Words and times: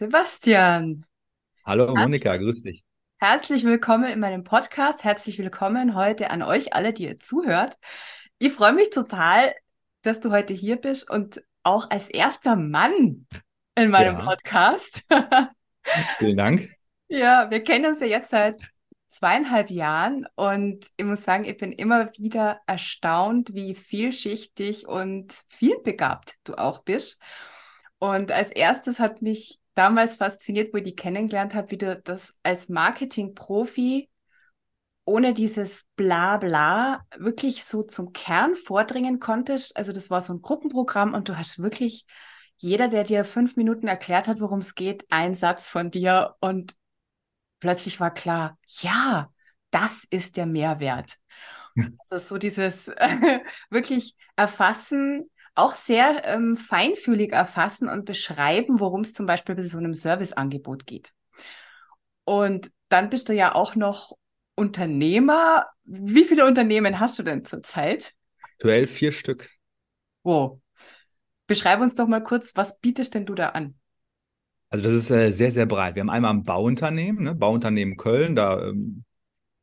Sebastian. 0.00 1.04
Hallo 1.66 1.94
Monika, 1.94 2.30
Herzlich, 2.30 2.48
grüß 2.48 2.62
dich. 2.62 2.84
herzlich 3.18 3.64
willkommen 3.64 4.10
in 4.10 4.18
meinem 4.18 4.44
Podcast. 4.44 5.04
Herzlich 5.04 5.36
willkommen 5.36 5.94
heute 5.94 6.30
an 6.30 6.40
euch 6.40 6.72
alle, 6.72 6.94
die 6.94 7.04
ihr 7.04 7.20
zuhört. 7.20 7.76
Ich 8.38 8.54
freue 8.54 8.72
mich 8.72 8.88
total, 8.88 9.54
dass 10.00 10.20
du 10.20 10.30
heute 10.30 10.54
hier 10.54 10.76
bist 10.76 11.10
und 11.10 11.44
auch 11.64 11.90
als 11.90 12.08
erster 12.08 12.56
Mann 12.56 13.26
in 13.74 13.90
meinem 13.90 14.16
Ja, 14.16 14.24
Podcast. 14.24 15.06
vielen 16.18 16.38
Dank. 16.38 16.70
Ja, 17.08 17.50
wir 17.50 17.62
kennen 17.62 17.84
uns 17.84 18.00
ja 18.00 18.06
jetzt 18.06 18.30
seit 18.30 18.58
zweieinhalb 19.08 19.68
Jahren 19.68 20.26
und 20.34 20.86
ich 20.96 21.04
muss 21.04 21.24
sagen, 21.24 21.44
ich 21.44 21.58
bin 21.58 21.72
immer 21.72 22.10
wieder 22.16 22.62
erstaunt, 22.66 23.52
wie 23.52 23.74
vielschichtig 23.74 24.88
und 24.88 25.42
vielbegabt 25.48 26.36
du 26.44 26.54
auch 26.54 26.84
bist. 26.84 27.20
Und 27.98 28.32
als 28.32 28.50
erstes 28.50 28.98
hat 28.98 29.20
mich 29.20 29.59
damals 29.74 30.14
fasziniert, 30.14 30.72
wo 30.72 30.78
ich 30.78 30.84
die 30.84 30.94
kennengelernt 30.94 31.54
habe, 31.54 31.70
wie 31.70 31.78
du 31.78 31.96
das 31.96 32.36
als 32.42 32.68
Marketing-Profi 32.68 34.08
ohne 35.04 35.34
dieses 35.34 35.88
Blabla 35.96 37.00
wirklich 37.16 37.64
so 37.64 37.82
zum 37.82 38.12
Kern 38.12 38.54
vordringen 38.54 39.18
konntest. 39.18 39.76
Also 39.76 39.92
das 39.92 40.10
war 40.10 40.20
so 40.20 40.32
ein 40.34 40.42
Gruppenprogramm 40.42 41.14
und 41.14 41.28
du 41.28 41.36
hast 41.36 41.60
wirklich 41.60 42.04
jeder, 42.58 42.88
der 42.88 43.04
dir 43.04 43.24
fünf 43.24 43.56
Minuten 43.56 43.88
erklärt 43.88 44.28
hat, 44.28 44.40
worum 44.40 44.60
es 44.60 44.74
geht, 44.74 45.04
ein 45.10 45.34
Satz 45.34 45.68
von 45.68 45.90
dir 45.90 46.36
und 46.40 46.74
plötzlich 47.58 47.98
war 48.00 48.12
klar, 48.12 48.58
ja, 48.66 49.32
das 49.70 50.04
ist 50.10 50.36
der 50.36 50.46
Mehrwert. 50.46 51.16
Also 51.98 52.18
so 52.18 52.38
dieses 52.38 52.88
wirklich 53.70 54.14
erfassen, 54.36 55.30
auch 55.60 55.74
sehr 55.74 56.24
ähm, 56.24 56.56
feinfühlig 56.56 57.32
erfassen 57.32 57.88
und 57.88 58.04
beschreiben, 58.04 58.80
worum 58.80 59.02
es 59.02 59.14
zum 59.14 59.26
Beispiel 59.26 59.54
bei 59.54 59.62
so 59.62 59.78
einem 59.78 59.94
Serviceangebot 59.94 60.86
geht. 60.86 61.12
Und 62.24 62.70
dann 62.88 63.10
bist 63.10 63.28
du 63.28 63.34
ja 63.34 63.54
auch 63.54 63.76
noch 63.76 64.16
Unternehmer. 64.56 65.66
Wie 65.84 66.24
viele 66.24 66.46
Unternehmen 66.46 67.00
hast 67.00 67.18
du 67.18 67.22
denn 67.22 67.44
zurzeit? 67.44 68.14
Aktuell 68.42 68.86
vier 68.86 69.12
Stück. 69.12 69.50
Wo? 70.22 70.60
Beschreib 71.46 71.80
uns 71.80 71.94
doch 71.94 72.06
mal 72.06 72.22
kurz, 72.22 72.56
was 72.56 72.78
bietest 72.78 73.14
denn 73.14 73.26
du 73.26 73.34
da 73.34 73.50
an? 73.50 73.74
Also 74.68 74.84
das 74.84 74.94
ist 74.94 75.10
äh, 75.10 75.30
sehr, 75.32 75.50
sehr 75.50 75.66
breit. 75.66 75.96
Wir 75.96 76.00
haben 76.00 76.10
einmal 76.10 76.32
ein 76.32 76.44
Bauunternehmen, 76.44 77.24
ne? 77.24 77.34
Bauunternehmen 77.34 77.96
Köln, 77.96 78.36
da 78.36 78.68
ähm, 78.68 79.04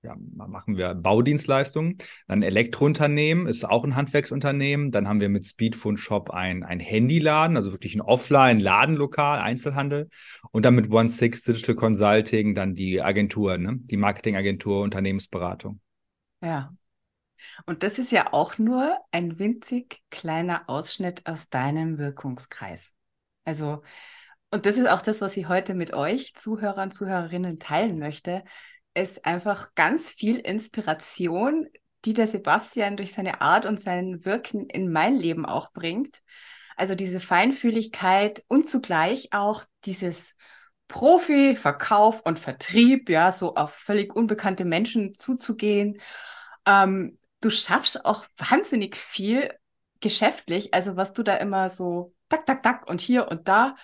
ja, 0.08 0.16
machen 0.36 0.78
wir 0.78 0.96
Baudienstleistungen. 0.96 1.98
Dann 2.28 2.42
Elektrounternehmen, 2.42 3.48
ist 3.48 3.66
auch 3.66 3.84
ein 3.84 3.96
Handwerksunternehmen. 3.96 4.92
Dann 4.92 5.08
haben 5.08 5.22
wir 5.22 5.30
mit 5.30 5.46
Speedphone 5.46 5.98
Shop 5.98 6.30
ein, 6.30 6.64
ein 6.64 6.80
Handyladen, 6.80 7.58
also 7.58 7.72
wirklich 7.72 7.96
ein 7.96 8.02
Offline-Ladenlokal, 8.02 9.40
Einzelhandel. 9.40 10.10
Und 10.52 10.66
dann 10.66 10.76
mit 10.76 10.90
One 10.90 11.10
Six 11.10 11.44
Digital 11.44 11.76
Consulting 11.76 12.56
dann 12.56 12.74
die 12.74 13.02
Agentur, 13.02 13.58
ne? 13.58 13.78
Die 13.78 13.98
Marketingagentur, 13.98 14.82
Unternehmensberatung. 14.82 15.82
Ja, 16.42 16.74
und 17.66 17.84
das 17.84 18.00
ist 18.00 18.12
ja 18.12 18.34
auch 18.34 18.58
nur 18.58 18.98
ein 19.12 19.40
winzig 19.40 20.02
kleiner 20.10 20.70
Ausschnitt 20.70 21.28
aus 21.28 21.50
deinem 21.50 21.98
Wirkungskreis. 21.98 22.94
Also, 23.44 23.84
und 24.52 24.66
das 24.66 24.78
ist 24.78 24.88
auch 24.88 25.02
das, 25.02 25.22
was 25.22 25.36
ich 25.38 25.48
heute 25.48 25.74
mit 25.74 25.94
euch, 25.94 26.36
Zuhörern, 26.36 26.92
Zuhörerinnen, 26.92 27.60
teilen 27.60 28.00
möchte, 28.00 28.44
ist 28.98 29.26
einfach 29.26 29.76
ganz 29.76 30.10
viel 30.10 30.38
Inspiration, 30.38 31.70
die 32.06 32.14
der 32.14 32.28
Sebastian 32.28 32.98
durch 32.98 33.14
seine 33.14 33.42
Art 33.42 33.66
und 33.66 33.80
sein 33.80 34.26
Wirken 34.26 34.70
in 34.70 34.92
mein 34.92 35.16
Leben 35.16 35.46
auch 35.46 35.72
bringt. 35.72 36.22
Also 36.76 36.96
diese 36.96 37.20
Feinfühligkeit 37.20 38.44
und 38.48 38.70
zugleich 38.70 39.34
auch 39.34 39.64
dieses 39.86 40.36
Profi, 40.88 41.56
Verkauf 41.56 42.22
und 42.22 42.40
Vertrieb, 42.40 43.10
ja, 43.10 43.32
so 43.32 43.56
auf 43.56 43.74
völlig 43.74 44.16
unbekannte 44.16 44.64
Menschen 44.64 45.14
zuzugehen. 45.16 46.00
Ähm, 46.66 47.18
du 47.42 47.50
schaffst 47.50 48.06
auch 48.06 48.26
wahnsinnig 48.38 48.96
viel 48.96 49.54
geschäftlich, 50.00 50.74
also 50.74 50.96
was 50.96 51.14
du 51.14 51.24
da 51.24 51.36
immer 51.36 51.70
so 51.70 52.14
tak, 52.30 52.46
tak, 52.46 52.64
tak 52.64 52.88
und 52.88 53.02
hier 53.02 53.28
und 53.30 53.48
da. 53.48 53.76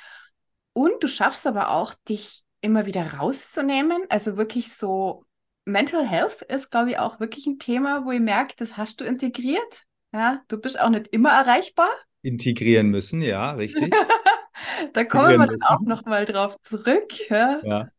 Und 0.73 1.03
du 1.03 1.07
schaffst 1.07 1.45
aber 1.45 1.69
auch, 1.71 1.93
dich 2.07 2.42
immer 2.63 2.85
wieder 2.85 3.15
rauszunehmen. 3.15 4.03
Also 4.09 4.37
wirklich 4.37 4.73
so, 4.73 5.25
Mental 5.65 6.07
Health 6.07 6.41
ist, 6.43 6.71
glaube 6.71 6.91
ich, 6.91 6.99
auch 6.99 7.19
wirklich 7.19 7.45
ein 7.45 7.59
Thema, 7.59 8.05
wo 8.05 8.11
ich 8.11 8.19
merke, 8.19 8.55
das 8.57 8.77
hast 8.77 9.01
du 9.01 9.05
integriert. 9.05 9.83
Ja, 10.13 10.41
du 10.47 10.57
bist 10.59 10.79
auch 10.79 10.89
nicht 10.89 11.07
immer 11.07 11.31
erreichbar. 11.31 11.89
Integrieren 12.21 12.89
müssen, 12.89 13.21
ja, 13.21 13.51
richtig. 13.51 13.93
Da 14.93 15.03
kommen 15.03 15.29
wir 15.29 15.37
dann 15.47 15.61
auch 15.63 15.79
müssen. 15.79 15.89
noch 15.89 16.05
mal 16.05 16.25
drauf 16.25 16.59
zurück. 16.61 17.29
Ja, 17.29 17.59
Ja, 17.63 17.89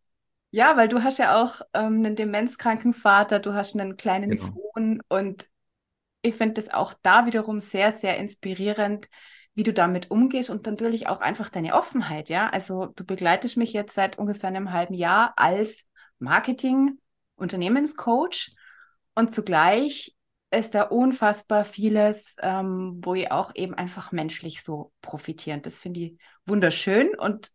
ja 0.50 0.76
weil 0.76 0.88
du 0.88 1.02
hast 1.02 1.18
ja 1.18 1.42
auch 1.42 1.60
ähm, 1.74 1.98
einen 1.98 2.16
demenzkranken 2.16 2.94
Vater, 2.94 3.40
du 3.40 3.54
hast 3.54 3.74
einen 3.78 3.96
kleinen 3.96 4.30
genau. 4.30 4.42
Sohn 4.42 5.02
und 5.08 5.48
ich 6.22 6.34
finde 6.34 6.54
das 6.54 6.70
auch 6.70 6.94
da 7.02 7.26
wiederum 7.26 7.60
sehr, 7.60 7.92
sehr 7.92 8.16
inspirierend, 8.18 9.08
wie 9.54 9.62
du 9.62 9.72
damit 9.72 10.10
umgehst 10.10 10.50
und 10.50 10.66
natürlich 10.66 11.06
auch 11.06 11.20
einfach 11.20 11.48
deine 11.48 11.74
Offenheit, 11.74 12.28
ja. 12.28 12.50
Also 12.50 12.86
du 12.86 13.04
begleitest 13.04 13.56
mich 13.56 13.72
jetzt 13.72 13.94
seit 13.94 14.18
ungefähr 14.18 14.48
einem 14.48 14.72
halben 14.72 14.94
Jahr 14.94 15.34
als 15.36 15.86
Marketing-Unternehmenscoach 16.18 18.50
und 19.14 19.32
zugleich 19.32 20.16
ist 20.50 20.74
da 20.74 20.82
unfassbar 20.82 21.64
vieles, 21.64 22.34
ähm, 22.40 23.00
wo 23.02 23.14
ich 23.14 23.30
auch 23.32 23.54
eben 23.54 23.72
einfach 23.74 24.12
menschlich 24.12 24.62
so 24.62 24.92
profitieren. 25.00 25.62
Das 25.62 25.78
finde 25.78 26.00
ich 26.00 26.18
wunderschön 26.46 27.14
und 27.16 27.50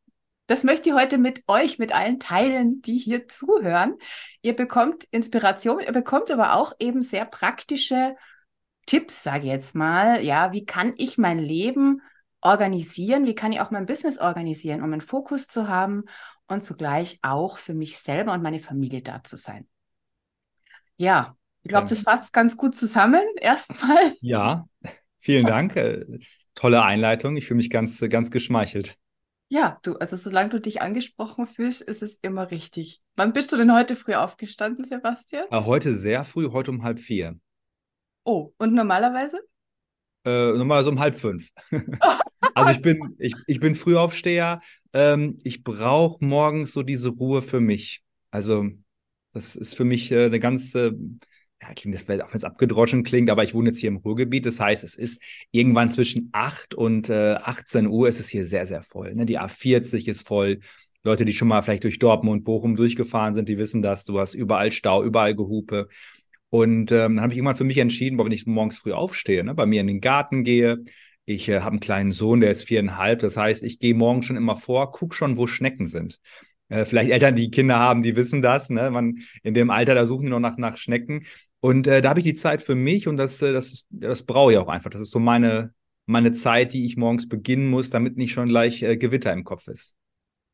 das 0.47 0.63
möchte 0.63 0.89
ich 0.89 0.95
heute 0.95 1.19
mit 1.19 1.43
euch, 1.47 1.77
mit 1.77 1.93
allen 1.93 2.19
teilen, 2.19 2.81
die 2.81 2.97
hier 2.97 3.27
zuhören. 3.27 3.97
Ihr 4.41 4.55
bekommt 4.55 5.03
Inspiration, 5.11 5.79
ihr 5.79 5.91
bekommt 5.91 6.31
aber 6.31 6.55
auch 6.55 6.73
eben 6.79 7.03
sehr 7.03 7.25
praktische 7.25 8.15
Tipps, 8.85 9.23
sage 9.23 9.45
ich 9.45 9.51
jetzt 9.51 9.75
mal, 9.75 10.23
ja, 10.23 10.51
wie 10.51 10.65
kann 10.65 10.93
ich 10.97 11.17
mein 11.17 11.39
Leben 11.39 12.01
organisieren, 12.41 13.25
wie 13.25 13.35
kann 13.35 13.51
ich 13.51 13.59
auch 13.59 13.71
mein 13.71 13.85
Business 13.85 14.17
organisieren, 14.19 14.81
um 14.81 14.91
einen 14.91 15.01
Fokus 15.01 15.47
zu 15.47 15.67
haben 15.67 16.05
und 16.47 16.63
zugleich 16.63 17.19
auch 17.21 17.57
für 17.57 17.73
mich 17.73 17.99
selber 17.99 18.33
und 18.33 18.41
meine 18.41 18.59
Familie 18.59 19.01
da 19.01 19.23
zu 19.23 19.37
sein. 19.37 19.67
Ja, 20.97 21.35
ich 21.63 21.69
glaube, 21.69 21.87
das 21.87 22.01
fasst 22.01 22.33
ganz 22.33 22.57
gut 22.57 22.75
zusammen. 22.75 23.21
Erstmal, 23.37 24.13
ja, 24.21 24.67
vielen 25.17 25.45
Dank. 25.45 25.75
Äh, 25.75 26.05
tolle 26.55 26.81
Einleitung. 26.83 27.37
Ich 27.37 27.45
fühle 27.47 27.57
mich 27.57 27.69
ganz, 27.69 27.99
ganz 28.09 28.31
geschmeichelt. 28.31 28.97
ja, 29.49 29.79
du, 29.83 29.95
also 29.97 30.15
solange 30.15 30.49
du 30.49 30.59
dich 30.61 30.81
angesprochen 30.81 31.47
fühlst, 31.47 31.81
ist 31.81 32.01
es 32.03 32.17
immer 32.17 32.51
richtig. 32.51 33.01
Wann 33.15 33.33
bist 33.33 33.51
du 33.51 33.57
denn 33.57 33.73
heute 33.73 33.95
früh 33.95 34.13
aufgestanden, 34.15 34.85
Sebastian? 34.85 35.45
Äh, 35.51 35.61
heute 35.65 35.93
sehr 35.95 36.23
früh, 36.23 36.51
heute 36.51 36.71
um 36.71 36.83
halb 36.83 36.99
vier. 36.99 37.39
Oh, 38.31 38.53
und 38.59 38.75
normalerweise? 38.75 39.39
Äh, 40.23 40.53
so 40.83 40.89
um 40.91 40.99
halb 40.99 41.15
fünf. 41.15 41.49
Also 42.55 42.71
ich 42.71 42.81
bin, 42.81 43.15
ich, 43.19 43.35
ich 43.47 43.59
bin 43.59 43.73
Frühaufsteher. 43.73 44.59
Ähm, 44.91 45.39
ich 45.43 45.63
brauche 45.63 46.23
morgens 46.23 46.73
so 46.73 46.83
diese 46.83 47.09
Ruhe 47.09 47.41
für 47.41 47.61
mich. 47.61 48.01
Also 48.31 48.65
das 49.33 49.55
ist 49.55 49.75
für 49.75 49.85
mich 49.85 50.11
äh, 50.11 50.25
eine 50.25 50.39
ganze, 50.39 50.97
ja, 51.61 51.73
klingt 51.73 51.95
das 51.95 52.01
vielleicht 52.01 52.23
auch 52.23 52.33
wenn 52.33 52.37
es 52.39 52.43
abgedroschen 52.43 53.03
klingt, 53.03 53.29
aber 53.29 53.43
ich 53.43 53.53
wohne 53.53 53.69
jetzt 53.69 53.79
hier 53.79 53.89
im 53.89 53.97
Ruhrgebiet. 53.97 54.45
Das 54.45 54.59
heißt, 54.59 54.83
es 54.83 54.95
ist 54.95 55.21
irgendwann 55.51 55.89
zwischen 55.89 56.29
8 56.33 56.75
und 56.75 57.09
äh, 57.09 57.35
18 57.35 57.87
Uhr 57.87 58.09
ist 58.09 58.19
es 58.19 58.27
hier 58.27 58.43
sehr, 58.43 58.65
sehr 58.65 58.81
voll. 58.81 59.15
Ne? 59.15 59.25
Die 59.25 59.39
A40 59.39 60.07
ist 60.09 60.27
voll. 60.27 60.59
Leute, 61.03 61.23
die 61.23 61.33
schon 61.33 61.47
mal 61.47 61.61
vielleicht 61.61 61.85
durch 61.85 61.97
Dortmund, 61.97 62.43
Bochum 62.43 62.75
durchgefahren 62.75 63.33
sind, 63.33 63.47
die 63.47 63.57
wissen 63.57 63.81
das. 63.81 64.03
Du 64.03 64.19
hast 64.19 64.33
überall 64.33 64.71
Stau, 64.71 65.03
überall 65.03 65.33
Gehupe. 65.33 65.87
Und 66.49 66.91
ähm, 66.91 67.15
dann 67.15 67.21
habe 67.21 67.33
ich 67.33 67.37
irgendwann 67.37 67.55
für 67.55 67.63
mich 67.63 67.77
entschieden, 67.77 68.17
boah, 68.17 68.25
wenn 68.25 68.31
ich 68.31 68.47
morgens 68.47 68.79
früh 68.79 68.93
aufstehe, 68.93 69.43
ne, 69.43 69.53
bei 69.53 69.65
mir 69.65 69.81
in 69.81 69.87
den 69.87 70.01
Garten 70.01 70.43
gehe, 70.43 70.83
ich 71.25 71.47
äh, 71.47 71.59
habe 71.59 71.71
einen 71.71 71.79
kleinen 71.79 72.11
Sohn, 72.11 72.41
der 72.41 72.49
ist 72.49 72.63
viereinhalb, 72.63 73.19
das 73.19 73.37
heißt, 73.37 73.63
ich 73.63 73.79
gehe 73.79 73.93
morgens 73.93 74.25
schon 74.25 74.35
immer 74.35 74.55
vor, 74.55 74.91
guck 74.91 75.13
schon, 75.13 75.37
wo 75.37 75.45
Schnecken 75.45 75.85
sind. 75.85 76.19
Äh, 76.69 76.85
vielleicht 76.85 77.11
Eltern, 77.11 77.35
die 77.35 77.51
Kinder 77.51 77.77
haben, 77.77 78.01
die 78.01 78.15
wissen 78.15 78.41
das, 78.41 78.69
ne? 78.69 78.89
Man, 78.89 79.19
in 79.43 79.53
dem 79.53 79.69
Alter, 79.69 79.95
da 79.95 80.05
suchen 80.05 80.25
die 80.25 80.31
noch 80.31 80.39
nach, 80.39 80.57
nach 80.57 80.77
Schnecken. 80.77 81.25
Und 81.59 81.87
äh, 81.87 82.01
da 82.01 82.09
habe 82.09 82.19
ich 82.19 82.25
die 82.25 82.35
Zeit 82.35 82.61
für 82.61 82.75
mich 82.75 83.07
und 83.07 83.17
das, 83.17 83.41
äh, 83.41 83.53
das, 83.53 83.85
das 83.89 84.23
brauche 84.23 84.53
ich 84.53 84.57
auch 84.57 84.69
einfach. 84.69 84.89
Das 84.89 85.01
ist 85.01 85.11
so 85.11 85.19
meine, 85.19 85.73
meine 86.05 86.31
Zeit, 86.31 86.73
die 86.73 86.85
ich 86.85 86.97
morgens 86.97 87.27
beginnen 87.27 87.69
muss, 87.69 87.89
damit 87.89 88.17
nicht 88.17 88.33
schon 88.33 88.47
gleich 88.47 88.81
äh, 88.81 88.97
Gewitter 88.97 89.33
im 89.33 89.43
Kopf 89.43 89.67
ist. 89.67 89.95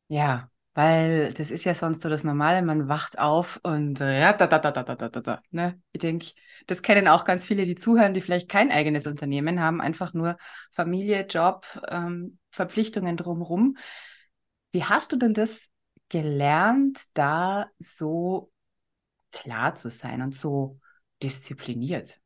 Ja, 0.08 0.50
weil 0.76 1.34
das 1.34 1.52
ist 1.52 1.64
ja 1.64 1.74
sonst 1.74 2.02
so 2.02 2.10
das 2.10 2.26
Normale, 2.26 2.62
man 2.62 2.90
wacht 2.90 3.18
auf 3.18 3.60
und 3.64 4.02
äh, 4.02 4.20
ja, 4.20 4.34
da, 4.34 4.46
da, 4.48 4.60
da, 4.60 4.72
da, 4.72 4.84
da, 4.84 4.96
da, 5.10 5.22
da, 5.22 5.42
ne? 5.52 5.82
Ich 5.94 6.02
denke, 6.02 6.28
das 6.68 6.82
kennen 6.82 7.08
auch 7.08 7.24
ganz 7.24 7.46
viele, 7.46 7.66
die 7.66 7.76
zuhören, 7.76 8.14
die 8.14 8.20
vielleicht 8.20 8.50
kein 8.50 8.72
eigenes 8.72 9.08
Unternehmen 9.08 9.62
haben, 9.62 9.80
einfach 9.80 10.14
nur 10.14 10.38
Familie, 10.72 11.26
Job, 11.28 11.66
ähm, 11.90 12.40
Verpflichtungen 12.52 13.16
drumherum. 13.16 13.78
Wie 14.74 14.84
hast 14.84 15.14
du 15.14 15.16
denn 15.18 15.34
das 15.34 15.70
gelernt, 16.10 17.00
da 17.14 17.70
so 17.80 18.52
klar 19.32 19.76
zu 19.76 19.90
sein 19.90 20.22
und 20.22 20.36
so 20.36 20.80
diszipliniert? 21.24 22.20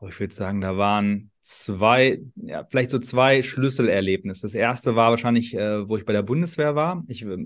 Oh, 0.00 0.08
ich 0.08 0.20
würde 0.20 0.32
sagen, 0.32 0.60
da 0.60 0.76
waren 0.76 1.30
zwei, 1.40 2.20
ja, 2.36 2.64
vielleicht 2.70 2.90
so 2.90 2.98
zwei 2.98 3.42
Schlüsselerlebnisse. 3.42 4.42
Das 4.42 4.54
erste 4.54 4.94
war 4.94 5.10
wahrscheinlich, 5.10 5.54
äh, 5.54 5.88
wo 5.88 5.96
ich 5.96 6.04
bei 6.04 6.12
der 6.12 6.22
Bundeswehr 6.22 6.76
war. 6.76 7.02
Ich 7.08 7.24
äh, 7.24 7.36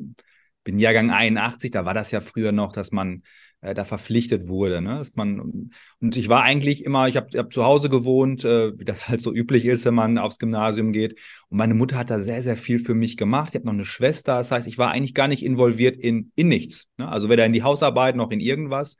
bin 0.64 0.78
Jahrgang 0.78 1.10
81, 1.10 1.70
da 1.70 1.86
war 1.86 1.94
das 1.94 2.10
ja 2.10 2.20
früher 2.20 2.52
noch, 2.52 2.72
dass 2.72 2.92
man 2.92 3.22
äh, 3.62 3.74
da 3.74 3.84
verpflichtet 3.84 4.48
wurde. 4.48 4.82
Ne? 4.82 4.98
Dass 4.98 5.14
man, 5.14 5.70
und 6.00 6.16
ich 6.16 6.28
war 6.28 6.42
eigentlich 6.42 6.84
immer, 6.84 7.08
ich 7.08 7.16
habe 7.16 7.38
hab 7.38 7.52
zu 7.52 7.64
Hause 7.64 7.88
gewohnt, 7.88 8.44
äh, 8.44 8.78
wie 8.78 8.84
das 8.84 9.08
halt 9.08 9.20
so 9.20 9.32
üblich 9.32 9.64
ist, 9.64 9.84
wenn 9.86 9.94
man 9.94 10.18
aufs 10.18 10.38
Gymnasium 10.38 10.92
geht. 10.92 11.18
Und 11.48 11.58
meine 11.58 11.74
Mutter 11.74 11.96
hat 11.96 12.10
da 12.10 12.20
sehr, 12.20 12.42
sehr 12.42 12.56
viel 12.56 12.80
für 12.80 12.94
mich 12.94 13.16
gemacht. 13.16 13.50
Ich 13.50 13.54
habe 13.54 13.66
noch 13.66 13.72
eine 13.72 13.84
Schwester, 13.84 14.38
das 14.38 14.50
heißt, 14.50 14.66
ich 14.66 14.78
war 14.78 14.90
eigentlich 14.90 15.14
gar 15.14 15.28
nicht 15.28 15.44
involviert 15.44 15.96
in, 15.96 16.32
in 16.34 16.48
nichts. 16.48 16.88
Ne? 16.98 17.08
Also 17.08 17.30
weder 17.30 17.46
in 17.46 17.52
die 17.52 17.62
Hausarbeit 17.62 18.16
noch 18.16 18.30
in 18.30 18.40
irgendwas. 18.40 18.96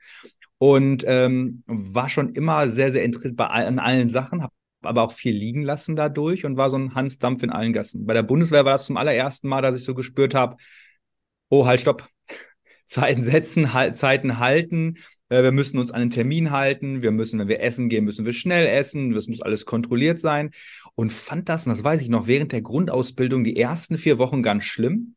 Und 0.57 1.03
ähm, 1.07 1.63
war 1.65 2.09
schon 2.09 2.33
immer 2.33 2.67
sehr, 2.67 2.91
sehr 2.91 3.03
interessiert 3.03 3.35
bei, 3.35 3.45
an 3.45 3.79
allen 3.79 4.07
Sachen, 4.07 4.43
habe 4.43 4.53
aber 4.81 5.03
auch 5.03 5.11
viel 5.11 5.35
liegen 5.35 5.63
lassen 5.63 5.95
dadurch 5.95 6.45
und 6.45 6.57
war 6.57 6.69
so 6.69 6.77
ein 6.77 6.93
Hansdampf 6.95 7.43
in 7.43 7.49
allen 7.49 7.73
Gassen. 7.73 8.05
Bei 8.05 8.13
der 8.13 8.23
Bundeswehr 8.23 8.65
war 8.65 8.73
das 8.73 8.85
zum 8.85 8.97
allerersten 8.97 9.47
Mal, 9.47 9.61
dass 9.61 9.75
ich 9.75 9.83
so 9.83 9.95
gespürt 9.95 10.35
habe, 10.35 10.57
oh, 11.49 11.65
halt, 11.65 11.81
stopp, 11.81 12.07
Zeiten 12.85 13.23
setzen, 13.23 13.73
halt, 13.73 13.97
Zeiten 13.97 14.39
halten. 14.39 14.97
Äh, 15.29 15.43
wir 15.43 15.51
müssen 15.51 15.79
uns 15.79 15.91
an 15.91 16.01
den 16.01 16.09
Termin 16.09 16.51
halten. 16.51 17.01
Wir 17.01 17.11
müssen, 17.11 17.39
wenn 17.39 17.47
wir 17.47 17.61
essen 17.61 17.89
gehen, 17.89 18.03
müssen 18.03 18.25
wir 18.25 18.33
schnell 18.33 18.67
essen. 18.67 19.11
Das 19.13 19.27
muss 19.27 19.41
alles 19.41 19.65
kontrolliert 19.65 20.19
sein. 20.19 20.51
Und 20.95 21.11
fand 21.11 21.49
das, 21.49 21.65
und 21.65 21.71
das 21.71 21.83
weiß 21.83 22.01
ich 22.01 22.09
noch, 22.09 22.27
während 22.27 22.51
der 22.51 22.61
Grundausbildung 22.61 23.43
die 23.43 23.57
ersten 23.57 23.97
vier 23.97 24.17
Wochen 24.17 24.43
ganz 24.43 24.63
schlimm. 24.63 25.15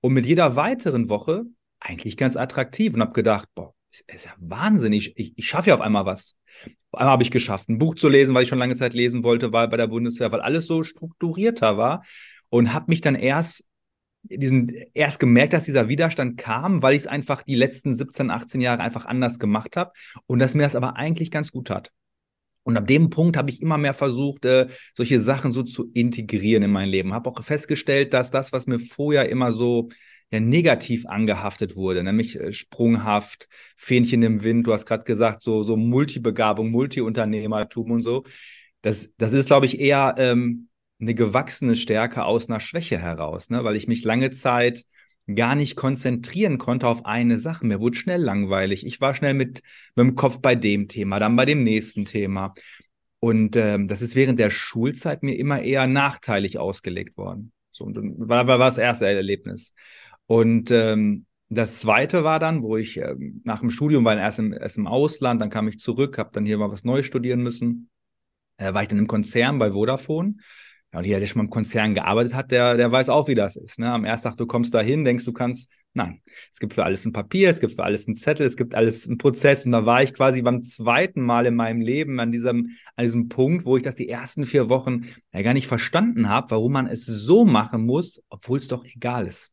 Und 0.00 0.12
mit 0.12 0.26
jeder 0.26 0.56
weiteren 0.56 1.08
Woche 1.08 1.44
eigentlich 1.80 2.16
ganz 2.16 2.36
attraktiv 2.36 2.94
und 2.94 3.00
habe 3.00 3.12
gedacht, 3.12 3.48
boah, 3.54 3.74
ist, 4.06 4.24
ja 4.24 4.32
wahnsinnig. 4.38 5.12
Ich, 5.16 5.32
ich 5.36 5.46
schaffe 5.46 5.70
ja 5.70 5.74
auf 5.74 5.80
einmal 5.80 6.06
was. 6.06 6.36
Auf 6.90 7.00
einmal 7.00 7.12
habe 7.12 7.22
ich 7.22 7.30
geschafft, 7.30 7.68
ein 7.68 7.78
Buch 7.78 7.94
zu 7.94 8.08
lesen, 8.08 8.34
weil 8.34 8.42
ich 8.42 8.48
schon 8.48 8.58
lange 8.58 8.76
Zeit 8.76 8.94
lesen 8.94 9.22
wollte, 9.22 9.52
weil 9.52 9.68
bei 9.68 9.76
der 9.76 9.86
Bundeswehr, 9.86 10.32
weil 10.32 10.40
alles 10.40 10.66
so 10.66 10.82
strukturierter 10.82 11.76
war. 11.76 12.04
Und 12.48 12.72
habe 12.72 12.86
mich 12.88 13.00
dann 13.00 13.14
erst 13.16 13.64
diesen 14.28 14.68
erst 14.94 15.20
gemerkt, 15.20 15.52
dass 15.52 15.64
dieser 15.64 15.88
Widerstand 15.88 16.36
kam, 16.36 16.82
weil 16.82 16.94
ich 16.94 17.02
es 17.02 17.06
einfach 17.06 17.42
die 17.42 17.54
letzten 17.54 17.94
17, 17.94 18.30
18 18.30 18.60
Jahre 18.60 18.82
einfach 18.82 19.06
anders 19.06 19.38
gemacht 19.38 19.76
habe 19.76 19.92
und 20.26 20.38
dass 20.38 20.54
mir 20.54 20.64
das 20.64 20.74
aber 20.74 20.96
eigentlich 20.96 21.30
ganz 21.30 21.52
gut 21.52 21.70
hat. 21.70 21.92
Und 22.66 22.76
ab 22.76 22.88
dem 22.88 23.10
Punkt 23.10 23.36
habe 23.36 23.50
ich 23.50 23.62
immer 23.62 23.78
mehr 23.78 23.94
versucht, 23.94 24.44
äh, 24.44 24.66
solche 24.96 25.20
Sachen 25.20 25.52
so 25.52 25.62
zu 25.62 25.88
integrieren 25.94 26.64
in 26.64 26.72
mein 26.72 26.88
Leben. 26.88 27.14
Habe 27.14 27.30
auch 27.30 27.40
festgestellt, 27.44 28.12
dass 28.12 28.32
das, 28.32 28.52
was 28.52 28.66
mir 28.66 28.80
vorher 28.80 29.28
immer 29.28 29.52
so 29.52 29.88
ja, 30.30 30.40
negativ 30.40 31.06
angehaftet 31.06 31.76
wurde, 31.76 32.02
nämlich 32.02 32.38
äh, 32.38 32.52
sprunghaft, 32.52 33.48
Fähnchen 33.76 34.22
im 34.22 34.42
Wind, 34.42 34.66
du 34.66 34.72
hast 34.72 34.86
gerade 34.86 35.04
gesagt, 35.04 35.40
so, 35.40 35.62
so 35.62 35.76
Multibegabung, 35.76 36.70
Multiunternehmertum 36.70 37.90
und 37.90 38.02
so. 38.02 38.24
Das, 38.82 39.10
das 39.18 39.32
ist, 39.32 39.46
glaube 39.46 39.66
ich, 39.66 39.80
eher 39.80 40.14
ähm, 40.18 40.68
eine 41.00 41.14
gewachsene 41.14 41.76
Stärke 41.76 42.24
aus 42.24 42.48
einer 42.48 42.60
Schwäche 42.60 42.98
heraus, 42.98 43.50
ne? 43.50 43.64
weil 43.64 43.76
ich 43.76 43.88
mich 43.88 44.04
lange 44.04 44.30
Zeit 44.30 44.84
gar 45.34 45.54
nicht 45.56 45.76
konzentrieren 45.76 46.58
konnte 46.58 46.86
auf 46.86 47.04
eine 47.04 47.38
Sache. 47.38 47.66
Mir 47.66 47.80
wurde 47.80 47.96
schnell 47.96 48.20
langweilig. 48.20 48.86
Ich 48.86 49.00
war 49.00 49.14
schnell 49.14 49.34
mit, 49.34 49.62
mit 49.96 50.06
dem 50.06 50.14
Kopf 50.14 50.38
bei 50.40 50.54
dem 50.54 50.88
Thema, 50.88 51.18
dann 51.18 51.36
bei 51.36 51.44
dem 51.44 51.64
nächsten 51.64 52.04
Thema. 52.04 52.54
Und 53.18 53.56
ähm, 53.56 53.88
das 53.88 54.02
ist 54.02 54.14
während 54.14 54.38
der 54.38 54.50
Schulzeit 54.50 55.22
mir 55.22 55.36
immer 55.36 55.62
eher 55.62 55.86
nachteilig 55.86 56.58
ausgelegt 56.58 57.16
worden. 57.16 57.52
So, 57.72 57.84
und 57.84 58.28
war, 58.28 58.46
war 58.46 58.58
das 58.58 58.78
erste 58.78 59.06
Erlebnis. 59.06 59.74
Und 60.26 60.70
ähm, 60.70 61.26
das 61.48 61.80
zweite 61.80 62.24
war 62.24 62.38
dann, 62.38 62.62
wo 62.62 62.76
ich 62.76 62.96
ähm, 62.96 63.42
nach 63.44 63.60
dem 63.60 63.70
Studium 63.70 64.04
war 64.04 64.16
erst 64.16 64.38
im, 64.38 64.52
erst 64.52 64.78
im 64.78 64.86
Ausland, 64.86 65.40
dann 65.40 65.50
kam 65.50 65.68
ich 65.68 65.78
zurück, 65.78 66.18
habe 66.18 66.30
dann 66.32 66.44
hier 66.44 66.58
mal 66.58 66.70
was 66.70 66.84
Neues 66.84 67.06
studieren 67.06 67.42
müssen. 67.42 67.88
Äh, 68.58 68.74
war 68.74 68.82
ich 68.82 68.88
dann 68.88 68.98
im 68.98 69.06
Konzern 69.06 69.58
bei 69.58 69.72
Vodafone 69.72 70.36
ja, 70.92 71.00
und 71.00 71.04
jeder, 71.04 71.20
der 71.20 71.26
schon 71.26 71.38
mal 71.38 71.44
im 71.44 71.50
Konzern 71.50 71.94
gearbeitet 71.94 72.34
hat, 72.34 72.50
der, 72.50 72.76
der 72.76 72.90
weiß 72.90 73.08
auch, 73.08 73.28
wie 73.28 73.34
das 73.34 73.56
ist. 73.56 73.78
Ne? 73.78 73.92
Am 73.92 74.04
ersten 74.04 74.28
Tag, 74.28 74.36
du 74.36 74.46
kommst 74.46 74.72
da 74.74 74.80
hin, 74.80 75.04
denkst, 75.04 75.24
du 75.24 75.32
kannst, 75.32 75.68
nein, 75.94 76.20
es 76.50 76.58
gibt 76.58 76.74
für 76.74 76.84
alles 76.84 77.04
ein 77.04 77.12
Papier, 77.12 77.50
es 77.50 77.60
gibt 77.60 77.74
für 77.74 77.84
alles 77.84 78.06
einen 78.06 78.16
Zettel, 78.16 78.46
es 78.46 78.56
gibt 78.56 78.74
alles 78.74 79.06
einen 79.06 79.18
Prozess. 79.18 79.66
Und 79.66 79.72
da 79.72 79.84
war 79.84 80.02
ich 80.02 80.14
quasi 80.14 80.42
beim 80.42 80.62
zweiten 80.62 81.22
Mal 81.22 81.46
in 81.46 81.56
meinem 81.56 81.80
Leben 81.80 82.20
an 82.20 82.30
diesem, 82.30 82.70
an 82.94 83.04
diesem 83.04 83.28
Punkt, 83.28 83.64
wo 83.64 83.76
ich 83.76 83.82
das 83.82 83.96
die 83.96 84.08
ersten 84.08 84.44
vier 84.44 84.68
Wochen 84.68 85.08
ja 85.32 85.42
gar 85.42 85.54
nicht 85.54 85.66
verstanden 85.66 86.28
habe, 86.28 86.50
warum 86.50 86.72
man 86.72 86.86
es 86.86 87.04
so 87.04 87.44
machen 87.44 87.84
muss, 87.84 88.22
obwohl 88.28 88.58
es 88.58 88.68
doch 88.68 88.84
egal 88.84 89.26
ist. 89.26 89.52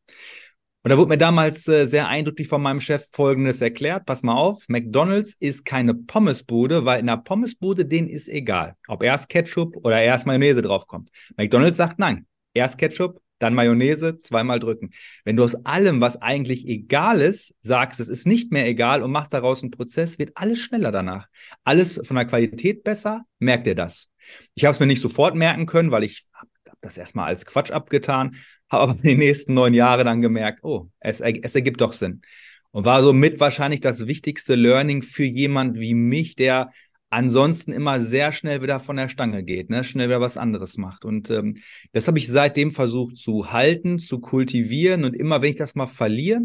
Und 0.84 0.90
da 0.90 0.98
wurde 0.98 1.08
mir 1.08 1.18
damals 1.18 1.66
äh, 1.66 1.86
sehr 1.86 2.08
eindrücklich 2.08 2.46
von 2.46 2.60
meinem 2.60 2.80
Chef 2.80 3.06
Folgendes 3.10 3.62
erklärt. 3.62 4.04
Pass 4.04 4.22
mal 4.22 4.34
auf, 4.34 4.68
McDonald's 4.68 5.34
ist 5.40 5.64
keine 5.64 5.94
Pommesbude, 5.94 6.84
weil 6.84 7.00
in 7.00 7.06
der 7.06 7.16
Pommesbude 7.16 7.86
denen 7.86 8.06
ist 8.06 8.28
egal, 8.28 8.76
ob 8.86 9.02
erst 9.02 9.30
Ketchup 9.30 9.76
oder 9.78 10.02
erst 10.02 10.26
Mayonnaise 10.26 10.60
draufkommt. 10.60 11.08
McDonald's 11.38 11.78
sagt 11.78 11.98
nein, 11.98 12.26
erst 12.52 12.76
Ketchup, 12.76 13.22
dann 13.38 13.54
Mayonnaise, 13.54 14.18
zweimal 14.18 14.60
drücken. 14.60 14.90
Wenn 15.24 15.36
du 15.36 15.44
aus 15.44 15.54
allem, 15.64 16.02
was 16.02 16.20
eigentlich 16.20 16.68
egal 16.68 17.22
ist, 17.22 17.54
sagst, 17.62 17.98
es 17.98 18.10
ist 18.10 18.26
nicht 18.26 18.52
mehr 18.52 18.66
egal 18.66 19.02
und 19.02 19.10
machst 19.10 19.32
daraus 19.32 19.62
einen 19.62 19.70
Prozess, 19.70 20.18
wird 20.18 20.32
alles 20.34 20.58
schneller 20.58 20.92
danach. 20.92 21.28
Alles 21.64 21.98
von 22.04 22.16
der 22.16 22.26
Qualität 22.26 22.84
besser, 22.84 23.24
merkt 23.38 23.66
ihr 23.66 23.74
das. 23.74 24.10
Ich 24.54 24.66
habe 24.66 24.74
es 24.74 24.80
mir 24.80 24.86
nicht 24.86 25.00
sofort 25.00 25.34
merken 25.34 25.64
können, 25.64 25.92
weil 25.92 26.04
ich 26.04 26.24
habe 26.34 26.50
das 26.82 26.98
erstmal 26.98 27.28
als 27.28 27.46
Quatsch 27.46 27.70
abgetan 27.70 28.36
habe 28.70 28.82
aber 28.84 28.92
in 28.94 29.02
den 29.02 29.18
nächsten 29.18 29.54
neun 29.54 29.74
Jahren 29.74 30.06
dann 30.06 30.20
gemerkt, 30.20 30.60
oh, 30.62 30.88
es, 31.00 31.20
es 31.20 31.54
ergibt 31.54 31.80
doch 31.80 31.92
Sinn. 31.92 32.22
Und 32.70 32.84
war 32.84 33.02
somit 33.02 33.38
wahrscheinlich 33.38 33.80
das 33.80 34.06
wichtigste 34.06 34.56
Learning 34.56 35.02
für 35.02 35.24
jemand 35.24 35.78
wie 35.78 35.94
mich, 35.94 36.34
der 36.34 36.72
ansonsten 37.14 37.72
immer 37.72 38.00
sehr 38.00 38.32
schnell 38.32 38.62
wieder 38.62 38.80
von 38.80 38.96
der 38.96 39.08
Stange 39.08 39.44
geht, 39.44 39.70
ne? 39.70 39.84
schnell 39.84 40.08
wieder 40.08 40.20
was 40.20 40.36
anderes 40.36 40.76
macht. 40.76 41.04
Und 41.04 41.30
ähm, 41.30 41.58
das 41.92 42.08
habe 42.08 42.18
ich 42.18 42.28
seitdem 42.28 42.72
versucht 42.72 43.16
zu 43.16 43.52
halten, 43.52 44.00
zu 44.00 44.20
kultivieren. 44.20 45.04
Und 45.04 45.14
immer, 45.14 45.40
wenn 45.40 45.50
ich 45.50 45.56
das 45.56 45.76
mal 45.76 45.86
verliere, 45.86 46.40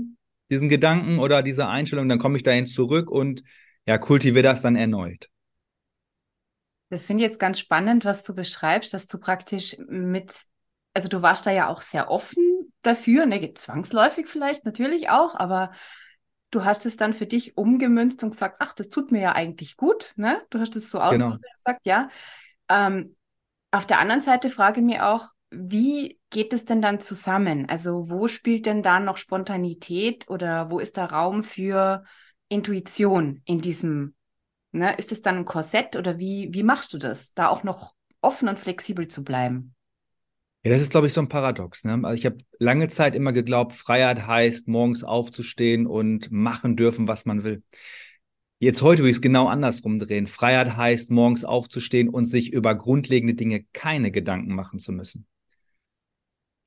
diesen 0.51 0.69
Gedanken 0.69 1.19
oder 1.19 1.41
diese 1.41 1.67
Einstellung, 1.67 2.07
dann 2.07 2.19
komme 2.19 2.37
ich 2.37 2.43
dahin 2.43 2.67
zurück 2.67 3.09
und 3.09 3.43
ja, 3.87 3.97
kultiviere 3.97 4.43
das 4.43 4.61
dann 4.61 4.75
erneut. 4.75 5.29
Das 6.89 7.05
finde 7.05 7.23
ich 7.23 7.29
jetzt 7.29 7.39
ganz 7.39 7.59
spannend, 7.59 8.05
was 8.05 8.23
du 8.23 8.33
beschreibst, 8.33 8.93
dass 8.93 9.07
du 9.07 9.19
praktisch 9.19 9.77
mit 9.87 10.33
also 10.93 11.07
du 11.07 11.21
warst 11.21 11.45
da 11.45 11.51
ja 11.51 11.67
auch 11.67 11.81
sehr 11.81 12.09
offen 12.09 12.73
dafür, 12.81 13.25
ne, 13.25 13.53
zwangsläufig 13.53 14.27
vielleicht 14.27 14.65
natürlich 14.65 15.09
auch, 15.09 15.35
aber 15.35 15.71
du 16.51 16.65
hast 16.65 16.85
es 16.85 16.97
dann 16.97 17.13
für 17.13 17.25
dich 17.25 17.57
umgemünzt 17.57 18.23
und 18.23 18.31
gesagt, 18.31 18.57
ach, 18.59 18.73
das 18.73 18.89
tut 18.89 19.11
mir 19.11 19.21
ja 19.21 19.31
eigentlich 19.33 19.77
gut, 19.77 20.13
ne? 20.15 20.41
Du 20.49 20.59
hast 20.59 20.75
es 20.75 20.89
so 20.89 20.99
genau. 20.99 21.37
gesagt, 21.55 21.85
ja. 21.85 22.09
Ähm, 22.69 23.15
auf 23.71 23.85
der 23.85 23.99
anderen 23.99 24.21
Seite 24.21 24.49
frage 24.49 24.79
ich 24.79 24.85
mich 24.85 25.01
auch, 25.01 25.27
wie 25.51 26.19
geht 26.29 26.53
es 26.53 26.65
denn 26.65 26.81
dann 26.81 26.99
zusammen? 26.99 27.67
Also 27.69 28.09
wo 28.09 28.27
spielt 28.27 28.65
denn 28.65 28.83
da 28.83 28.99
noch 28.99 29.17
Spontanität 29.17 30.29
oder 30.29 30.69
wo 30.71 30.79
ist 30.79 30.97
da 30.97 31.05
Raum 31.05 31.43
für 31.43 32.03
Intuition 32.47 33.41
in 33.45 33.59
diesem, 33.61 34.15
ne? 34.71 34.95
Ist 34.97 35.11
es 35.11 35.21
dann 35.21 35.37
ein 35.37 35.45
Korsett 35.45 35.95
oder 35.95 36.17
wie, 36.17 36.49
wie 36.51 36.63
machst 36.63 36.93
du 36.93 36.97
das, 36.97 37.33
da 37.33 37.49
auch 37.49 37.63
noch 37.63 37.93
offen 38.21 38.47
und 38.49 38.57
flexibel 38.57 39.07
zu 39.07 39.23
bleiben? 39.23 39.75
Ja, 40.63 40.71
das 40.71 40.81
ist, 40.81 40.91
glaube 40.91 41.07
ich, 41.07 41.13
so 41.13 41.21
ein 41.21 41.29
Paradox. 41.29 41.85
Ne? 41.85 41.93
Also 42.03 42.15
ich 42.15 42.25
habe 42.25 42.37
lange 42.59 42.89
Zeit 42.89 43.15
immer 43.15 43.31
geglaubt, 43.31 43.73
Freiheit 43.73 44.27
heißt, 44.27 44.67
morgens 44.67 45.03
aufzustehen 45.05 45.87
und 45.87 46.31
machen 46.31 46.75
dürfen, 46.75 47.07
was 47.07 47.25
man 47.25 47.43
will. 47.43 47.63
Jetzt 48.59 48.81
heute 48.81 48.99
würde 48.99 49.11
ich 49.11 49.17
es 49.17 49.21
genau 49.21 49.47
andersrum 49.47 49.99
drehen. 49.99 50.27
Freiheit 50.27 50.75
heißt, 50.75 51.11
morgens 51.11 51.45
aufzustehen 51.45 52.09
und 52.09 52.25
sich 52.25 52.51
über 52.51 52.75
grundlegende 52.75 53.35
Dinge 53.35 53.65
keine 53.71 54.11
Gedanken 54.11 54.53
machen 54.53 54.79
zu 54.79 54.91
müssen. 54.91 55.27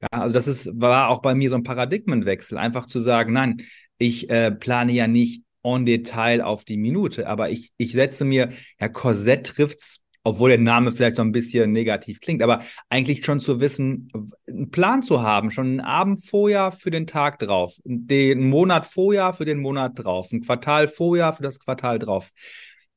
Ja, 0.01 0.09
also 0.11 0.33
das 0.33 0.49
ist, 0.49 0.71
war 0.81 1.11
auch 1.11 1.21
bei 1.21 1.35
mir 1.35 1.51
so 1.51 1.57
ein 1.57 1.63
Paradigmenwechsel, 1.63 2.57
einfach 2.57 2.87
zu 2.87 2.99
sagen, 2.99 3.35
nein, 3.35 3.59
ich 3.99 4.31
äh, 4.31 4.51
plane 4.51 4.93
ja 4.93 5.07
nicht 5.07 5.45
en 5.63 5.85
Detail 5.85 6.41
auf 6.41 6.65
die 6.65 6.79
Minute, 6.79 7.29
aber 7.29 7.51
ich, 7.51 7.73
ich 7.77 7.93
setze 7.93 8.25
mir, 8.25 8.51
ja, 8.81 8.89
Korsett 8.89 9.47
trifft's 9.47 10.01
obwohl 10.25 10.51
der 10.51 10.59
Name 10.59 10.93
vielleicht 10.93 11.17
so 11.17 11.23
ein 11.23 11.33
bisschen 11.33 11.73
negativ 11.73 12.21
klingt, 12.21 12.43
aber 12.43 12.63
eigentlich 12.89 13.25
schon 13.25 13.41
zu 13.41 13.61
wissen, 13.61 14.11
einen 14.47 14.71
Plan 14.71 15.03
zu 15.03 15.23
haben, 15.23 15.51
schon 15.51 15.67
einen 15.67 15.81
Abend 15.81 16.25
vorher 16.25 16.73
für 16.73 16.91
den 16.91 17.07
Tag 17.07 17.39
drauf, 17.39 17.75
den 17.85 18.49
Monat 18.49 18.87
vorher 18.87 19.33
für 19.33 19.45
den 19.45 19.61
Monat 19.61 19.93
drauf, 19.97 20.31
ein 20.33 20.43
Quartal 20.43 20.89
vorher 20.89 21.33
für 21.33 21.43
das 21.43 21.59
Quartal 21.59 21.99
drauf. 21.99 22.31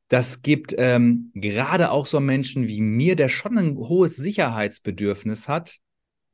Das 0.08 0.44
gibt 0.44 0.76
ähm, 0.78 1.32
gerade 1.34 1.90
auch 1.90 2.06
so 2.06 2.20
Menschen 2.20 2.68
wie 2.68 2.82
mir, 2.82 3.16
der 3.16 3.30
schon 3.30 3.58
ein 3.58 3.76
hohes 3.76 4.16
Sicherheitsbedürfnis 4.16 5.48
hat, 5.48 5.80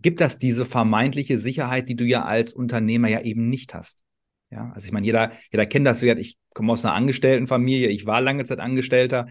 gibt 0.02 0.20
das 0.20 0.38
diese 0.38 0.66
vermeintliche 0.66 1.38
Sicherheit, 1.40 1.88
die 1.88 1.96
du 1.96 2.04
ja 2.04 2.26
als 2.26 2.54
Unternehmer 2.54 3.08
ja 3.08 3.22
eben 3.22 3.50
nicht 3.50 3.74
hast. 3.74 4.04
Ja, 4.50 4.70
also 4.76 4.86
ich 4.86 4.92
meine, 4.92 5.06
jeder, 5.06 5.32
jeder 5.52 5.66
kennt 5.66 5.88
das. 5.88 6.02
Ich 6.02 6.38
komme 6.54 6.74
aus 6.74 6.84
einer 6.84 6.96
Angestelltenfamilie, 6.96 7.88
ich 7.88 8.06
war 8.06 8.20
lange 8.20 8.44
Zeit 8.44 8.60
Angestellter 8.60 9.28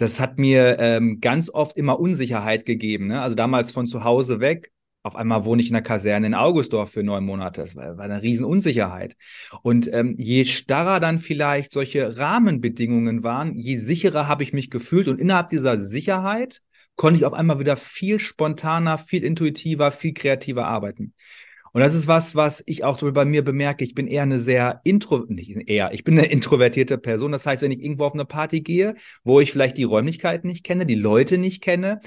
das 0.00 0.18
hat 0.18 0.38
mir 0.38 0.78
ähm, 0.78 1.20
ganz 1.20 1.50
oft 1.50 1.76
immer 1.76 2.00
Unsicherheit 2.00 2.64
gegeben. 2.64 3.08
Ne? 3.08 3.20
Also 3.20 3.34
damals 3.36 3.70
von 3.70 3.86
zu 3.86 4.02
Hause 4.02 4.40
weg, 4.40 4.72
Auf 5.02 5.16
einmal 5.16 5.44
wohne 5.44 5.62
ich 5.62 5.70
in 5.70 5.76
einer 5.76 5.82
Kaserne 5.82 6.26
in 6.26 6.34
Augustdorf 6.34 6.90
für 6.90 7.02
neun 7.02 7.24
Monate. 7.24 7.62
Das 7.62 7.74
war, 7.74 7.96
war 7.96 8.04
eine 8.04 8.22
Riesenunsicherheit. 8.22 9.16
Und 9.62 9.90
ähm, 9.92 10.14
je 10.18 10.44
starrer 10.44 11.00
dann 11.00 11.18
vielleicht 11.18 11.72
solche 11.72 12.18
Rahmenbedingungen 12.18 13.22
waren, 13.22 13.56
je 13.56 13.78
sicherer 13.78 14.28
habe 14.28 14.42
ich 14.42 14.52
mich 14.52 14.70
gefühlt. 14.70 15.08
Und 15.08 15.18
innerhalb 15.20 15.48
dieser 15.48 15.78
Sicherheit 15.78 16.60
konnte 16.96 17.18
ich 17.18 17.24
auf 17.26 17.32
einmal 17.32 17.58
wieder 17.58 17.78
viel 17.78 18.18
spontaner, 18.18 18.98
viel 18.98 19.24
intuitiver, 19.24 19.90
viel 19.90 20.12
kreativer 20.12 20.66
arbeiten. 20.66 21.14
Und 21.72 21.80
das 21.80 21.94
ist 21.94 22.08
was, 22.08 22.34
was 22.34 22.62
ich 22.66 22.84
auch 22.84 23.00
bei 23.12 23.24
mir 23.24 23.44
bemerke. 23.44 23.84
Ich 23.84 23.94
bin 23.94 24.06
eher 24.06 24.22
eine 24.22 24.40
sehr 24.40 24.80
intro, 24.84 25.24
nicht 25.28 25.68
eher, 25.68 25.92
ich 25.92 26.04
bin 26.04 26.18
eine 26.18 26.28
introvertierte 26.28 26.98
Person. 26.98 27.32
Das 27.32 27.46
heißt, 27.46 27.62
wenn 27.62 27.70
ich 27.70 27.82
irgendwo 27.82 28.04
auf 28.04 28.14
eine 28.14 28.24
Party 28.24 28.60
gehe, 28.60 28.94
wo 29.22 29.40
ich 29.40 29.52
vielleicht 29.52 29.76
die 29.76 29.84
Räumlichkeiten 29.84 30.48
nicht 30.48 30.64
kenne, 30.64 30.86
die 30.86 30.96
Leute 30.96 31.38
nicht 31.38 31.62
kenne, 31.62 32.00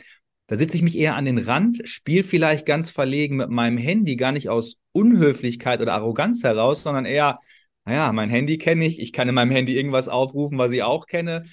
da 0.48 0.58
sitze 0.58 0.75
ich 0.75 0.84
mich 0.84 0.98
eher 0.98 1.15
an 1.15 1.25
den 1.25 1.38
Rand, 1.38 1.82
spiele 1.86 2.24
vielleicht 2.24 2.65
ganz 2.65 2.89
verlegen 2.91 3.38
mit 3.38 3.50
meinem 3.50 3.77
Handy, 3.77 4.17
gar 4.17 4.34
nicht 4.34 4.50
aus 4.50 4.75
Unhöflichkeit 4.91 5.82
oder 5.82 5.93
Arroganz 5.93 6.43
heraus, 6.43 6.84
sondern 6.84 7.05
eher, 7.05 7.39
naja, 7.86 8.12
mein 8.12 8.29
Handy 8.29 8.58
kenne 8.58 8.86
ich, 8.86 9.00
ich 9.00 9.13
kann 9.13 9.29
in 9.29 9.36
meinem 9.36 9.51
Handy 9.51 9.75
irgendwas 9.75 10.10
aufrufen, 10.10 10.58
was 10.58 10.72
ich 10.72 10.84
auch 10.84 11.05
kenne. 11.05 11.46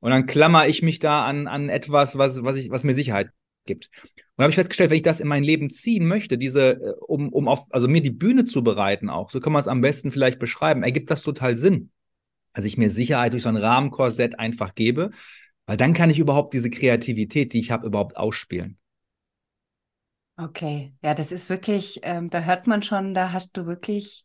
Und 0.00 0.10
dann 0.12 0.26
klammer 0.26 0.66
ich 0.66 0.82
mich 0.82 0.98
da 0.98 1.26
an, 1.26 1.46
an 1.46 1.68
etwas, 1.68 2.16
was, 2.16 2.42
was, 2.42 2.56
ich, 2.56 2.70
was 2.70 2.84
mir 2.84 2.94
Sicherheit 2.94 3.30
gibt. 3.68 3.88
Und 4.36 4.42
habe 4.42 4.50
ich 4.50 4.56
festgestellt, 4.56 4.90
wenn 4.90 4.96
ich 4.96 5.02
das 5.04 5.20
in 5.20 5.28
mein 5.28 5.44
Leben 5.44 5.70
ziehen 5.70 6.08
möchte, 6.08 6.36
diese, 6.36 6.72
äh, 6.72 6.94
um, 7.06 7.28
um 7.32 7.46
auf, 7.46 7.66
also 7.70 7.86
mir 7.86 8.02
die 8.02 8.10
Bühne 8.10 8.44
zu 8.44 8.64
bereiten 8.64 9.08
auch, 9.08 9.30
so 9.30 9.38
kann 9.38 9.52
man 9.52 9.60
es 9.60 9.68
am 9.68 9.80
besten 9.80 10.10
vielleicht 10.10 10.40
beschreiben, 10.40 10.82
ergibt 10.82 11.10
das 11.10 11.22
total 11.22 11.56
Sinn. 11.56 11.92
Also 12.52 12.66
ich 12.66 12.76
mir 12.76 12.90
Sicherheit 12.90 13.32
durch 13.32 13.44
so 13.44 13.48
ein 13.48 13.56
Rahmenkorsett 13.56 14.40
einfach 14.40 14.74
gebe, 14.74 15.10
weil 15.66 15.76
dann 15.76 15.92
kann 15.92 16.10
ich 16.10 16.18
überhaupt 16.18 16.54
diese 16.54 16.70
Kreativität, 16.70 17.52
die 17.52 17.60
ich 17.60 17.70
habe, 17.70 17.86
überhaupt 17.86 18.16
ausspielen. 18.16 18.78
Okay, 20.36 20.94
ja, 21.02 21.14
das 21.14 21.30
ist 21.30 21.50
wirklich, 21.50 22.00
ähm, 22.02 22.30
da 22.30 22.42
hört 22.42 22.66
man 22.66 22.82
schon, 22.82 23.12
da 23.12 23.32
hast 23.32 23.56
du 23.56 23.66
wirklich 23.66 24.24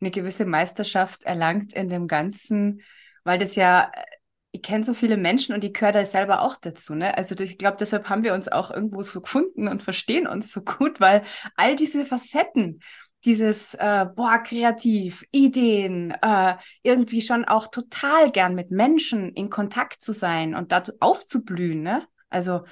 eine 0.00 0.10
gewisse 0.10 0.46
Meisterschaft 0.46 1.24
erlangt 1.24 1.72
in 1.72 1.90
dem 1.90 2.06
Ganzen, 2.06 2.82
weil 3.24 3.38
das 3.38 3.56
ja 3.56 3.90
äh, 3.92 4.02
ich 4.50 4.62
kenne 4.62 4.84
so 4.84 4.94
viele 4.94 5.16
Menschen 5.16 5.54
und 5.54 5.62
ich 5.62 5.74
gehöre 5.74 5.92
da 5.92 6.06
selber 6.06 6.42
auch 6.42 6.56
dazu. 6.56 6.94
Ne? 6.94 7.16
Also 7.16 7.34
ich 7.38 7.58
glaube, 7.58 7.76
deshalb 7.78 8.08
haben 8.08 8.24
wir 8.24 8.34
uns 8.34 8.48
auch 8.48 8.70
irgendwo 8.70 9.02
so 9.02 9.20
gefunden 9.20 9.68
und 9.68 9.82
verstehen 9.82 10.26
uns 10.26 10.52
so 10.52 10.62
gut, 10.62 11.00
weil 11.00 11.22
all 11.56 11.76
diese 11.76 12.06
Facetten, 12.06 12.80
dieses, 13.24 13.74
äh, 13.74 14.06
boah, 14.14 14.38
kreativ, 14.38 15.24
Ideen, 15.32 16.12
äh, 16.22 16.56
irgendwie 16.82 17.20
schon 17.20 17.44
auch 17.44 17.66
total 17.66 18.30
gern 18.30 18.54
mit 18.54 18.70
Menschen 18.70 19.32
in 19.34 19.50
Kontakt 19.50 20.02
zu 20.02 20.12
sein 20.12 20.54
und 20.54 20.72
dazu 20.72 20.92
aufzublühen. 21.00 21.82
Ne? 21.82 22.06
Also 22.30 22.64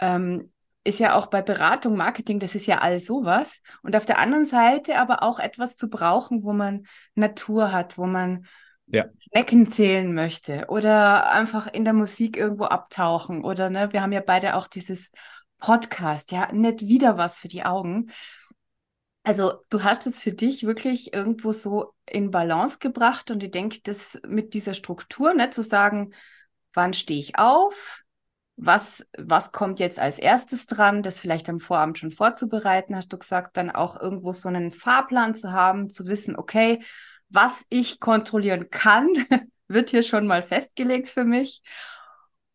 ähm, 0.00 0.52
ist 0.84 0.98
ja 0.98 1.14
auch 1.14 1.26
bei 1.26 1.42
Beratung, 1.42 1.96
Marketing, 1.96 2.40
das 2.40 2.56
ist 2.56 2.66
ja 2.66 2.78
all 2.78 2.98
sowas. 2.98 3.60
Und 3.82 3.94
auf 3.94 4.06
der 4.06 4.18
anderen 4.18 4.44
Seite 4.44 4.98
aber 4.98 5.22
auch 5.22 5.38
etwas 5.38 5.76
zu 5.76 5.88
brauchen, 5.88 6.42
wo 6.42 6.52
man 6.52 6.86
Natur 7.14 7.70
hat, 7.70 7.98
wo 7.98 8.06
man 8.06 8.46
ja. 8.92 9.06
Schnecken 9.18 9.70
zählen 9.72 10.14
möchte 10.14 10.66
oder 10.68 11.30
einfach 11.30 11.66
in 11.66 11.84
der 11.84 11.94
Musik 11.94 12.36
irgendwo 12.36 12.64
abtauchen 12.64 13.42
oder 13.42 13.70
ne, 13.70 13.92
wir 13.92 14.02
haben 14.02 14.12
ja 14.12 14.22
beide 14.24 14.54
auch 14.54 14.68
dieses 14.68 15.10
Podcast, 15.58 16.30
ja, 16.30 16.52
nicht 16.52 16.82
wieder 16.82 17.16
was 17.16 17.40
für 17.40 17.48
die 17.48 17.64
Augen. 17.64 18.10
Also 19.24 19.54
du 19.70 19.82
hast 19.82 20.06
es 20.06 20.18
für 20.18 20.32
dich 20.32 20.66
wirklich 20.66 21.14
irgendwo 21.14 21.52
so 21.52 21.94
in 22.06 22.30
Balance 22.30 22.78
gebracht 22.80 23.30
und 23.30 23.42
ich 23.42 23.50
denke, 23.50 23.78
das 23.82 24.20
mit 24.26 24.54
dieser 24.54 24.74
Struktur, 24.74 25.32
ne, 25.32 25.50
zu 25.50 25.62
sagen, 25.62 26.12
wann 26.74 26.92
stehe 26.92 27.20
ich 27.20 27.38
auf, 27.38 28.02
was, 28.56 29.08
was 29.16 29.52
kommt 29.52 29.80
jetzt 29.80 29.98
als 29.98 30.18
erstes 30.18 30.66
dran, 30.66 31.02
das 31.02 31.18
vielleicht 31.18 31.48
am 31.48 31.60
Vorabend 31.60 31.98
schon 31.98 32.10
vorzubereiten, 32.10 32.94
hast 32.94 33.12
du 33.12 33.18
gesagt, 33.18 33.56
dann 33.56 33.70
auch 33.70 33.98
irgendwo 33.98 34.32
so 34.32 34.48
einen 34.48 34.72
Fahrplan 34.72 35.34
zu 35.34 35.52
haben, 35.52 35.88
zu 35.88 36.06
wissen, 36.06 36.36
okay, 36.36 36.80
was 37.32 37.66
ich 37.70 38.00
kontrollieren 38.00 38.70
kann, 38.70 39.08
wird 39.68 39.90
hier 39.90 40.02
schon 40.02 40.26
mal 40.26 40.42
festgelegt 40.42 41.08
für 41.08 41.24
mich. 41.24 41.62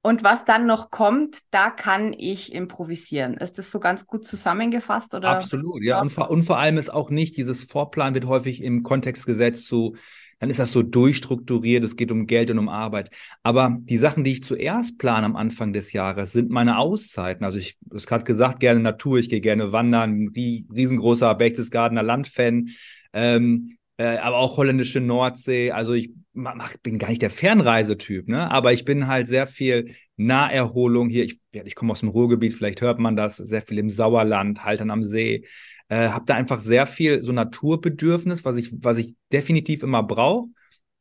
Und 0.01 0.23
was 0.23 0.45
dann 0.45 0.65
noch 0.65 0.89
kommt, 0.89 1.39
da 1.51 1.69
kann 1.69 2.13
ich 2.13 2.53
improvisieren. 2.53 3.33
Ist 3.33 3.57
das 3.57 3.71
so 3.71 3.79
ganz 3.79 4.05
gut 4.05 4.25
zusammengefasst? 4.25 5.13
Oder? 5.15 5.29
Absolut, 5.29 5.83
ja. 5.83 5.99
Und 5.99 6.11
vor, 6.11 6.29
und 6.29 6.43
vor 6.43 6.57
allem 6.57 6.77
ist 6.77 6.89
auch 6.89 7.09
nicht, 7.09 7.35
dieses 7.35 7.65
Vorplan 7.65 8.13
wird 8.13 8.25
häufig 8.25 8.63
im 8.63 8.83
Kontext 8.83 9.25
gesetzt 9.25 9.67
zu, 9.67 9.97
dann 10.39 10.49
ist 10.49 10.59
das 10.59 10.71
so 10.71 10.83
durchstrukturiert, 10.83 11.83
es 11.83 11.95
geht 11.95 12.11
um 12.11 12.27
Geld 12.27 12.51
und 12.51 12.59
um 12.59 12.69
Arbeit. 12.69 13.09
Aber 13.43 13.77
die 13.81 13.97
Sachen, 13.97 14.23
die 14.23 14.33
ich 14.33 14.43
zuerst 14.43 14.97
plane 14.99 15.25
am 15.25 15.35
Anfang 15.35 15.73
des 15.73 15.93
Jahres, 15.93 16.31
sind 16.31 16.51
meine 16.51 16.77
Auszeiten. 16.77 17.43
Also 17.43 17.57
ich 17.57 17.75
habe 17.87 17.97
es 17.97 18.05
gerade 18.05 18.23
gesagt, 18.23 18.59
gerne 18.59 18.79
Natur, 18.79 19.17
ich 19.17 19.29
gehe 19.29 19.41
gerne 19.41 19.71
wandern, 19.71 20.29
riesengroßer 20.35 21.33
Berchtesgadener 21.35 22.03
Landfan. 22.03 22.69
Ähm, 23.13 23.77
äh, 23.97 24.17
aber 24.17 24.37
auch 24.37 24.57
holländische 24.57 25.01
Nordsee. 25.01 25.71
Also 25.71 25.93
ich 25.93 26.11
mach, 26.33 26.77
bin 26.77 26.99
gar 26.99 27.09
nicht 27.09 27.21
der 27.21 27.29
Fernreisetyp, 27.29 28.27
ne? 28.27 28.49
aber 28.51 28.71
ich 28.73 28.85
bin 28.85 29.07
halt 29.07 29.27
sehr 29.27 29.47
viel 29.47 29.95
Naherholung 30.15 31.09
hier. 31.09 31.25
Ich, 31.25 31.39
ich 31.51 31.75
komme 31.75 31.91
aus 31.91 32.01
dem 32.01 32.09
Ruhrgebiet, 32.09 32.53
vielleicht 32.53 32.81
hört 32.81 32.99
man 32.99 33.15
das, 33.15 33.37
sehr 33.37 33.61
viel 33.61 33.79
im 33.79 33.89
Sauerland, 33.89 34.63
Haltern 34.63 34.91
am 34.91 35.03
See. 35.03 35.45
Äh, 35.89 36.09
habe 36.09 36.25
da 36.25 36.35
einfach 36.35 36.59
sehr 36.59 36.85
viel 36.85 37.23
so 37.23 37.31
Naturbedürfnis, 37.31 38.45
was 38.45 38.57
ich, 38.57 38.71
was 38.81 38.97
ich 38.97 39.15
definitiv 39.31 39.83
immer 39.83 40.03
brauche. 40.03 40.47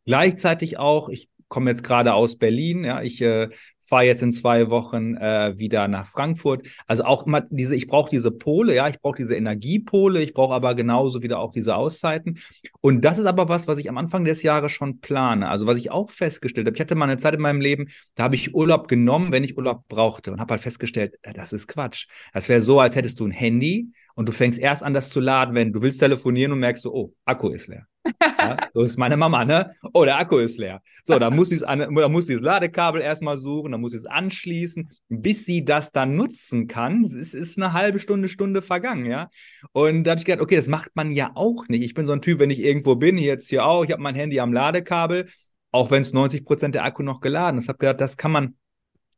Gleichzeitig 0.07 0.79
auch, 0.79 1.09
ich 1.09 1.29
komme 1.49 1.71
jetzt 1.71 1.85
gerade 1.85 2.15
aus 2.15 2.39
Berlin, 2.39 2.85
ja, 2.85 3.03
ich 3.03 3.21
äh, 3.21 3.49
fahre 3.87 4.05
jetzt 4.05 4.23
in 4.23 4.33
zwei 4.33 4.71
Wochen 4.71 5.15
äh, 5.17 5.55
wieder 5.57 5.89
nach 5.89 6.07
Frankfurt. 6.07 6.67
Also 6.87 7.05
auch 7.05 7.27
immer 7.27 7.43
diese, 7.51 7.75
ich 7.75 7.87
brauche 7.87 8.11
diese 8.11 8.31
Pole, 8.31 8.75
ja, 8.75 8.89
ich 8.89 9.01
brauche 9.01 9.17
diese 9.17 9.37
Energiepole, 9.37 10.23
ich 10.23 10.35
brauche 10.35 10.55
aber 10.55 10.75
genauso 10.75 11.23
wieder 11.23 11.39
auch 11.39 11.53
diese 11.53 11.77
Auszeiten. 11.77 12.39
Und 12.81 13.05
das 13.05 13.19
ist 13.19 13.27
aber 13.27 13.49
was, 13.49 13.69
was 13.69 13.79
ich 13.79 13.89
am 13.89 13.99
Anfang 13.99 14.25
des 14.25 14.43
Jahres 14.43 14.73
schon 14.73 15.01
plane. 15.01 15.49
Also 15.49 15.67
was 15.67 15.77
ich 15.77 15.91
auch 15.91 16.11
festgestellt 16.11 16.67
habe, 16.67 16.77
ich 16.77 16.81
hatte 16.81 16.95
mal 16.95 17.05
eine 17.05 17.19
Zeit 17.19 17.35
in 17.35 17.41
meinem 17.41 17.61
Leben, 17.61 17.89
da 18.15 18.25
habe 18.25 18.35
ich 18.35 18.55
Urlaub 18.55 18.89
genommen, 18.89 19.33
wenn 19.33 19.45
ich 19.45 19.57
Urlaub 19.57 19.87
brauchte 19.89 20.33
und 20.33 20.41
habe 20.41 20.53
halt 20.53 20.63
festgestellt, 20.63 21.15
das 21.35 21.53
ist 21.53 21.69
Quatsch. 21.69 22.07
Das 22.33 22.49
wäre 22.49 22.61
so, 22.61 22.81
als 22.81 22.97
hättest 22.97 23.21
du 23.21 23.27
ein 23.27 23.31
Handy 23.31 23.93
und 24.17 24.27
du 24.27 24.33
fängst 24.33 24.59
erst 24.59 24.83
an, 24.83 24.95
das 24.95 25.11
zu 25.11 25.21
laden, 25.21 25.55
wenn 25.55 25.73
du 25.73 25.83
willst 25.83 26.01
telefonieren 26.01 26.51
und 26.53 26.59
merkst 26.59 26.83
so, 26.83 26.93
oh, 26.93 27.15
Akku 27.25 27.51
ist 27.51 27.69
leer. 27.69 27.87
Ja, 28.39 28.57
so 28.73 28.83
ist 28.83 28.97
meine 28.97 29.17
Mama, 29.17 29.45
ne? 29.45 29.73
Oh, 29.93 30.05
der 30.05 30.19
Akku 30.19 30.39
ist 30.39 30.59
leer. 30.59 30.81
So, 31.05 31.19
da 31.19 31.29
muss, 31.31 31.49
da 31.49 32.09
muss 32.09 32.27
dieses 32.27 32.43
Ladekabel 32.43 33.01
erstmal 33.01 33.37
suchen, 33.39 33.73
dann 33.73 33.81
muss 33.81 33.91
sie 33.91 33.99
es 33.99 34.07
anschließen, 34.07 34.89
bis 35.09 35.45
sie 35.45 35.65
das 35.65 35.91
dann 35.91 36.15
nutzen 36.15 36.69
kann. 36.69 37.03
Es 37.03 37.35
ist 37.35 37.59
eine 37.59 37.73
halbe 37.73 37.99
Stunde, 37.99 38.29
Stunde 38.29 38.63
vergangen, 38.63 39.07
ja. 39.07 39.29
Und 39.73 40.05
da 40.05 40.13
habe 40.13 40.21
ich 40.21 40.25
gedacht, 40.25 40.43
okay, 40.43 40.57
das 40.57 40.69
macht 40.69 40.93
man 40.95 41.11
ja 41.11 41.33
auch 41.35 41.67
nicht. 41.69 41.83
Ich 41.83 41.95
bin 41.95 42.07
so 42.07 42.13
ein 42.13 42.23
Typ, 42.23 42.39
wenn 42.39 42.51
ich 42.51 42.61
irgendwo 42.61 42.95
bin, 42.95 43.19
jetzt 43.19 43.49
hier 43.49 43.67
auch, 43.67 43.85
ich 43.85 43.91
habe 43.91 44.03
mein 44.03 44.15
Handy 44.15 44.39
am 44.39 44.53
Ladekabel, 44.53 45.29
auch 45.73 45.91
wenn 45.91 46.03
es 46.03 46.13
90 46.13 46.45
Prozent 46.45 46.75
der 46.77 46.85
Akku 46.85 47.03
noch 47.03 47.21
geladen 47.21 47.59
ist. 47.59 47.65
Ich 47.65 47.69
habe 47.69 47.79
gedacht, 47.79 48.01
das 48.01 48.17
kann 48.17 48.31
man 48.31 48.55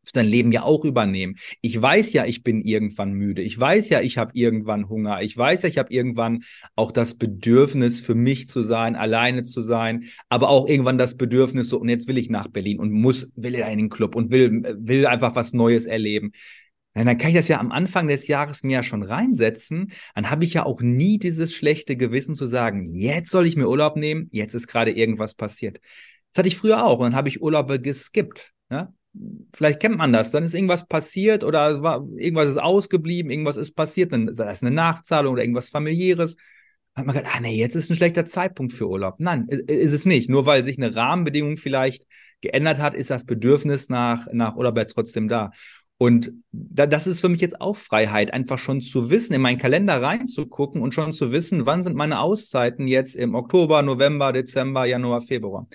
für 0.08 0.12
dein 0.14 0.26
Leben 0.26 0.52
ja 0.52 0.62
auch 0.62 0.84
übernehmen. 0.84 1.36
Ich 1.60 1.80
weiß 1.80 2.12
ja, 2.12 2.24
ich 2.24 2.42
bin 2.42 2.62
irgendwann 2.62 3.12
müde. 3.12 3.42
Ich 3.42 3.58
weiß 3.58 3.88
ja, 3.90 4.00
ich 4.00 4.18
habe 4.18 4.32
irgendwann 4.34 4.88
Hunger. 4.88 5.22
Ich 5.22 5.36
weiß 5.36 5.62
ja, 5.62 5.68
ich 5.68 5.78
habe 5.78 5.92
irgendwann 5.92 6.44
auch 6.76 6.92
das 6.92 7.14
Bedürfnis, 7.14 8.00
für 8.00 8.14
mich 8.14 8.48
zu 8.48 8.62
sein, 8.62 8.96
alleine 8.96 9.42
zu 9.42 9.60
sein, 9.60 10.04
aber 10.28 10.48
auch 10.48 10.68
irgendwann 10.68 10.98
das 10.98 11.16
Bedürfnis, 11.16 11.68
so, 11.68 11.78
und 11.78 11.88
jetzt 11.88 12.08
will 12.08 12.18
ich 12.18 12.30
nach 12.30 12.48
Berlin 12.48 12.78
und 12.78 12.90
muss, 12.90 13.30
will 13.36 13.54
in 13.54 13.78
den 13.78 13.90
Club 13.90 14.14
und 14.14 14.30
will, 14.30 14.62
will 14.78 15.06
einfach 15.06 15.34
was 15.34 15.52
Neues 15.52 15.86
erleben. 15.86 16.32
Ja, 16.94 17.04
dann 17.04 17.18
kann 17.18 17.30
ich 17.30 17.36
das 17.36 17.48
ja 17.48 17.60
am 17.60 17.70
Anfang 17.70 18.08
des 18.08 18.26
Jahres 18.26 18.64
mir 18.64 18.72
ja 18.72 18.82
schon 18.82 19.02
reinsetzen. 19.02 19.92
Dann 20.14 20.30
habe 20.30 20.44
ich 20.44 20.54
ja 20.54 20.66
auch 20.66 20.80
nie 20.80 21.18
dieses 21.18 21.54
schlechte 21.54 21.96
Gewissen 21.96 22.34
zu 22.34 22.46
sagen, 22.46 22.94
jetzt 22.94 23.30
soll 23.30 23.46
ich 23.46 23.56
mir 23.56 23.68
Urlaub 23.68 23.96
nehmen, 23.96 24.28
jetzt 24.32 24.54
ist 24.54 24.66
gerade 24.66 24.90
irgendwas 24.90 25.34
passiert. 25.34 25.80
Das 26.32 26.38
hatte 26.38 26.48
ich 26.48 26.56
früher 26.56 26.84
auch 26.84 26.98
und 26.98 27.04
dann 27.04 27.14
habe 27.14 27.28
ich 27.28 27.40
Urlaube 27.40 27.80
geskippt. 27.80 28.52
Ja? 28.70 28.92
Vielleicht 29.54 29.80
kennt 29.80 29.96
man 29.96 30.12
das, 30.12 30.30
dann 30.30 30.44
ist 30.44 30.54
irgendwas 30.54 30.86
passiert 30.86 31.44
oder 31.44 31.82
war, 31.82 32.06
irgendwas 32.16 32.48
ist 32.48 32.58
ausgeblieben, 32.58 33.30
irgendwas 33.30 33.56
ist 33.56 33.74
passiert, 33.74 34.12
dann 34.12 34.28
ist 34.28 34.40
eine 34.40 34.70
Nachzahlung 34.70 35.32
oder 35.34 35.42
irgendwas 35.42 35.70
familiäres. 35.70 36.36
Hat 36.94 37.06
man 37.06 37.14
gedacht, 37.14 37.32
ah 37.36 37.40
nee, 37.40 37.56
jetzt 37.56 37.76
ist 37.76 37.90
ein 37.90 37.96
schlechter 37.96 38.26
Zeitpunkt 38.26 38.72
für 38.72 38.88
Urlaub. 38.88 39.16
Nein, 39.18 39.46
ist 39.48 39.92
es 39.92 40.04
nicht. 40.04 40.28
Nur 40.28 40.46
weil 40.46 40.64
sich 40.64 40.78
eine 40.78 40.94
Rahmenbedingung 40.94 41.56
vielleicht 41.56 42.04
geändert 42.40 42.78
hat, 42.78 42.94
ist 42.94 43.10
das 43.10 43.24
Bedürfnis 43.24 43.88
nach, 43.88 44.26
nach 44.32 44.56
Urlaub 44.56 44.76
ja 44.76 44.84
trotzdem 44.84 45.28
da. 45.28 45.52
Und 45.96 46.32
da, 46.52 46.86
das 46.86 47.08
ist 47.08 47.20
für 47.20 47.28
mich 47.28 47.40
jetzt 47.40 47.60
auch 47.60 47.76
Freiheit, 47.76 48.32
einfach 48.32 48.58
schon 48.58 48.80
zu 48.80 49.10
wissen, 49.10 49.34
in 49.34 49.40
meinen 49.40 49.58
Kalender 49.58 50.00
reinzugucken 50.00 50.80
und 50.80 50.94
schon 50.94 51.12
zu 51.12 51.32
wissen, 51.32 51.66
wann 51.66 51.82
sind 51.82 51.96
meine 51.96 52.20
Auszeiten 52.20 52.86
jetzt 52.86 53.16
im 53.16 53.34
Oktober, 53.34 53.82
November, 53.82 54.32
Dezember, 54.32 54.84
Januar, 54.84 55.22
Februar 55.22 55.66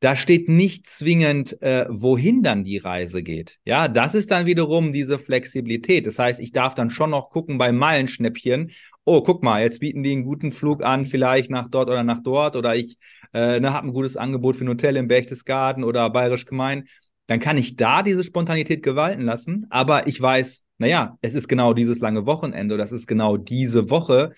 da 0.00 0.14
steht 0.14 0.48
nicht 0.48 0.86
zwingend, 0.86 1.60
äh, 1.62 1.86
wohin 1.88 2.42
dann 2.42 2.64
die 2.64 2.76
Reise 2.76 3.22
geht. 3.22 3.58
Ja, 3.64 3.88
das 3.88 4.14
ist 4.14 4.30
dann 4.30 4.44
wiederum 4.46 4.92
diese 4.92 5.18
Flexibilität. 5.18 6.06
Das 6.06 6.18
heißt, 6.18 6.38
ich 6.40 6.52
darf 6.52 6.74
dann 6.74 6.90
schon 6.90 7.10
noch 7.10 7.30
gucken 7.30 7.56
bei 7.56 7.72
Meilenschnäppchen. 7.72 8.72
Oh, 9.04 9.22
guck 9.22 9.42
mal, 9.42 9.62
jetzt 9.62 9.80
bieten 9.80 10.02
die 10.02 10.12
einen 10.12 10.24
guten 10.24 10.52
Flug 10.52 10.84
an, 10.84 11.06
vielleicht 11.06 11.50
nach 11.50 11.68
dort 11.70 11.88
oder 11.88 12.02
nach 12.02 12.22
dort. 12.22 12.56
Oder 12.56 12.76
ich 12.76 12.98
äh, 13.32 13.58
ne, 13.60 13.72
habe 13.72 13.86
ein 13.88 13.92
gutes 13.94 14.16
Angebot 14.16 14.56
für 14.56 14.64
ein 14.64 14.68
Hotel 14.68 14.96
im 14.96 15.08
Berchtesgaden 15.08 15.82
oder 15.82 16.10
Bayerisch 16.10 16.44
Gemein. 16.44 16.88
dann 17.26 17.40
kann 17.40 17.56
ich 17.56 17.76
da 17.76 18.02
diese 18.02 18.22
Spontanität 18.22 18.82
gewalten 18.82 19.22
lassen. 19.24 19.66
Aber 19.70 20.06
ich 20.06 20.20
weiß, 20.20 20.64
naja, 20.78 21.16
es 21.22 21.34
ist 21.34 21.48
genau 21.48 21.72
dieses 21.72 22.00
lange 22.00 22.26
Wochenende, 22.26 22.76
das 22.76 22.92
ist 22.92 23.06
genau 23.06 23.36
diese 23.36 23.90
Woche, 23.90 24.32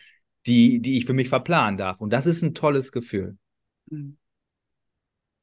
die, 0.47 0.81
die 0.81 0.99
ich 0.99 1.05
für 1.05 1.15
mich 1.15 1.29
verplanen 1.29 1.77
darf. 1.77 2.01
Und 2.01 2.13
das 2.13 2.27
ist 2.27 2.43
ein 2.43 2.55
tolles 2.55 2.93
Gefühl. 2.93 3.37
Mhm. 3.91 4.18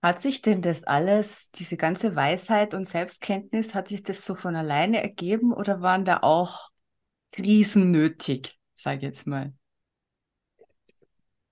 Hat 0.05 0.19
sich 0.19 0.43
denn 0.43 0.61
das 0.61 0.83
alles, 0.83 1.49
diese 1.55 1.77
ganze 1.77 2.15
Weisheit 2.15 2.75
und 2.75 2.87
Selbstkenntnis, 2.87 3.73
hat 3.73 3.87
sich 3.87 4.03
das 4.03 4.23
so 4.23 4.35
von 4.35 4.55
alleine 4.55 5.01
ergeben 5.01 5.51
oder 5.51 5.81
waren 5.81 6.05
da 6.05 6.19
auch 6.21 6.69
Krisen 7.31 7.89
nötig, 7.89 8.51
sage 8.75 8.97
ich 8.97 9.01
jetzt 9.01 9.25
mal? 9.25 9.51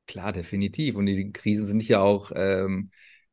Klar, 0.06 0.34
definitiv. 0.34 0.98
Und 0.98 1.08
die 1.08 1.32
Krisen 1.32 1.66
sind 1.66 1.88
ja 1.88 2.02
auch, 2.02 2.32
ähm, 2.36 2.92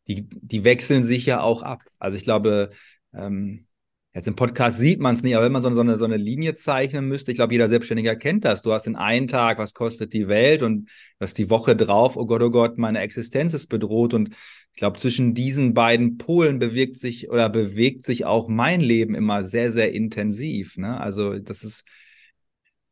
die, 0.08 0.26
die 0.26 0.64
wechseln 0.64 1.04
sich 1.04 1.26
ja 1.26 1.42
auch 1.42 1.60
ab. 1.60 1.82
Also 1.98 2.16
ich 2.16 2.22
glaube, 2.22 2.70
ähm, 3.12 3.66
Jetzt 4.12 4.26
im 4.26 4.34
Podcast 4.34 4.78
sieht 4.78 4.98
man 4.98 5.14
es 5.14 5.22
nicht, 5.22 5.36
aber 5.36 5.44
wenn 5.44 5.52
man 5.52 5.62
so, 5.62 5.68
eine, 5.68 5.96
so 5.96 6.04
eine 6.04 6.16
Linie 6.16 6.56
zeichnen 6.56 7.06
müsste, 7.06 7.30
ich 7.30 7.36
glaube, 7.36 7.52
jeder 7.52 7.68
Selbstständiger 7.68 8.16
kennt 8.16 8.44
das. 8.44 8.60
Du 8.60 8.72
hast 8.72 8.88
in 8.88 8.96
einen 8.96 9.28
Tag, 9.28 9.58
was 9.58 9.72
kostet 9.72 10.12
die 10.12 10.26
Welt 10.26 10.62
und 10.62 10.86
du 10.86 11.20
hast 11.20 11.38
die 11.38 11.48
Woche 11.48 11.76
drauf, 11.76 12.16
oh 12.16 12.26
Gott, 12.26 12.42
oh 12.42 12.50
Gott, 12.50 12.76
meine 12.76 12.98
Existenz 12.98 13.54
ist 13.54 13.68
bedroht. 13.68 14.12
Und 14.12 14.30
ich 14.72 14.78
glaube, 14.78 14.98
zwischen 14.98 15.34
diesen 15.34 15.74
beiden 15.74 16.16
Polen 16.16 16.58
bewegt 16.58 16.96
sich 16.96 17.28
oder 17.30 17.48
bewegt 17.50 18.02
sich 18.02 18.24
auch 18.24 18.48
mein 18.48 18.80
Leben 18.80 19.14
immer 19.14 19.44
sehr, 19.44 19.72
sehr 19.72 19.92
intensiv. 19.92 20.76
Ne? 20.76 20.98
Also 20.98 21.38
das 21.38 21.64
ist 21.64 21.84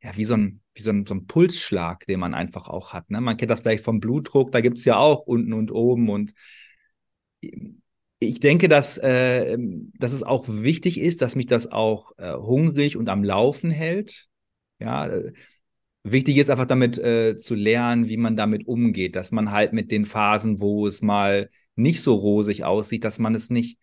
ja 0.03 0.17
wie 0.17 0.25
so 0.25 0.35
ein, 0.35 0.61
wie 0.75 0.83
so 0.83 0.91
ein, 0.91 1.07
so 1.07 1.15
ein 1.15 1.27
Pulsschlag, 1.27 2.07
den 2.07 2.21
man 2.21 2.35
einfach 2.35 2.69
auch 2.69 2.93
hat. 2.93 3.11
Ne? 3.11 3.21
Man 3.21 3.37
kennt 3.37 3.51
das 3.51 3.61
vielleicht 3.61 3.85
vom 3.85 4.01
Blutdruck, 4.01 4.53
da 4.53 4.61
gibt 4.61 4.79
es 4.79 4.85
ja 4.85 4.99
auch 4.99 5.27
unten 5.27 5.53
und 5.53 5.71
oben 5.71 6.11
und 6.11 6.35
ich 8.21 8.41
denke, 8.41 8.69
dass, 8.69 8.99
äh, 8.99 9.57
dass 9.99 10.13
es 10.13 10.23
auch 10.23 10.45
wichtig 10.49 10.99
ist, 10.99 11.23
dass 11.23 11.37
mich 11.37 11.47
das 11.47 11.71
auch 11.71 12.13
äh, 12.19 12.33
hungrig 12.33 12.97
und 12.97 13.09
am 13.09 13.23
Laufen 13.23 13.71
hält. 13.71 14.27
Ja, 14.81 15.07
äh, 15.07 15.33
wichtig 16.03 16.37
ist 16.37 16.51
einfach 16.51 16.67
damit 16.67 16.99
äh, 16.99 17.37
zu 17.37 17.55
lernen, 17.55 18.09
wie 18.09 18.17
man 18.17 18.37
damit 18.37 18.67
umgeht, 18.67 19.15
dass 19.15 19.31
man 19.31 19.53
halt 19.53 19.73
mit 19.73 19.91
den 19.93 20.05
Phasen, 20.05 20.61
wo 20.61 20.87
es 20.87 21.01
mal 21.01 21.49
nicht 21.79 22.03
so 22.03 22.15
rosig 22.15 22.65
aussieht, 22.65 23.05
dass 23.05 23.19
man 23.19 23.35
es 23.35 23.51
nicht, 23.51 23.79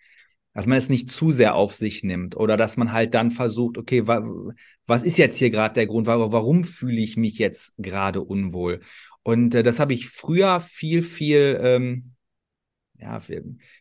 dass 0.54 0.68
man 0.68 0.78
es 0.78 0.90
nicht 0.90 1.10
zu 1.10 1.32
sehr 1.32 1.56
auf 1.56 1.74
sich 1.74 2.04
nimmt 2.04 2.36
oder 2.38 2.58
dass 2.58 2.78
man 2.78 2.92
halt 2.92 3.14
dann 3.14 3.32
versucht, 3.32 3.78
okay, 3.78 4.08
wa 4.08 4.24
was 4.86 5.04
ist 5.04 5.18
jetzt 5.18 5.38
hier 5.38 5.50
gerade 5.50 5.74
der 5.74 5.88
Grund, 5.88 6.08
warum 6.08 6.64
fühle 6.64 7.02
ich 7.02 7.18
mich 7.18 7.38
jetzt 7.38 7.74
gerade 7.78 8.22
unwohl? 8.22 8.82
Und 9.24 9.56
äh, 9.56 9.64
das 9.64 9.80
habe 9.80 9.94
ich 9.94 10.08
früher 10.10 10.62
viel, 10.62 11.02
viel 11.02 11.60
ähm, 11.62 12.16
ja, 13.00 13.20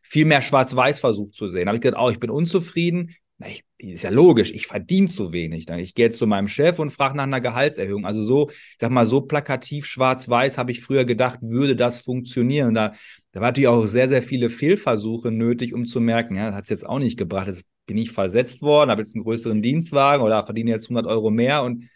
viel 0.02 0.24
mehr 0.24 0.42
schwarz-weiß 0.42 1.00
versucht 1.00 1.34
zu 1.34 1.48
sehen. 1.48 1.66
Da 1.66 1.68
habe 1.68 1.76
ich 1.76 1.82
gedacht, 1.82 2.02
oh, 2.02 2.10
ich 2.10 2.20
bin 2.20 2.30
unzufrieden. 2.30 3.14
Na, 3.38 3.48
ich, 3.48 3.64
ist 3.78 4.04
ja 4.04 4.10
logisch, 4.10 4.52
ich 4.52 4.66
verdiene 4.66 5.08
zu 5.08 5.32
wenig. 5.32 5.68
Ich 5.68 5.94
gehe 5.94 6.06
jetzt 6.06 6.18
zu 6.18 6.26
meinem 6.26 6.46
Chef 6.46 6.78
und 6.78 6.90
frage 6.90 7.16
nach 7.16 7.24
einer 7.24 7.40
Gehaltserhöhung. 7.40 8.06
Also 8.06 8.22
so, 8.22 8.50
ich 8.50 8.76
sag 8.78 8.90
mal, 8.90 9.06
so 9.06 9.22
plakativ 9.22 9.86
schwarz-weiß 9.86 10.56
habe 10.56 10.70
ich 10.70 10.80
früher 10.80 11.04
gedacht, 11.04 11.40
würde 11.42 11.74
das 11.74 12.02
funktionieren. 12.02 12.74
Da, 12.74 12.92
da 13.32 13.40
war 13.40 13.48
natürlich 13.48 13.68
auch 13.68 13.86
sehr, 13.86 14.08
sehr 14.08 14.22
viele 14.22 14.50
Fehlversuche 14.50 15.32
nötig, 15.32 15.74
um 15.74 15.84
zu 15.84 16.00
merken, 16.00 16.36
ja, 16.36 16.46
das 16.46 16.54
hat 16.54 16.64
es 16.64 16.70
jetzt 16.70 16.86
auch 16.86 17.00
nicht 17.00 17.18
gebracht. 17.18 17.48
Jetzt 17.48 17.66
bin 17.86 17.98
ich 17.98 18.12
versetzt 18.12 18.62
worden, 18.62 18.90
habe 18.90 19.02
jetzt 19.02 19.16
einen 19.16 19.24
größeren 19.24 19.60
Dienstwagen 19.62 20.24
oder 20.24 20.44
verdiene 20.44 20.70
jetzt 20.70 20.86
100 20.86 21.06
Euro 21.06 21.30
mehr 21.30 21.64
und 21.64 21.88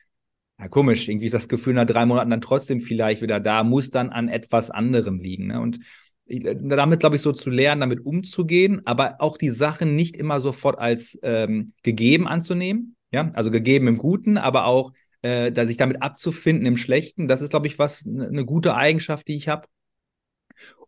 ja, 0.58 0.68
komisch, 0.68 1.08
irgendwie 1.08 1.26
ist 1.26 1.34
das 1.34 1.48
Gefühl 1.48 1.74
nach 1.74 1.86
drei 1.86 2.04
Monaten 2.04 2.30
dann 2.30 2.40
trotzdem 2.40 2.80
vielleicht 2.80 3.22
wieder 3.22 3.38
da, 3.38 3.62
muss 3.62 3.90
dann 3.90 4.10
an 4.10 4.28
etwas 4.28 4.70
anderem 4.72 5.20
liegen. 5.20 5.46
Ne? 5.46 5.60
Und 5.60 5.78
damit, 6.28 7.00
glaube 7.00 7.16
ich, 7.16 7.22
so 7.22 7.32
zu 7.32 7.50
lernen, 7.50 7.80
damit 7.80 8.04
umzugehen, 8.04 8.82
aber 8.84 9.16
auch 9.20 9.38
die 9.38 9.50
Sachen 9.50 9.96
nicht 9.96 10.16
immer 10.16 10.40
sofort 10.40 10.78
als 10.78 11.18
ähm, 11.22 11.72
gegeben 11.82 12.28
anzunehmen. 12.28 12.96
Ja, 13.10 13.30
also 13.32 13.50
gegeben 13.50 13.88
im 13.88 13.96
Guten, 13.96 14.36
aber 14.36 14.66
auch 14.66 14.92
äh, 15.22 15.50
da 15.50 15.66
sich 15.66 15.78
damit 15.78 16.02
abzufinden 16.02 16.66
im 16.66 16.76
Schlechten. 16.76 17.26
Das 17.26 17.40
ist, 17.40 17.50
glaube 17.50 17.66
ich, 17.66 17.78
was 17.78 18.04
eine 18.06 18.30
ne 18.30 18.44
gute 18.44 18.74
Eigenschaft, 18.74 19.28
die 19.28 19.36
ich 19.36 19.48
habe. 19.48 19.66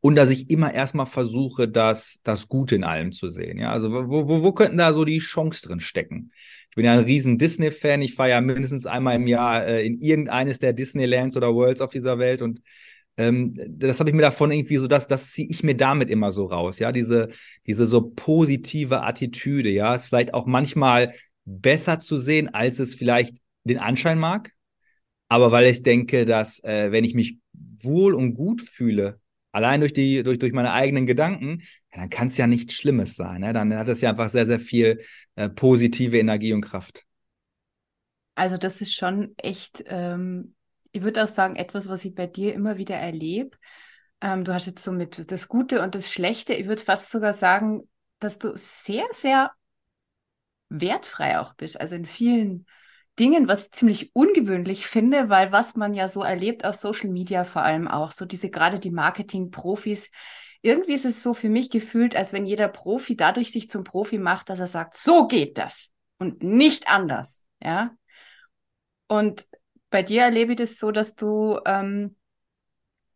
Und 0.00 0.16
dass 0.16 0.30
ich 0.30 0.50
immer 0.50 0.74
erstmal 0.74 1.06
versuche, 1.06 1.68
das, 1.68 2.20
das 2.22 2.48
Gute 2.48 2.74
in 2.74 2.84
allem 2.84 3.12
zu 3.12 3.28
sehen. 3.28 3.58
Ja, 3.58 3.70
also 3.70 3.92
wo, 3.92 4.28
wo, 4.28 4.42
wo 4.42 4.52
könnten 4.52 4.78
da 4.78 4.92
so 4.92 5.04
die 5.04 5.18
Chance 5.18 5.66
drin 5.66 5.80
stecken? 5.80 6.32
Ich 6.70 6.76
bin 6.76 6.84
ja 6.84 6.92
ein 6.92 7.04
riesen 7.04 7.38
Disney-Fan. 7.38 8.02
Ich 8.02 8.14
fahre 8.14 8.30
ja 8.30 8.40
mindestens 8.40 8.86
einmal 8.86 9.16
im 9.16 9.26
Jahr 9.26 9.66
äh, 9.66 9.84
in 9.84 10.00
irgendeines 10.00 10.58
der 10.58 10.72
Disneylands 10.72 11.36
oder 11.36 11.54
Worlds 11.54 11.80
auf 11.80 11.90
dieser 11.90 12.18
Welt 12.18 12.42
und 12.42 12.60
ähm, 13.20 13.54
das 13.68 14.00
habe 14.00 14.08
ich 14.08 14.16
mir 14.16 14.22
davon 14.22 14.50
irgendwie 14.50 14.78
so, 14.78 14.86
dass 14.86 15.06
das 15.06 15.32
ziehe 15.32 15.48
ich 15.50 15.62
mir 15.62 15.76
damit 15.76 16.08
immer 16.08 16.32
so 16.32 16.46
raus, 16.46 16.78
ja, 16.78 16.90
diese, 16.90 17.28
diese 17.66 17.86
so 17.86 18.10
positive 18.16 19.02
Attitüde, 19.02 19.68
ja, 19.68 19.94
ist 19.94 20.06
vielleicht 20.06 20.32
auch 20.32 20.46
manchmal 20.46 21.12
besser 21.44 21.98
zu 21.98 22.16
sehen, 22.16 22.48
als 22.48 22.78
es 22.78 22.94
vielleicht 22.94 23.36
den 23.64 23.78
Anschein 23.78 24.18
mag, 24.18 24.52
aber 25.28 25.52
weil 25.52 25.66
ich 25.66 25.82
denke, 25.82 26.24
dass 26.24 26.64
äh, 26.64 26.92
wenn 26.92 27.04
ich 27.04 27.14
mich 27.14 27.38
wohl 27.52 28.14
und 28.14 28.34
gut 28.34 28.62
fühle, 28.62 29.20
allein 29.52 29.80
durch 29.80 29.92
die, 29.92 30.22
durch, 30.22 30.38
durch 30.38 30.52
meine 30.52 30.72
eigenen 30.72 31.04
Gedanken, 31.04 31.62
ja, 31.92 32.00
dann 32.00 32.08
kann 32.08 32.28
es 32.28 32.38
ja 32.38 32.46
nichts 32.46 32.74
Schlimmes 32.74 33.16
sein. 33.16 33.42
Ne? 33.42 33.52
Dann 33.52 33.74
hat 33.74 33.88
es 33.88 34.00
ja 34.00 34.10
einfach 34.10 34.30
sehr, 34.30 34.46
sehr 34.46 34.60
viel 34.60 35.00
äh, 35.34 35.50
positive 35.50 36.18
Energie 36.18 36.54
und 36.54 36.62
Kraft. 36.62 37.04
Also 38.34 38.56
das 38.56 38.80
ist 38.80 38.94
schon 38.94 39.34
echt 39.36 39.84
ähm, 39.88 40.54
ich 40.92 41.02
würde 41.02 41.24
auch 41.24 41.28
sagen, 41.28 41.56
etwas, 41.56 41.88
was 41.88 42.04
ich 42.04 42.14
bei 42.14 42.26
dir 42.26 42.54
immer 42.54 42.76
wieder 42.76 42.96
erlebe. 42.96 43.56
Ähm, 44.20 44.44
du 44.44 44.52
hast 44.52 44.66
jetzt 44.66 44.82
so 44.82 44.92
mit 44.92 45.30
das 45.30 45.48
Gute 45.48 45.82
und 45.82 45.94
das 45.94 46.10
Schlechte. 46.10 46.54
Ich 46.54 46.66
würde 46.66 46.82
fast 46.82 47.10
sogar 47.10 47.32
sagen, 47.32 47.88
dass 48.18 48.38
du 48.38 48.52
sehr, 48.56 49.06
sehr 49.12 49.50
wertfrei 50.68 51.40
auch 51.40 51.54
bist. 51.54 51.80
Also 51.80 51.96
in 51.96 52.06
vielen 52.06 52.66
Dingen, 53.18 53.48
was 53.48 53.66
ich 53.66 53.72
ziemlich 53.72 54.14
ungewöhnlich 54.14 54.86
finde, 54.86 55.28
weil 55.28 55.52
was 55.52 55.76
man 55.76 55.94
ja 55.94 56.08
so 56.08 56.22
erlebt 56.22 56.64
auf 56.64 56.74
Social 56.74 57.10
Media 57.10 57.44
vor 57.44 57.62
allem 57.62 57.88
auch, 57.88 58.12
so 58.12 58.24
diese 58.24 58.50
gerade 58.50 58.78
die 58.78 58.90
Marketing-Profis, 58.90 60.10
irgendwie 60.62 60.92
ist 60.92 61.06
es 61.06 61.22
so 61.22 61.34
für 61.34 61.48
mich 61.48 61.70
gefühlt, 61.70 62.14
als 62.14 62.32
wenn 62.32 62.46
jeder 62.46 62.68
Profi 62.68 63.16
dadurch 63.16 63.50
sich 63.50 63.68
zum 63.70 63.84
Profi 63.84 64.18
macht, 64.18 64.50
dass 64.50 64.60
er 64.60 64.66
sagt, 64.66 64.94
so 64.94 65.26
geht 65.26 65.58
das 65.58 65.94
und 66.18 66.42
nicht 66.42 66.88
anders. 66.88 67.46
Ja. 67.62 67.94
Und 69.06 69.46
bei 69.90 70.02
dir 70.02 70.22
erlebe 70.22 70.52
ich 70.52 70.58
das 70.58 70.76
so, 70.76 70.90
dass 70.90 71.14
du 71.14 71.58
ähm, 71.66 72.16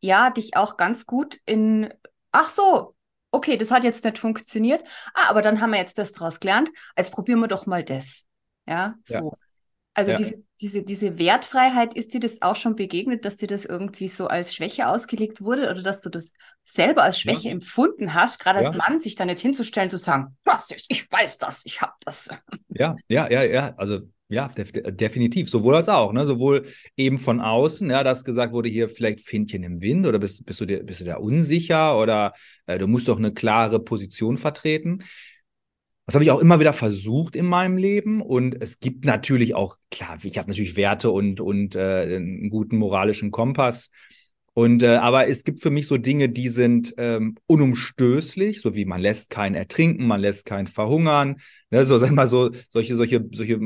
ja 0.00 0.30
dich 0.30 0.56
auch 0.56 0.76
ganz 0.76 1.06
gut 1.06 1.38
in, 1.46 1.92
ach 2.32 2.48
so, 2.48 2.94
okay, 3.30 3.56
das 3.56 3.70
hat 3.70 3.84
jetzt 3.84 4.04
nicht 4.04 4.18
funktioniert, 4.18 4.86
ah, 5.14 5.28
aber 5.28 5.42
dann 5.42 5.60
haben 5.60 5.70
wir 5.70 5.78
jetzt 5.78 5.98
das 5.98 6.12
draus 6.12 6.40
gelernt, 6.40 6.70
jetzt 6.96 7.12
probieren 7.12 7.40
wir 7.40 7.48
doch 7.48 7.66
mal 7.66 7.82
das. 7.82 8.24
Ja, 8.66 8.94
so. 9.04 9.14
Ja. 9.14 9.30
Also 9.96 10.10
ja. 10.10 10.16
diese, 10.16 10.42
diese, 10.60 10.82
diese 10.82 11.18
Wertfreiheit, 11.20 11.94
ist 11.94 12.14
dir 12.14 12.20
das 12.20 12.42
auch 12.42 12.56
schon 12.56 12.74
begegnet, 12.74 13.24
dass 13.24 13.36
dir 13.36 13.46
das 13.46 13.64
irgendwie 13.64 14.08
so 14.08 14.26
als 14.26 14.52
Schwäche 14.52 14.88
ausgelegt 14.88 15.40
wurde 15.40 15.70
oder 15.70 15.82
dass 15.82 16.00
du 16.00 16.10
das 16.10 16.32
selber 16.64 17.04
als 17.04 17.20
Schwäche 17.20 17.48
ja. 17.48 17.54
empfunden 17.54 18.12
hast, 18.12 18.40
gerade 18.40 18.58
als 18.58 18.74
Mann, 18.74 18.98
sich 18.98 19.14
da 19.14 19.24
nicht 19.24 19.38
hinzustellen, 19.38 19.90
zu 19.90 19.98
sagen, 19.98 20.36
was, 20.42 20.74
ich 20.88 21.10
weiß 21.10 21.38
das, 21.38 21.64
ich 21.64 21.80
habe 21.80 21.92
das. 22.04 22.28
Ja, 22.68 22.96
ja, 23.06 23.30
ja, 23.30 23.44
ja. 23.44 23.74
Also 23.76 24.00
ja, 24.28 24.48
def 24.48 24.72
definitiv. 24.72 25.50
Sowohl 25.50 25.74
als 25.74 25.88
auch. 25.88 26.12
Ne? 26.12 26.26
Sowohl 26.26 26.66
eben 26.96 27.18
von 27.18 27.40
außen, 27.40 27.90
ja, 27.90 28.02
dass 28.02 28.24
gesagt 28.24 28.52
wurde, 28.52 28.68
hier 28.68 28.88
vielleicht 28.88 29.20
Fähnchen 29.20 29.62
im 29.62 29.80
Wind 29.80 30.06
oder 30.06 30.18
bist, 30.18 30.44
bist, 30.46 30.60
du, 30.60 30.66
dir, 30.66 30.82
bist 30.82 31.00
du 31.00 31.04
da 31.04 31.16
unsicher 31.16 31.98
oder 31.98 32.32
äh, 32.66 32.78
du 32.78 32.86
musst 32.86 33.08
doch 33.08 33.18
eine 33.18 33.32
klare 33.32 33.80
Position 33.80 34.36
vertreten. 34.36 35.04
Das 36.06 36.14
habe 36.14 36.24
ich 36.24 36.30
auch 36.30 36.40
immer 36.40 36.60
wieder 36.60 36.74
versucht 36.74 37.34
in 37.34 37.46
meinem 37.46 37.76
Leben. 37.76 38.20
Und 38.20 38.60
es 38.60 38.78
gibt 38.78 39.04
natürlich 39.04 39.54
auch, 39.54 39.76
klar, 39.90 40.18
ich 40.22 40.36
habe 40.36 40.48
natürlich 40.48 40.76
Werte 40.76 41.10
und, 41.10 41.40
und 41.40 41.76
äh, 41.76 42.16
einen 42.16 42.50
guten 42.50 42.76
moralischen 42.76 43.30
Kompass. 43.30 43.90
Und 44.56 44.84
äh, 44.84 44.96
aber 44.96 45.26
es 45.26 45.42
gibt 45.42 45.60
für 45.60 45.70
mich 45.70 45.88
so 45.88 45.96
Dinge, 45.96 46.28
die 46.28 46.48
sind 46.48 46.94
ähm, 46.96 47.36
unumstößlich, 47.46 48.60
so 48.60 48.76
wie 48.76 48.84
man 48.84 49.00
lässt 49.00 49.28
keinen 49.28 49.56
ertrinken, 49.56 50.06
man 50.06 50.20
lässt 50.20 50.46
keinen 50.46 50.68
verhungern, 50.68 51.40
ne, 51.70 51.84
so 51.84 51.98
sag 51.98 52.12
mal 52.12 52.28
so 52.28 52.50
solche 52.70 52.94
solche 52.94 53.28
solche 53.32 53.58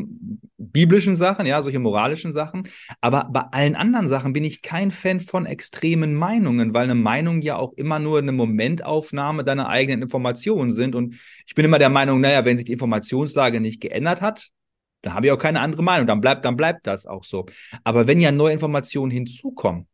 biblischen 0.57 1.15
Sachen, 1.15 1.45
ja, 1.45 1.61
solche 1.61 1.79
moralischen 1.79 2.33
Sachen. 2.33 2.63
Aber 3.03 3.29
bei 3.31 3.43
allen 3.53 3.77
anderen 3.77 4.09
Sachen 4.09 4.33
bin 4.33 4.45
ich 4.45 4.63
kein 4.63 4.91
Fan 4.91 5.21
von 5.21 5.45
extremen 5.45 6.15
Meinungen, 6.15 6.73
weil 6.73 6.85
eine 6.85 6.95
Meinung 6.95 7.43
ja 7.43 7.57
auch 7.57 7.75
immer 7.75 7.99
nur 7.99 8.19
eine 8.19 8.33
Momentaufnahme 8.33 9.45
deiner 9.45 9.69
eigenen 9.69 10.01
Informationen 10.01 10.73
sind. 10.73 10.95
Und 10.95 11.17
ich 11.47 11.55
bin 11.55 11.67
immer 11.67 11.79
der 11.79 11.91
Meinung, 11.91 12.23
naja, 12.23 12.47
wenn 12.47 12.57
sich 12.57 12.65
die 12.65 12.73
Informationslage 12.73 13.61
nicht 13.61 13.83
geändert 13.83 14.23
hat, 14.23 14.49
dann 15.03 15.13
habe 15.13 15.27
ich 15.27 15.33
auch 15.33 15.39
keine 15.39 15.61
andere 15.61 15.83
Meinung. 15.83 16.07
Dann 16.07 16.23
bleibt 16.23 16.47
dann 16.47 16.57
bleibt 16.57 16.87
das 16.87 17.07
auch 17.07 17.25
so. 17.25 17.45
Aber 17.85 18.07
wenn 18.07 18.21
ja 18.21 18.33
neue 18.33 18.55
Informationen 18.55 19.11
hinzukommen 19.11 19.87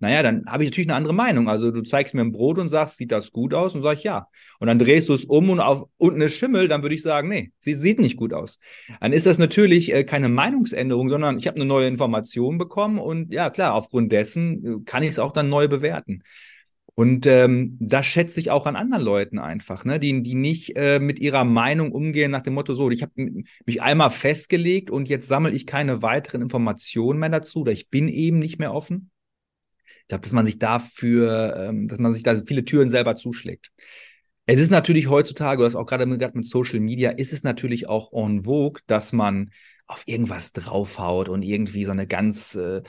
naja, 0.00 0.22
dann 0.22 0.46
habe 0.46 0.64
ich 0.64 0.70
natürlich 0.70 0.88
eine 0.88 0.96
andere 0.96 1.12
Meinung. 1.12 1.48
Also 1.48 1.70
du 1.70 1.82
zeigst 1.82 2.14
mir 2.14 2.22
ein 2.22 2.32
Brot 2.32 2.58
und 2.58 2.68
sagst, 2.68 2.96
sieht 2.96 3.12
das 3.12 3.32
gut 3.32 3.52
aus? 3.52 3.74
Und 3.74 3.82
sage 3.82 3.98
ich 3.98 4.04
ja. 4.04 4.28
Und 4.58 4.66
dann 4.66 4.78
drehst 4.78 5.10
du 5.10 5.14
es 5.14 5.26
um 5.26 5.50
und 5.50 5.60
auf 5.60 5.84
unten 5.98 6.22
ist 6.22 6.36
Schimmel, 6.36 6.68
dann 6.68 6.82
würde 6.82 6.94
ich 6.94 7.02
sagen, 7.02 7.28
nee, 7.28 7.52
sie 7.60 7.74
sieht 7.74 8.00
nicht 8.00 8.16
gut 8.16 8.32
aus. 8.32 8.58
Dann 9.00 9.12
ist 9.12 9.26
das 9.26 9.38
natürlich 9.38 9.92
äh, 9.92 10.04
keine 10.04 10.30
Meinungsänderung, 10.30 11.10
sondern 11.10 11.38
ich 11.38 11.46
habe 11.46 11.56
eine 11.56 11.66
neue 11.66 11.86
Information 11.86 12.56
bekommen 12.56 12.98
und 12.98 13.32
ja, 13.32 13.50
klar, 13.50 13.74
aufgrund 13.74 14.10
dessen 14.10 14.64
äh, 14.64 14.84
kann 14.86 15.02
ich 15.02 15.10
es 15.10 15.18
auch 15.18 15.32
dann 15.32 15.50
neu 15.50 15.68
bewerten. 15.68 16.22
Und 16.94 17.26
ähm, 17.26 17.76
das 17.80 18.06
schätze 18.06 18.40
ich 18.40 18.50
auch 18.50 18.66
an 18.66 18.76
anderen 18.76 19.04
Leuten 19.04 19.38
einfach, 19.38 19.84
ne? 19.84 19.98
die, 19.98 20.22
die 20.22 20.34
nicht 20.34 20.76
äh, 20.76 20.98
mit 20.98 21.18
ihrer 21.18 21.44
Meinung 21.44 21.92
umgehen 21.92 22.30
nach 22.30 22.42
dem 22.42 22.54
Motto, 22.54 22.74
so, 22.74 22.90
ich 22.90 23.02
habe 23.02 23.44
mich 23.64 23.82
einmal 23.82 24.10
festgelegt 24.10 24.90
und 24.90 25.08
jetzt 25.08 25.28
sammle 25.28 25.52
ich 25.52 25.66
keine 25.66 26.02
weiteren 26.02 26.42
Informationen 26.42 27.18
mehr 27.18 27.28
dazu 27.28 27.60
oder 27.60 27.72
ich 27.72 27.88
bin 27.88 28.08
eben 28.08 28.38
nicht 28.38 28.58
mehr 28.58 28.74
offen. 28.74 29.09
Ich 30.10 30.12
glaube, 30.12 30.22
dass 30.22 30.32
man 30.32 30.44
sich 30.44 30.58
dafür, 30.58 31.54
ähm, 31.56 31.86
dass 31.86 32.00
man 32.00 32.12
sich 32.12 32.24
da 32.24 32.34
viele 32.44 32.64
Türen 32.64 32.88
selber 32.88 33.14
zuschlägt. 33.14 33.70
Es 34.46 34.58
ist 34.58 34.70
natürlich 34.70 35.08
heutzutage, 35.08 35.62
das 35.62 35.76
auch 35.76 35.86
gerade 35.86 36.04
mit, 36.04 36.34
mit 36.34 36.44
Social 36.44 36.80
Media, 36.80 37.10
ist 37.12 37.32
es 37.32 37.44
natürlich 37.44 37.88
auch 37.88 38.12
en 38.12 38.42
vogue, 38.42 38.80
dass 38.88 39.12
man 39.12 39.50
auf 39.86 40.02
irgendwas 40.06 40.50
draufhaut 40.50 41.28
und 41.28 41.42
irgendwie 41.42 41.84
so 41.84 41.92
eine 41.92 42.08
ganz 42.08 42.56
äh, 42.56 42.82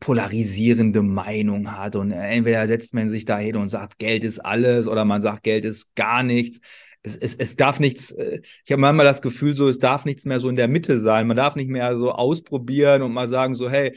polarisierende 0.00 1.02
Meinung 1.02 1.70
hat. 1.70 1.94
Und 1.94 2.10
entweder 2.10 2.66
setzt 2.66 2.94
man 2.94 3.08
sich 3.08 3.24
da 3.24 3.38
hin 3.38 3.54
und 3.54 3.68
sagt, 3.68 4.00
Geld 4.00 4.24
ist 4.24 4.40
alles 4.40 4.88
oder 4.88 5.04
man 5.04 5.22
sagt, 5.22 5.44
Geld 5.44 5.64
ist 5.64 5.94
gar 5.94 6.24
nichts. 6.24 6.58
Es, 7.04 7.16
es, 7.16 7.36
es 7.36 7.54
darf 7.54 7.78
nichts, 7.78 8.10
äh, 8.10 8.40
ich 8.64 8.72
habe 8.72 8.80
manchmal 8.80 9.06
das 9.06 9.22
Gefühl, 9.22 9.54
so, 9.54 9.68
es 9.68 9.78
darf 9.78 10.04
nichts 10.04 10.24
mehr 10.24 10.40
so 10.40 10.48
in 10.48 10.56
der 10.56 10.66
Mitte 10.66 10.98
sein. 10.98 11.28
Man 11.28 11.36
darf 11.36 11.54
nicht 11.54 11.70
mehr 11.70 11.96
so 11.96 12.10
ausprobieren 12.10 13.02
und 13.02 13.12
mal 13.12 13.28
sagen, 13.28 13.54
so, 13.54 13.70
hey, 13.70 13.96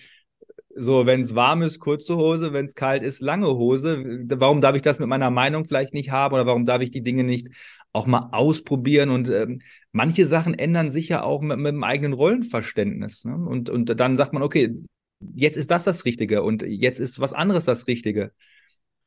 so, 0.75 1.05
wenn 1.05 1.21
es 1.21 1.35
warm 1.35 1.61
ist, 1.61 1.79
kurze 1.79 2.15
Hose, 2.15 2.53
wenn 2.53 2.65
es 2.65 2.75
kalt 2.75 3.03
ist, 3.03 3.21
lange 3.21 3.47
Hose. 3.47 4.25
Warum 4.35 4.61
darf 4.61 4.75
ich 4.75 4.81
das 4.81 4.99
mit 4.99 5.09
meiner 5.09 5.31
Meinung 5.31 5.65
vielleicht 5.65 5.93
nicht 5.93 6.11
haben 6.11 6.33
oder 6.35 6.45
warum 6.45 6.65
darf 6.65 6.81
ich 6.81 6.91
die 6.91 7.03
Dinge 7.03 7.23
nicht 7.23 7.47
auch 7.91 8.05
mal 8.05 8.29
ausprobieren? 8.31 9.09
Und 9.09 9.29
ähm, 9.29 9.61
manche 9.91 10.27
Sachen 10.27 10.53
ändern 10.53 10.91
sich 10.91 11.09
ja 11.09 11.23
auch 11.23 11.41
mit, 11.41 11.57
mit 11.57 11.73
dem 11.73 11.83
eigenen 11.83 12.13
Rollenverständnis. 12.13 13.25
Ne? 13.25 13.35
Und, 13.35 13.69
und 13.69 13.99
dann 13.99 14.15
sagt 14.15 14.33
man, 14.33 14.43
okay, 14.43 14.75
jetzt 15.35 15.57
ist 15.57 15.71
das 15.71 15.83
das 15.83 16.05
Richtige 16.05 16.43
und 16.43 16.63
jetzt 16.63 16.99
ist 16.99 17.19
was 17.19 17.33
anderes 17.33 17.65
das 17.65 17.87
Richtige. 17.87 18.31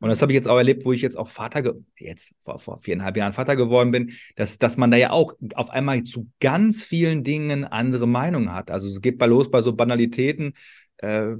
Und 0.02 0.08
das 0.08 0.20
habe 0.20 0.32
ich 0.32 0.34
jetzt 0.34 0.48
auch 0.48 0.56
erlebt, 0.56 0.84
wo 0.84 0.92
ich 0.92 1.00
jetzt 1.00 1.16
auch 1.16 1.28
Vater, 1.28 1.74
jetzt 1.96 2.34
vor, 2.40 2.58
vor 2.58 2.78
viereinhalb 2.78 3.16
Jahren 3.16 3.32
Vater 3.32 3.54
geworden 3.54 3.92
bin, 3.92 4.10
dass, 4.34 4.58
dass 4.58 4.76
man 4.76 4.90
da 4.90 4.96
ja 4.96 5.10
auch 5.10 5.34
auf 5.54 5.70
einmal 5.70 6.02
zu 6.02 6.28
ganz 6.40 6.82
vielen 6.82 7.22
Dingen 7.22 7.64
andere 7.64 8.08
Meinungen 8.08 8.52
hat. 8.52 8.72
Also 8.72 8.88
es 8.88 9.00
geht 9.00 9.16
bei 9.16 9.26
los 9.26 9.48
bei 9.48 9.60
so 9.60 9.74
Banalitäten. 9.74 10.54
Äh, 11.02 11.36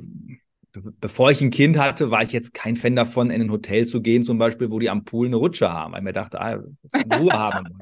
bevor 1.01 1.31
ich 1.31 1.41
ein 1.41 1.51
Kind 1.51 1.79
hatte, 1.79 2.11
war 2.11 2.23
ich 2.23 2.33
jetzt 2.33 2.55
kein 2.55 2.77
Fan 2.77 2.97
davon, 2.97 3.31
in 3.31 3.43
ein 3.43 3.51
Hotel 3.51 3.87
zu 3.87 4.01
gehen, 4.01 4.23
zum 4.23 4.39
Beispiel, 4.39 4.71
wo 4.71 4.79
die 4.79 4.89
am 4.89 5.05
Pool 5.05 5.27
eine 5.27 5.37
Rutsche 5.37 5.71
haben, 5.71 5.93
weil 5.93 6.01
ich 6.01 6.05
mir 6.05 6.13
dachte, 6.13 6.41
ah, 6.41 6.59
das 6.83 7.03
ist 7.03 7.19
Ruhe 7.19 7.33
haben. 7.33 7.65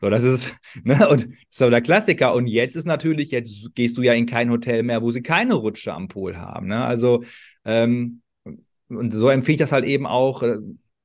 So, 0.00 0.08
das 0.08 0.24
ist, 0.24 0.56
ne, 0.82 1.06
und 1.10 1.28
so 1.50 1.68
der 1.68 1.82
Klassiker. 1.82 2.34
Und 2.34 2.46
jetzt 2.46 2.74
ist 2.74 2.86
natürlich, 2.86 3.30
jetzt 3.30 3.74
gehst 3.74 3.98
du 3.98 4.02
ja 4.02 4.14
in 4.14 4.24
kein 4.24 4.50
Hotel 4.50 4.82
mehr, 4.82 5.02
wo 5.02 5.10
sie 5.10 5.22
keine 5.22 5.52
Rutsche 5.54 5.92
am 5.92 6.08
Pool 6.08 6.38
haben. 6.38 6.68
Ne? 6.68 6.82
Also, 6.82 7.22
ähm, 7.66 8.22
und 8.88 9.12
so 9.12 9.28
empfehle 9.28 9.52
ich 9.54 9.58
das 9.58 9.72
halt 9.72 9.84
eben 9.84 10.06
auch, 10.06 10.42
äh, 10.42 10.56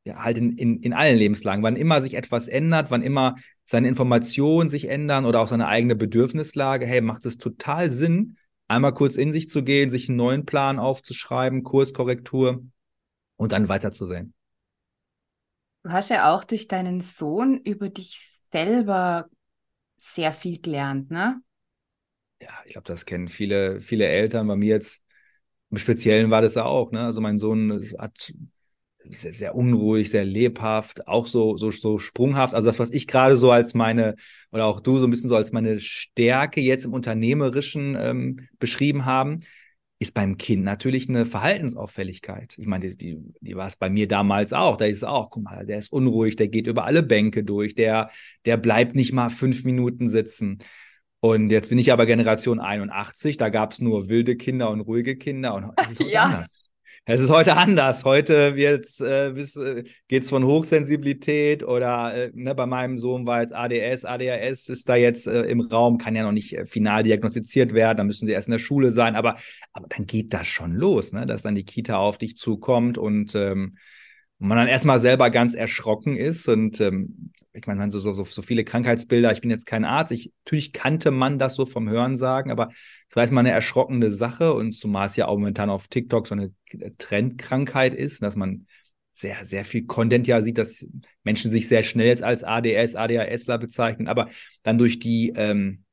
ja, 0.05 0.23
halt 0.23 0.37
in, 0.37 0.57
in, 0.57 0.81
in 0.81 0.93
allen 0.93 1.17
Lebenslagen. 1.17 1.61
Wann 1.61 1.75
immer 1.75 2.01
sich 2.01 2.13
etwas 2.13 2.47
ändert, 2.47 2.89
wann 2.89 3.01
immer 3.01 3.35
seine 3.65 3.89
Informationen 3.89 4.69
sich 4.69 4.87
ändern 4.89 5.25
oder 5.25 5.41
auch 5.41 5.47
seine 5.47 5.67
eigene 5.67 5.97
Bedürfnislage, 5.97 6.85
hey, 6.85 7.01
macht 7.01 7.25
es 7.25 7.37
total 7.37 7.89
Sinn, 7.89 8.37
einmal 8.69 8.93
kurz 8.95 9.17
in 9.17 9.31
sich 9.33 9.49
zu 9.49 9.63
gehen, 9.63 9.91
sich 9.91 10.09
einen 10.09 10.17
neuen 10.17 10.45
Plan 10.47 10.79
aufzuschreiben, 10.79 11.63
Kurskorrektur 11.63 12.63
und 13.37 13.53
dann 13.53 13.69
weiterzusehen. 13.69 14.33
Du 15.83 15.91
hast 15.91 16.09
ja 16.09 16.33
auch 16.33 16.43
durch 16.43 16.67
deinen 16.67 17.01
Sohn 17.01 17.57
über 17.57 17.89
dich 17.89 18.37
selber 18.51 19.29
sehr 19.97 20.33
viel 20.33 20.61
gelernt, 20.61 21.11
ne? 21.11 21.41
Ja, 22.41 22.49
ich 22.65 22.71
glaube, 22.73 22.85
das 22.87 23.05
kennen 23.05 23.27
viele, 23.27 23.81
viele 23.81 24.07
Eltern. 24.07 24.47
Bei 24.47 24.55
mir 24.55 24.69
jetzt 24.69 25.03
im 25.71 25.77
Speziellen 25.77 26.31
war 26.31 26.41
das 26.41 26.55
ja 26.55 26.65
auch, 26.65 26.91
ne? 26.91 27.01
Also 27.05 27.21
mein 27.21 27.37
Sohn 27.37 27.81
hat 27.99 28.33
sehr, 29.07 29.33
sehr 29.33 29.55
unruhig, 29.55 30.09
sehr 30.09 30.25
lebhaft, 30.25 31.07
auch 31.07 31.27
so, 31.27 31.57
so, 31.57 31.71
so 31.71 31.99
sprunghaft. 31.99 32.53
Also 32.53 32.67
das, 32.67 32.79
was 32.79 32.91
ich 32.91 33.07
gerade 33.07 33.37
so 33.37 33.51
als 33.51 33.73
meine, 33.73 34.15
oder 34.51 34.65
auch 34.65 34.81
du 34.81 34.97
so 34.97 35.07
ein 35.07 35.09
bisschen 35.09 35.29
so 35.29 35.35
als 35.35 35.51
meine 35.51 35.79
Stärke 35.79 36.61
jetzt 36.61 36.85
im 36.85 36.93
Unternehmerischen 36.93 37.97
ähm, 37.99 38.47
beschrieben 38.59 39.05
haben, 39.05 39.39
ist 40.01 40.13
beim 40.13 40.37
Kind 40.37 40.63
natürlich 40.63 41.09
eine 41.09 41.25
Verhaltensauffälligkeit. 41.25 42.55
Ich 42.57 42.67
meine, 42.67 42.87
die, 42.87 42.95
die, 42.95 43.17
die 43.41 43.55
war 43.55 43.67
es 43.67 43.75
bei 43.75 43.89
mir 43.89 44.07
damals 44.07 44.53
auch. 44.53 44.77
Da 44.77 44.85
ist 44.85 44.97
es 44.97 45.03
auch, 45.03 45.29
guck 45.29 45.43
mal, 45.43 45.65
der 45.65 45.77
ist 45.77 45.91
unruhig, 45.91 46.37
der 46.37 46.47
geht 46.47 46.67
über 46.67 46.85
alle 46.85 47.03
Bänke 47.03 47.43
durch, 47.43 47.75
der, 47.75 48.09
der 48.45 48.55
bleibt 48.55 48.95
nicht 48.95 49.11
mal 49.11 49.29
fünf 49.29 49.65
Minuten 49.65 50.07
sitzen. 50.07 50.59
Und 51.19 51.49
jetzt 51.49 51.67
bin 51.67 51.77
ich 51.77 51.91
aber 51.91 52.05
Generation 52.05 52.61
81, 52.61 53.35
da 53.35 53.49
gab 53.49 53.73
es 53.73 53.79
nur 53.79 54.07
wilde 54.07 54.37
Kinder 54.37 54.69
und 54.69 54.79
ruhige 54.79 55.17
Kinder 55.17 55.53
und 55.53 55.71
es 55.75 55.99
ist 55.99 55.99
ja. 56.09 56.23
anders. 56.23 56.68
Es 57.05 57.21
ist 57.21 57.29
heute 57.29 57.55
anders. 57.57 58.05
Heute 58.05 58.55
wird's, 58.55 58.99
äh, 58.99 59.29
äh, 59.29 59.83
geht 60.07 60.23
es 60.23 60.29
von 60.29 60.43
Hochsensibilität 60.43 61.63
oder 61.63 62.13
äh, 62.13 62.31
ne, 62.33 62.53
bei 62.53 62.65
meinem 62.65 62.97
Sohn 62.97 63.25
war 63.25 63.41
jetzt 63.41 63.53
ADS, 63.53 64.05
ADHS 64.05 64.69
ist 64.69 64.87
da 64.87 64.95
jetzt 64.95 65.25
äh, 65.25 65.43
im 65.43 65.61
Raum, 65.61 65.97
kann 65.97 66.15
ja 66.15 66.23
noch 66.23 66.31
nicht 66.31 66.55
äh, 66.55 66.65
final 66.65 67.03
diagnostiziert 67.03 67.73
werden, 67.73 67.97
da 67.97 68.03
müssen 68.03 68.27
sie 68.27 68.33
erst 68.33 68.47
in 68.47 68.53
der 68.53 68.59
Schule 68.59 68.91
sein, 68.91 69.15
aber, 69.15 69.37
aber 69.73 69.87
dann 69.87 70.05
geht 70.05 70.33
das 70.33 70.47
schon 70.47 70.73
los, 70.75 71.13
ne, 71.13 71.25
dass 71.25 71.41
dann 71.41 71.55
die 71.55 71.65
Kita 71.65 71.97
auf 71.97 72.17
dich 72.17 72.35
zukommt 72.35 72.97
und 72.97 73.33
ähm, 73.33 73.77
man 74.39 74.57
dann 74.57 74.67
erstmal 74.67 74.99
selber 74.99 75.29
ganz 75.29 75.53
erschrocken 75.53 76.15
ist. 76.15 76.47
Und 76.47 76.79
ähm, 76.81 77.31
ich 77.53 77.65
meine, 77.65 77.89
so, 77.89 77.99
so, 77.99 78.13
so 78.13 78.41
viele 78.41 78.63
Krankheitsbilder, 78.63 79.31
ich 79.31 79.41
bin 79.41 79.49
jetzt 79.49 79.65
kein 79.65 79.85
Arzt, 79.85 80.11
ich, 80.11 80.31
natürlich 80.45 80.71
kannte 80.71 81.11
man 81.11 81.39
das 81.39 81.55
so 81.55 81.65
vom 81.65 81.89
Hören 81.89 82.15
sagen, 82.15 82.51
aber 82.51 82.69
es 83.09 83.15
war 83.15 83.23
erstmal 83.23 83.43
eine 83.43 83.51
erschrockene 83.51 84.11
Sache 84.11 84.53
und 84.53 84.71
zumal 84.71 85.07
es 85.07 85.15
ja 85.15 85.27
auch 85.27 85.37
momentan 85.37 85.69
auf 85.69 85.87
TikTok 85.87 86.27
so 86.27 86.35
eine 86.35 86.53
Trendkrankheit 86.97 87.93
ist, 87.93 88.21
dass 88.21 88.35
man 88.35 88.67
sehr, 89.11 89.43
sehr 89.45 89.65
viel 89.65 89.85
Content 89.85 90.27
ja 90.27 90.41
sieht, 90.41 90.57
dass 90.57 90.87
Menschen 91.23 91.51
sich 91.51 91.67
sehr 91.67 91.83
schnell 91.83 92.07
jetzt 92.07 92.23
als 92.23 92.43
ADS, 92.43 92.95
ADHSler 92.95 93.57
bezeichnen, 93.57 94.07
aber 94.07 94.29
dann 94.63 94.77
durch 94.77 94.99
die, 94.99 95.33
ähm, 95.35 95.83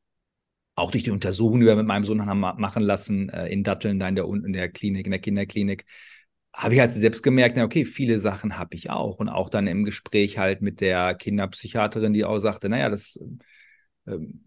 auch 0.75 0.91
durch 0.91 1.05
die 1.05 1.11
Untersuchungen, 1.11 1.61
die 1.61 1.67
wir 1.67 1.77
mit 1.77 1.87
meinem 1.87 2.05
Sohn 2.05 2.27
haben 2.27 2.41
machen 2.41 2.83
lassen, 2.83 3.31
äh, 3.31 3.49
in 3.49 3.65
Datteln, 3.65 3.99
da 3.99 4.09
in 4.09 4.15
der, 4.15 4.27
in 4.27 4.53
der 4.53 4.69
Klinik, 4.69 5.07
in 5.07 5.11
der 5.11 5.21
Kinderklinik, 5.21 5.87
habe 6.57 6.75
ich 6.75 6.81
halt 6.81 6.91
selbst 6.91 7.23
gemerkt, 7.23 7.57
na 7.57 7.65
okay, 7.65 7.85
viele 7.85 8.19
Sachen 8.19 8.59
habe 8.59 8.75
ich 8.75 8.89
auch. 8.91 9.19
Und 9.19 9.29
auch 9.29 9.51
dann 9.51 9.67
im 9.67 9.85
Gespräch 9.85 10.39
halt 10.39 10.63
mit 10.63 10.81
der 10.81 11.15
Kinderpsychiaterin, 11.15 12.15
die 12.15 12.25
auch 12.25 12.39
sagte, 12.39 12.71
naja, 12.71 12.89
das 12.89 13.21
ähm, 14.07 14.45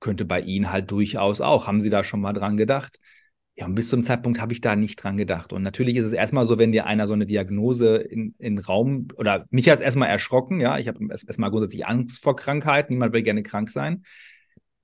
könnte 0.00 0.24
bei 0.24 0.40
Ihnen 0.40 0.72
halt 0.72 0.90
durchaus 0.90 1.42
auch. 1.42 1.66
Haben 1.66 1.82
Sie 1.82 1.90
da 1.90 2.02
schon 2.02 2.22
mal 2.22 2.32
dran 2.32 2.56
gedacht? 2.56 2.98
Ja, 3.56 3.66
und 3.66 3.74
bis 3.74 3.90
zum 3.90 4.02
Zeitpunkt 4.02 4.40
habe 4.40 4.54
ich 4.54 4.62
da 4.62 4.74
nicht 4.74 4.96
dran 4.96 5.18
gedacht. 5.18 5.52
Und 5.52 5.62
natürlich 5.62 5.96
ist 5.96 6.06
es 6.06 6.12
erstmal 6.12 6.46
so, 6.46 6.58
wenn 6.58 6.72
dir 6.72 6.86
einer 6.86 7.06
so 7.06 7.12
eine 7.12 7.26
Diagnose 7.26 7.96
in, 7.96 8.34
in 8.38 8.58
Raum 8.58 9.08
oder 9.16 9.46
mich 9.50 9.68
hat 9.68 9.76
es 9.76 9.82
erstmal 9.82 10.08
erschrocken, 10.08 10.60
ja, 10.60 10.78
ich 10.78 10.88
habe 10.88 11.06
erstmal 11.10 11.50
grundsätzlich 11.50 11.86
Angst 11.86 12.22
vor 12.22 12.36
Krankheiten, 12.36 12.94
niemand 12.94 13.12
will 13.12 13.22
gerne 13.22 13.42
krank 13.42 13.68
sein. 13.68 14.04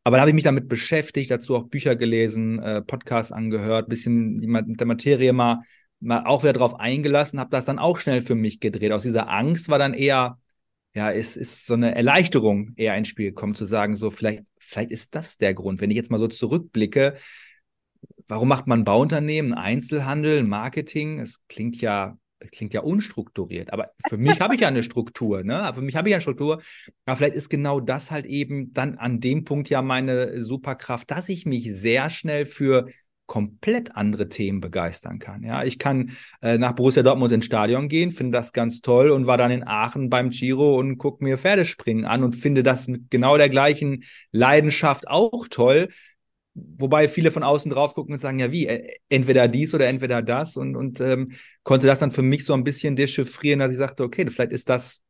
Aber 0.04 0.16
dann 0.16 0.20
habe 0.20 0.30
ich 0.30 0.34
mich 0.34 0.44
damit 0.44 0.68
beschäftigt, 0.68 1.30
dazu 1.30 1.56
auch 1.56 1.68
Bücher 1.68 1.96
gelesen, 1.96 2.58
äh, 2.58 2.82
Podcasts 2.82 3.32
angehört, 3.32 3.88
bisschen 3.88 4.34
mit 4.34 4.78
der 4.78 4.86
Materie 4.86 5.32
mal 5.32 5.62
mal 6.00 6.24
auch 6.26 6.42
wieder 6.42 6.52
drauf 6.52 6.78
eingelassen, 6.78 7.40
habe 7.40 7.50
das 7.50 7.64
dann 7.64 7.78
auch 7.78 7.98
schnell 7.98 8.22
für 8.22 8.34
mich 8.34 8.60
gedreht. 8.60 8.92
Aus 8.92 9.02
dieser 9.02 9.30
Angst 9.30 9.68
war 9.68 9.78
dann 9.78 9.94
eher, 9.94 10.38
ja, 10.94 11.10
es 11.10 11.36
ist 11.36 11.66
so 11.66 11.74
eine 11.74 11.94
Erleichterung 11.94 12.72
eher 12.76 12.96
ins 12.96 13.08
Spiel 13.08 13.26
gekommen, 13.26 13.54
zu 13.54 13.64
sagen, 13.64 13.96
so 13.96 14.10
vielleicht, 14.10 14.44
vielleicht 14.58 14.90
ist 14.90 15.14
das 15.14 15.38
der 15.38 15.54
Grund. 15.54 15.80
Wenn 15.80 15.90
ich 15.90 15.96
jetzt 15.96 16.10
mal 16.10 16.18
so 16.18 16.28
zurückblicke, 16.28 17.16
warum 18.28 18.48
macht 18.48 18.66
man 18.66 18.84
Bauunternehmen, 18.84 19.54
Einzelhandel, 19.54 20.42
Marketing? 20.42 21.18
Es 21.18 21.46
klingt 21.48 21.80
ja, 21.80 22.18
es 22.38 22.50
klingt 22.50 22.74
ja 22.74 22.82
unstrukturiert, 22.82 23.72
aber 23.72 23.92
für 24.08 24.18
mich 24.18 24.40
habe 24.40 24.54
ich 24.54 24.60
ja 24.60 24.68
eine 24.68 24.82
Struktur, 24.82 25.42
ne? 25.42 25.72
Für 25.74 25.80
mich 25.82 25.96
habe 25.96 26.08
ich 26.08 26.12
ja 26.12 26.16
eine 26.16 26.22
Struktur. 26.22 26.60
Aber 27.06 27.16
vielleicht 27.16 27.34
ist 27.34 27.48
genau 27.48 27.80
das 27.80 28.10
halt 28.10 28.26
eben 28.26 28.72
dann 28.72 28.98
an 28.98 29.20
dem 29.20 29.44
Punkt 29.44 29.70
ja 29.70 29.80
meine 29.82 30.42
Superkraft, 30.42 31.10
dass 31.10 31.28
ich 31.28 31.46
mich 31.46 31.74
sehr 31.74 32.10
schnell 32.10 32.44
für 32.44 32.86
komplett 33.26 33.96
andere 33.96 34.28
Themen 34.28 34.60
begeistern 34.60 35.18
kann. 35.18 35.42
Ja, 35.42 35.64
ich 35.64 35.78
kann 35.78 36.12
äh, 36.40 36.58
nach 36.58 36.72
Borussia 36.72 37.02
Dortmund 37.02 37.32
ins 37.32 37.44
Stadion 37.44 37.88
gehen, 37.88 38.12
finde 38.12 38.38
das 38.38 38.52
ganz 38.52 38.80
toll 38.80 39.10
und 39.10 39.26
war 39.26 39.36
dann 39.36 39.50
in 39.50 39.66
Aachen 39.66 40.08
beim 40.10 40.30
Giro 40.30 40.78
und 40.78 40.98
gucke 40.98 41.22
mir 41.24 41.36
Pferdespringen 41.36 42.04
an 42.04 42.22
und 42.22 42.34
finde 42.34 42.62
das 42.62 42.88
mit 42.88 43.10
genau 43.10 43.36
der 43.36 43.48
gleichen 43.48 44.04
Leidenschaft 44.30 45.08
auch 45.08 45.48
toll. 45.48 45.88
Wobei 46.54 47.08
viele 47.08 47.30
von 47.30 47.42
außen 47.42 47.70
drauf 47.70 47.92
gucken 47.94 48.14
und 48.14 48.18
sagen, 48.18 48.38
ja, 48.38 48.50
wie, 48.50 48.66
entweder 49.10 49.46
dies 49.46 49.74
oder 49.74 49.88
entweder 49.88 50.22
das 50.22 50.56
und, 50.56 50.74
und 50.74 51.00
ähm, 51.00 51.32
konnte 51.64 51.86
das 51.86 51.98
dann 51.98 52.12
für 52.12 52.22
mich 52.22 52.46
so 52.46 52.54
ein 52.54 52.64
bisschen 52.64 52.96
dechiffrieren, 52.96 53.58
dass 53.58 53.72
ich 53.72 53.76
sagte, 53.76 54.04
okay, 54.04 54.24
vielleicht 54.30 54.52
ist 54.52 54.68
das 54.70 55.02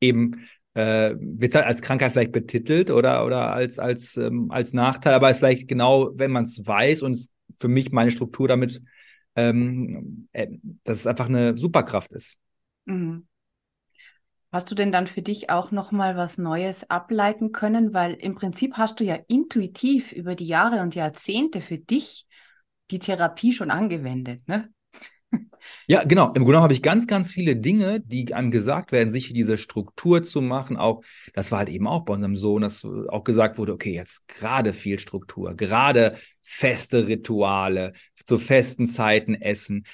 eben 0.00 0.48
äh, 0.74 1.14
wird 1.18 1.54
halt 1.54 1.66
als 1.66 1.82
Krankheit 1.82 2.12
vielleicht 2.12 2.32
betitelt 2.32 2.90
oder, 2.90 3.24
oder 3.26 3.52
als, 3.52 3.78
als, 3.78 4.16
ähm, 4.16 4.50
als 4.50 4.72
Nachteil, 4.72 5.14
aber 5.14 5.28
es 5.28 5.36
ist 5.36 5.40
vielleicht 5.40 5.68
genau, 5.68 6.10
wenn 6.14 6.30
man 6.30 6.44
es 6.44 6.66
weiß 6.66 7.02
und 7.02 7.12
es 7.12 7.28
für 7.58 7.68
mich 7.68 7.92
meine 7.92 8.10
Struktur 8.10 8.48
damit, 8.48 8.80
ähm, 9.36 10.28
äh, 10.32 10.48
dass 10.84 10.98
es 11.00 11.06
einfach 11.06 11.28
eine 11.28 11.56
Superkraft 11.56 12.12
ist. 12.12 12.38
Mhm. 12.84 13.26
Hast 14.52 14.68
du 14.70 14.74
denn 14.74 14.90
dann 14.90 15.06
für 15.06 15.22
dich 15.22 15.48
auch 15.48 15.70
nochmal 15.70 16.16
was 16.16 16.36
Neues 16.36 16.90
ableiten 16.90 17.52
können? 17.52 17.94
Weil 17.94 18.14
im 18.14 18.34
Prinzip 18.34 18.76
hast 18.76 18.98
du 18.98 19.04
ja 19.04 19.16
intuitiv 19.28 20.10
über 20.10 20.34
die 20.34 20.46
Jahre 20.46 20.80
und 20.80 20.96
Jahrzehnte 20.96 21.60
für 21.60 21.78
dich 21.78 22.26
die 22.90 22.98
Therapie 22.98 23.52
schon 23.52 23.70
angewendet, 23.70 24.46
ne? 24.48 24.68
Ja, 25.86 26.04
genau. 26.04 26.26
Im 26.28 26.32
Grunde 26.34 26.46
genommen 26.46 26.62
habe 26.64 26.72
ich 26.74 26.82
ganz, 26.82 27.06
ganz 27.06 27.32
viele 27.32 27.56
Dinge, 27.56 28.00
die 28.00 28.32
einem 28.34 28.50
gesagt 28.50 28.92
werden, 28.92 29.10
sich 29.10 29.32
diese 29.32 29.58
Struktur 29.58 30.22
zu 30.22 30.40
machen. 30.40 30.76
Auch, 30.76 31.02
das 31.34 31.50
war 31.52 31.58
halt 31.60 31.68
eben 31.68 31.86
auch 31.86 32.04
bei 32.04 32.14
unserem 32.14 32.36
Sohn, 32.36 32.62
dass 32.62 32.84
auch 33.08 33.24
gesagt 33.24 33.58
wurde, 33.58 33.72
okay, 33.72 33.92
jetzt 33.94 34.26
gerade 34.28 34.72
viel 34.72 34.98
Struktur, 34.98 35.54
gerade 35.54 36.16
feste 36.42 37.06
Rituale, 37.08 37.92
zu 38.24 38.38
festen 38.38 38.86
Zeiten 38.86 39.34
essen. 39.34 39.84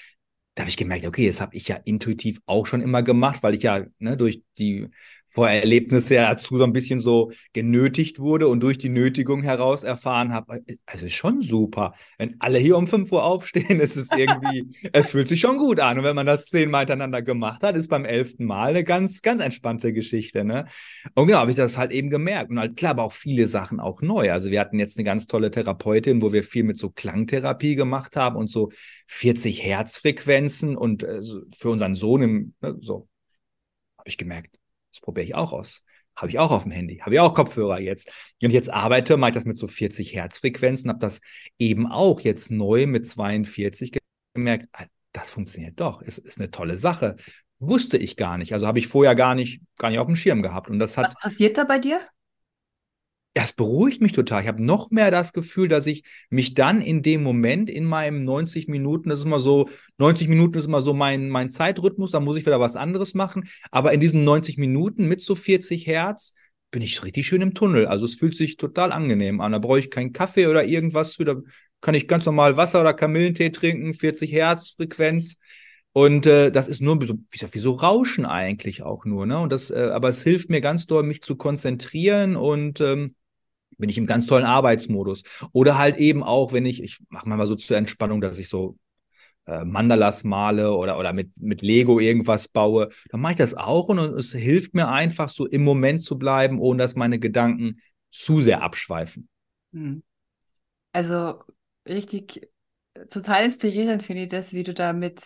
Da 0.55 0.63
habe 0.63 0.71
ich 0.71 0.77
gemerkt, 0.77 1.07
okay, 1.07 1.27
das 1.27 1.41
habe 1.41 1.55
ich 1.57 1.69
ja 1.69 1.77
intuitiv 1.77 2.41
auch 2.47 2.67
schon 2.67 2.81
immer 2.81 3.03
gemacht, 3.03 3.43
weil 3.43 3.55
ich 3.55 3.63
ja 3.63 3.85
ne, 3.99 4.17
durch 4.17 4.43
die 4.59 4.89
Vorerlebnisse 5.29 6.15
ja 6.15 6.31
dazu 6.31 6.57
so 6.57 6.65
ein 6.65 6.73
bisschen 6.73 7.01
so 7.01 7.31
genötigt 7.53 8.19
wurde 8.19 8.49
und 8.49 8.61
durch 8.63 8.79
die 8.79 8.89
Nötigung 8.89 9.43
heraus 9.43 9.85
erfahren 9.85 10.33
habe, 10.33 10.63
also 10.87 11.09
schon 11.09 11.43
super. 11.43 11.95
Wenn 12.17 12.37
alle 12.39 12.59
hier 12.59 12.77
um 12.77 12.87
5 12.87 13.13
Uhr 13.13 13.25
aufstehen, 13.25 13.81
ist 13.81 13.97
es 13.97 14.11
irgendwie, 14.13 14.67
es 14.93 15.11
fühlt 15.11 15.29
sich 15.29 15.41
schon 15.41 15.59
gut 15.59 15.81
an. 15.81 15.99
Und 15.99 16.05
wenn 16.05 16.17
man 16.17 16.27
das 16.27 16.47
zehnmal 16.47 16.81
hintereinander 16.81 17.23
gemacht 17.23 17.63
hat, 17.63 17.77
ist 17.77 17.89
beim 17.89 18.05
elften 18.05 18.45
Mal 18.45 18.71
eine 18.71 18.85
ganz, 18.85 19.21
ganz 19.21 19.43
entspannte 19.43 19.93
Geschichte. 19.93 20.45
Ne? 20.45 20.67
Und 21.15 21.27
genau, 21.27 21.41
habe 21.41 21.51
ich 21.51 21.57
das 21.57 21.77
halt 21.77 21.93
eben 21.93 22.09
gemerkt. 22.09 22.51
Und 22.51 22.59
halt 22.59 22.77
klar, 22.77 22.93
aber 22.93 23.05
auch 23.05 23.13
viele 23.13 23.49
Sachen 23.49 23.81
auch 23.81 24.01
neu. 24.01 24.33
Also 24.33 24.51
wir 24.51 24.61
hatten 24.61 24.79
jetzt 24.79 24.97
eine 24.97 25.05
ganz 25.05 25.27
tolle 25.27 25.51
Therapeutin, 25.51 26.23
wo 26.23 26.33
wir 26.33 26.45
viel 26.45 26.65
mit 26.65 26.79
so 26.79 26.91
Klangtherapie 26.91 27.75
gemacht 27.75 28.17
haben 28.17 28.37
und 28.37 28.49
so 28.49 28.71
40 29.09 29.63
Herzfrequenzen 29.63 30.77
und 30.77 31.03
äh, 31.03 31.21
für 31.55 31.71
unseren 31.71 31.95
Sohn 31.95 32.23
im, 32.23 32.55
ne, 32.61 32.77
so 32.81 33.09
habe 33.99 34.09
ich 34.09 34.19
gemerkt, 34.19 34.59
das 34.97 35.03
probiere 35.03 35.27
ich 35.27 35.35
auch 35.35 35.53
aus. 35.53 35.83
Habe 36.17 36.31
ich 36.31 36.39
auch 36.39 36.51
auf 36.51 36.63
dem 36.63 36.73
Handy, 36.73 36.99
habe 36.99 37.15
ich 37.15 37.21
auch 37.21 37.35
Kopfhörer 37.35 37.79
jetzt. 37.79 38.11
Und 38.43 38.51
jetzt 38.51 38.73
arbeite, 38.73 39.19
mache 39.19 39.31
ich 39.31 39.35
das 39.35 39.45
mit 39.45 39.59
so 39.59 39.67
40 39.67 40.15
Herzfrequenzen, 40.15 40.89
habe 40.89 40.99
das 40.99 41.21
eben 41.59 41.87
auch 41.87 42.21
jetzt 42.21 42.51
neu 42.51 42.87
mit 42.87 43.07
42 43.07 43.93
gemerkt, 44.35 44.69
ah, 44.73 44.87
das 45.13 45.31
funktioniert 45.31 45.79
doch, 45.79 46.01
es 46.03 46.17
ist 46.19 46.39
eine 46.39 46.51
tolle 46.51 46.79
Sache. 46.79 47.17
Wusste 47.59 47.99
ich 47.99 48.17
gar 48.17 48.39
nicht. 48.39 48.53
Also 48.53 48.67
habe 48.67 48.79
ich 48.79 48.87
vorher 48.87 49.15
gar 49.15 49.35
nicht, 49.35 49.63
gar 49.79 49.91
nicht 49.91 49.99
auf 49.99 50.07
dem 50.07 50.17
Schirm 50.17 50.43
gehabt. 50.43 50.69
Und 50.69 50.79
das 50.79 50.97
hat. 50.97 51.07
Was 51.07 51.15
passiert 51.15 51.59
da 51.59 51.65
bei 51.65 51.79
dir? 51.79 52.01
Das 53.37 53.53
beruhigt 53.53 54.01
mich 54.01 54.13
total. 54.13 54.41
Ich 54.41 54.49
habe 54.49 54.65
noch 54.65 54.91
mehr 54.91 55.11
das 55.11 55.35
Gefühl, 55.35 55.69
dass 55.69 55.87
ich 55.87 56.05
mich 56.31 56.55
dann 56.55 56.81
in 56.81 57.03
dem 57.03 57.23
Moment 57.23 57.69
in 57.69 57.85
meinem 57.85 58.25
90 58.25 58.67
Minuten, 58.67 59.11
das 59.11 59.19
ist 59.19 59.27
immer 59.27 59.41
so, 59.41 59.69
90 59.99 60.29
Minuten 60.29 60.59
ist 60.59 60.65
immer 60.65 60.81
so 60.81 60.95
mein, 60.95 61.29
mein 61.29 61.51
Zeitrhythmus, 61.51 62.13
da 62.13 62.21
muss 62.21 62.39
ich 62.39 62.47
wieder 62.47 62.61
was 62.61 62.77
anderes 62.77 63.13
machen. 63.13 63.47
Aber 63.71 63.93
in 63.93 64.01
diesen 64.01 64.25
90 64.25 64.57
Minuten 64.57 65.07
mit 65.07 65.21
so 65.21 65.35
40 65.35 65.87
Hertz 65.87 66.33
bin 66.71 66.81
ich 66.81 67.05
richtig 67.05 67.27
schön 67.27 67.43
im 67.43 67.53
Tunnel. 67.53 67.87
Also 67.87 68.07
es 68.07 68.15
fühlt 68.15 68.35
sich 68.35 68.57
total 68.57 68.91
angenehm 68.91 69.43
an. 69.43 69.53
Da 69.53 69.59
brauche 69.59 69.81
ich 69.81 69.91
keinen 69.91 70.15
Kaffee 70.15 70.47
oder 70.47 70.65
irgendwas 70.65 71.17
für. 71.17 71.27
Da 71.27 71.37
kann 71.83 71.95
ich 71.95 72.09
ganz 72.09 72.25
normal 72.25 72.57
Wasser 72.57 72.81
oder 72.81 72.95
Kamillentee 72.95 73.51
trinken, 73.51 73.93
40 73.93 74.33
Hertz 74.33 74.71
Frequenz. 74.71 75.37
Und 75.93 76.25
äh, 76.25 76.51
das 76.51 76.69
ist 76.69 76.81
nur 76.81 77.03
wie 77.03 77.07
so, 77.07 77.19
wie 77.53 77.59
so 77.59 77.73
Rauschen 77.73 78.25
eigentlich 78.25 78.83
auch 78.83 79.05
nur. 79.05 79.27
Ne? 79.27 79.39
Und 79.39 79.53
das, 79.53 79.71
äh, 79.71 79.91
aber 79.93 80.09
es 80.09 80.23
hilft 80.23 80.49
mir 80.49 80.63
ganz 80.63 80.87
doll, 80.87 81.03
mich 81.03 81.21
zu 81.21 81.37
konzentrieren 81.37 82.37
und 82.37 82.81
ähm, 82.81 83.15
bin 83.79 83.91
ich 83.91 83.99
im 83.99 84.07
ganz 84.07 84.27
tollen 84.27 84.45
Arbeitsmodus. 84.45 85.23
Oder 85.53 85.79
halt 85.79 85.99
eben 85.99 86.23
auch, 86.23 86.53
wenn 86.53 86.67
ich, 86.67 86.83
ich 86.83 86.99
mache 87.09 87.29
mal 87.29 87.47
so 87.47 87.55
zur 87.55 87.77
Entspannung, 87.77 88.21
dass 88.21 88.39
ich 88.39 88.49
so 88.49 88.77
äh, 89.47 89.65
Mandalas 89.65 90.25
male 90.25 90.73
oder, 90.73 90.99
oder 90.99 91.13
mit, 91.13 91.37
mit 91.37 91.63
Lego 91.63 92.01
irgendwas 92.01 92.49
baue, 92.49 92.89
dann 93.11 93.21
mache 93.21 93.33
ich 93.33 93.39
das 93.39 93.55
auch 93.55 93.89
und 93.89 93.99
es 93.99 94.33
hilft 94.33 94.75
mir 94.75 94.89
einfach 94.89 95.29
so 95.29 95.47
im 95.47 95.63
Moment 95.63 96.01
zu 96.01 96.19
bleiben, 96.19 96.59
ohne 96.59 96.83
dass 96.83 96.97
meine 96.97 97.19
Gedanken 97.19 97.81
zu 98.11 98.41
sehr 98.41 98.63
abschweifen. 98.63 99.29
Hm. 99.73 100.03
Also 100.93 101.41
richtig 101.87 102.49
total 103.11 103.45
inspirierend 103.45 104.03
finde 104.03 104.23
ich 104.23 104.29
das, 104.29 104.53
wie 104.53 104.63
du 104.63 104.73
da 104.73 104.93
mit 104.93 105.23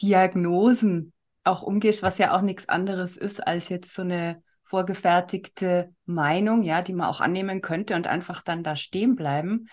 Diagnosen 0.00 1.12
auch 1.42 1.62
umgehst, 1.62 2.02
was 2.02 2.18
ja 2.18 2.36
auch 2.36 2.42
nichts 2.42 2.68
anderes 2.68 3.16
ist 3.16 3.46
als 3.46 3.68
jetzt 3.68 3.94
so 3.94 4.02
eine 4.02 4.42
vorgefertigte 4.66 5.94
Meinung, 6.04 6.62
ja, 6.62 6.82
die 6.82 6.92
man 6.92 7.08
auch 7.08 7.20
annehmen 7.20 7.62
könnte 7.62 7.94
und 7.94 8.06
einfach 8.06 8.42
dann 8.42 8.64
da 8.64 8.76
stehen 8.76 9.16
bleiben. 9.16 9.68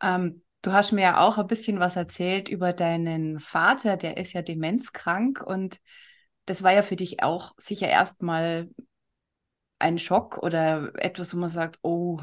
Ähm, 0.00 0.42
du 0.62 0.72
hast 0.72 0.92
mir 0.92 1.02
ja 1.02 1.20
auch 1.20 1.38
ein 1.38 1.46
bisschen 1.46 1.80
was 1.80 1.96
erzählt 1.96 2.48
über 2.48 2.72
deinen 2.72 3.40
Vater, 3.40 3.96
der 3.96 4.16
ist 4.16 4.32
ja 4.32 4.42
demenzkrank 4.42 5.42
und 5.42 5.78
das 6.46 6.62
war 6.62 6.72
ja 6.72 6.82
für 6.82 6.96
dich 6.96 7.22
auch 7.22 7.52
sicher 7.58 7.88
erstmal 7.88 8.68
ein 9.78 9.98
Schock 9.98 10.38
oder 10.38 10.92
etwas, 10.94 11.34
wo 11.34 11.38
man 11.38 11.50
sagt, 11.50 11.78
oh, 11.82 12.18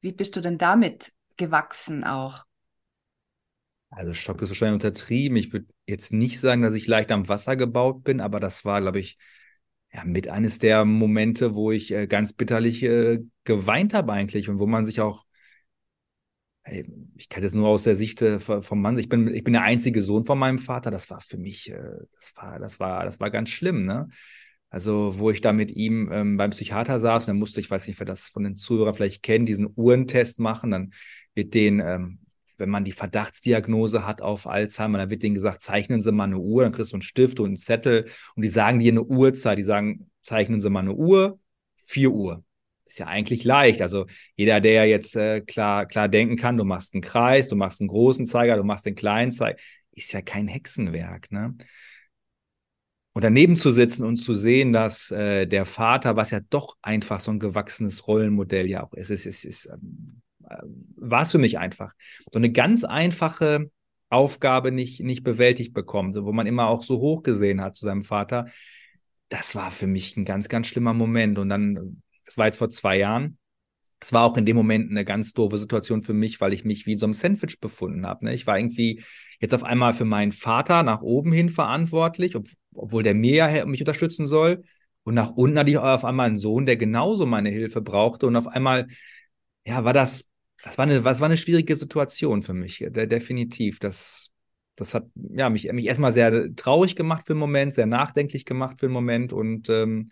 wie 0.00 0.12
bist 0.12 0.36
du 0.36 0.40
denn 0.40 0.58
damit 0.58 1.12
gewachsen 1.36 2.04
auch? 2.04 2.44
Also 3.90 4.12
Schock 4.12 4.42
ist 4.42 4.50
wahrscheinlich 4.50 4.74
untertrieben. 4.74 5.36
Ich 5.36 5.52
würde 5.52 5.66
jetzt 5.86 6.12
nicht 6.12 6.40
sagen, 6.40 6.62
dass 6.62 6.74
ich 6.74 6.86
leicht 6.86 7.10
am 7.12 7.28
Wasser 7.28 7.56
gebaut 7.56 8.04
bin, 8.04 8.20
aber 8.20 8.40
das 8.40 8.64
war, 8.64 8.80
glaube 8.80 8.98
ich, 8.98 9.16
ja, 9.96 10.04
mit 10.04 10.28
eines 10.28 10.58
der 10.58 10.84
Momente, 10.84 11.54
wo 11.54 11.72
ich 11.72 11.90
äh, 11.90 12.06
ganz 12.06 12.34
bitterlich 12.34 12.82
äh, 12.82 13.20
geweint 13.44 13.94
habe 13.94 14.12
eigentlich 14.12 14.48
und 14.50 14.58
wo 14.58 14.66
man 14.66 14.84
sich 14.84 15.00
auch, 15.00 15.24
hey, 16.62 16.86
ich 17.14 17.28
kann 17.30 17.42
jetzt 17.42 17.54
nur 17.54 17.68
aus 17.68 17.84
der 17.84 17.96
Sicht 17.96 18.20
äh, 18.20 18.38
vom 18.40 18.82
Mann, 18.82 18.98
ich 18.98 19.08
bin, 19.08 19.32
ich 19.34 19.42
bin 19.42 19.54
der 19.54 19.62
einzige 19.62 20.02
Sohn 20.02 20.24
von 20.24 20.38
meinem 20.38 20.58
Vater, 20.58 20.90
das 20.90 21.08
war 21.08 21.22
für 21.22 21.38
mich, 21.38 21.70
äh, 21.70 21.96
das 22.14 22.32
war, 22.36 22.58
das 22.58 22.78
war, 22.78 23.04
das 23.04 23.20
war 23.20 23.30
ganz 23.30 23.48
schlimm, 23.48 23.84
ne? 23.84 24.08
Also, 24.68 25.18
wo 25.18 25.30
ich 25.30 25.40
da 25.40 25.52
mit 25.52 25.70
ihm 25.70 26.10
ähm, 26.12 26.36
beim 26.36 26.50
Psychiater 26.50 27.00
saß, 27.00 27.26
dann 27.26 27.38
musste 27.38 27.60
ich, 27.60 27.70
weiß 27.70 27.86
nicht, 27.86 27.98
wer 28.00 28.04
das 28.04 28.28
von 28.28 28.42
den 28.42 28.56
Zuhörern 28.56 28.94
vielleicht 28.94 29.22
kennt, 29.22 29.48
diesen 29.48 29.72
Uhrentest 29.74 30.40
machen, 30.40 30.72
dann 30.72 30.90
wird 31.34 31.54
den 31.54 31.80
ähm, 31.80 32.18
wenn 32.58 32.70
man 32.70 32.84
die 32.84 32.92
Verdachtsdiagnose 32.92 34.06
hat 34.06 34.22
auf 34.22 34.46
Alzheimer, 34.46 34.98
dann 34.98 35.10
wird 35.10 35.22
denen 35.22 35.34
gesagt, 35.34 35.62
zeichnen 35.62 36.00
Sie 36.00 36.12
mal 36.12 36.24
eine 36.24 36.38
Uhr, 36.38 36.62
dann 36.62 36.72
kriegst 36.72 36.92
du 36.92 36.96
einen 36.96 37.02
Stift 37.02 37.40
und 37.40 37.46
einen 37.46 37.56
Zettel 37.56 38.06
und 38.34 38.42
die 38.42 38.48
sagen 38.48 38.78
dir 38.78 38.92
eine 38.92 39.02
Uhrzeit, 39.02 39.58
die 39.58 39.62
sagen, 39.64 40.10
zeichnen 40.22 40.60
Sie 40.60 40.70
mal 40.70 40.80
eine 40.80 40.94
Uhr, 40.94 41.38
4 41.76 42.10
Uhr. 42.10 42.44
Ist 42.84 42.98
ja 43.00 43.06
eigentlich 43.06 43.42
leicht. 43.44 43.82
Also 43.82 44.06
jeder, 44.36 44.60
der 44.60 44.86
jetzt 44.86 45.16
äh, 45.16 45.40
klar, 45.40 45.86
klar 45.86 46.08
denken 46.08 46.36
kann, 46.36 46.56
du 46.56 46.64
machst 46.64 46.94
einen 46.94 47.02
Kreis, 47.02 47.48
du 47.48 47.56
machst 47.56 47.80
einen 47.80 47.88
großen 47.88 48.26
Zeiger, 48.26 48.56
du 48.56 48.62
machst 48.64 48.86
den 48.86 48.94
kleinen 48.94 49.32
Zeiger, 49.32 49.58
ist 49.92 50.12
ja 50.12 50.22
kein 50.22 50.46
Hexenwerk, 50.46 51.32
ne? 51.32 51.56
Und 53.16 53.22
daneben 53.22 53.56
zu 53.56 53.70
sitzen 53.70 54.04
und 54.04 54.16
zu 54.16 54.34
sehen, 54.34 54.74
dass 54.74 55.10
äh, 55.10 55.46
der 55.46 55.64
Vater, 55.64 56.16
was 56.16 56.32
ja 56.32 56.40
doch 56.50 56.76
einfach 56.82 57.18
so 57.18 57.30
ein 57.30 57.38
gewachsenes 57.38 58.06
Rollenmodell 58.06 58.68
ja 58.68 58.84
auch 58.84 58.92
ist, 58.92 59.08
ist, 59.08 59.24
ist, 59.24 59.46
ist 59.46 59.70
ähm, 59.72 60.20
war 60.96 61.22
es 61.22 61.32
für 61.32 61.38
mich 61.38 61.58
einfach. 61.58 61.92
So 62.32 62.38
eine 62.38 62.52
ganz 62.52 62.84
einfache 62.84 63.70
Aufgabe 64.08 64.72
nicht, 64.72 65.00
nicht 65.00 65.24
bewältigt 65.24 65.74
bekommen, 65.74 66.12
so, 66.12 66.26
wo 66.26 66.32
man 66.32 66.46
immer 66.46 66.68
auch 66.68 66.82
so 66.82 66.98
hoch 67.00 67.22
gesehen 67.22 67.60
hat 67.60 67.76
zu 67.76 67.84
seinem 67.84 68.02
Vater. 68.02 68.46
Das 69.28 69.56
war 69.56 69.70
für 69.70 69.86
mich 69.86 70.16
ein 70.16 70.24
ganz, 70.24 70.48
ganz 70.48 70.68
schlimmer 70.68 70.94
Moment. 70.94 71.38
Und 71.38 71.48
dann, 71.48 72.02
das 72.24 72.38
war 72.38 72.46
jetzt 72.46 72.58
vor 72.58 72.70
zwei 72.70 72.98
Jahren, 72.98 73.38
es 74.00 74.12
war 74.12 74.24
auch 74.24 74.36
in 74.36 74.44
dem 74.44 74.56
Moment 74.56 74.90
eine 74.90 75.04
ganz 75.04 75.32
doofe 75.32 75.58
Situation 75.58 76.02
für 76.02 76.12
mich, 76.12 76.40
weil 76.40 76.52
ich 76.52 76.64
mich 76.64 76.86
wie 76.86 76.96
so 76.96 77.06
ein 77.06 77.14
Sandwich 77.14 77.60
befunden 77.60 78.06
habe. 78.06 78.26
Ne? 78.26 78.34
Ich 78.34 78.46
war 78.46 78.58
irgendwie 78.58 79.02
jetzt 79.40 79.54
auf 79.54 79.64
einmal 79.64 79.94
für 79.94 80.04
meinen 80.04 80.32
Vater 80.32 80.82
nach 80.82 81.00
oben 81.02 81.32
hin 81.32 81.48
verantwortlich, 81.48 82.36
ob, 82.36 82.46
obwohl 82.74 83.02
der 83.02 83.14
mir 83.14 83.34
ja 83.34 83.66
mich 83.66 83.80
unterstützen 83.80 84.26
soll. 84.26 84.62
Und 85.02 85.14
nach 85.14 85.30
unten 85.30 85.58
hatte 85.58 85.70
ich 85.70 85.78
auf 85.78 86.04
einmal 86.04 86.26
einen 86.26 86.36
Sohn, 86.36 86.66
der 86.66 86.76
genauso 86.76 87.26
meine 87.26 87.48
Hilfe 87.48 87.80
brauchte. 87.80 88.26
Und 88.26 88.36
auf 88.36 88.48
einmal, 88.48 88.88
ja, 89.64 89.84
war 89.84 89.92
das 89.92 90.28
das 90.66 90.78
war 90.78 90.82
eine, 90.82 91.00
das 91.00 91.20
war 91.20 91.26
eine 91.26 91.36
schwierige 91.36 91.76
Situation 91.76 92.42
für 92.42 92.52
mich, 92.52 92.78
de 92.78 93.06
definitiv. 93.06 93.78
Das, 93.78 94.30
das 94.74 94.94
hat 94.94 95.06
ja, 95.14 95.48
mich, 95.48 95.70
mich 95.72 95.86
erstmal 95.86 96.12
sehr 96.12 96.54
traurig 96.56 96.96
gemacht 96.96 97.24
für 97.26 97.34
einen 97.34 97.40
Moment, 97.40 97.72
sehr 97.72 97.86
nachdenklich 97.86 98.44
gemacht 98.44 98.80
für 98.80 98.86
einen 98.86 98.92
Moment 98.92 99.32
und 99.32 99.70
ähm, 99.70 100.08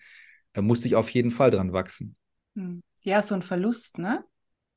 da 0.53 0.63
musste 0.63 0.87
ich 0.87 0.95
auf 0.95 1.11
jeden 1.11 1.33
Fall 1.33 1.51
dran 1.51 1.73
wachsen. 1.73 2.17
Hm. 2.55 2.83
Ja, 3.01 3.21
so 3.21 3.35
ein 3.35 3.43
Verlust, 3.43 3.99
ne? 3.99 4.25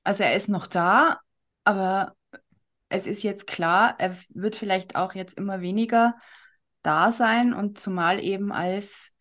Also 0.04 0.24
er 0.24 0.36
ist 0.36 0.50
noch 0.50 0.66
da, 0.66 1.20
aber 1.64 2.16
es 2.90 3.06
ist 3.06 3.22
jetzt 3.22 3.46
klar, 3.46 3.96
er 4.00 4.18
wird 4.30 4.56
vielleicht 4.56 4.96
auch 4.96 5.14
jetzt 5.14 5.38
immer 5.38 5.62
weniger 5.62 6.16
da 6.82 7.12
sein 7.12 7.54
und 7.54 7.78
zumal 7.78 8.20
eben 8.20 8.52
als 8.52 9.14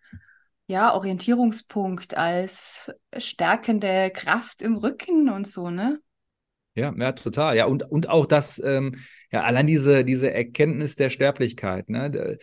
ja, 0.69 0.95
Orientierungspunkt, 0.95 2.17
als 2.17 2.91
stärkende 3.17 4.11
Kraft 4.11 4.63
im 4.63 4.77
Rücken 4.77 5.29
und 5.29 5.47
so, 5.47 5.69
ne? 5.69 6.01
Ja, 6.77 6.93
ja, 6.97 7.13
total. 7.13 7.57
Ja, 7.57 7.65
und, 7.67 7.91
und 7.91 8.09
auch 8.11 8.27
das, 8.27 8.61
ähm, 8.65 8.97
ja, 9.33 9.43
allein 9.43 9.67
diese, 9.67 10.05
diese 10.05 10.31
Erkenntnis 10.33 10.95
der 10.95 11.09
Sterblichkeit, 11.11 11.89
ne? 11.89 12.39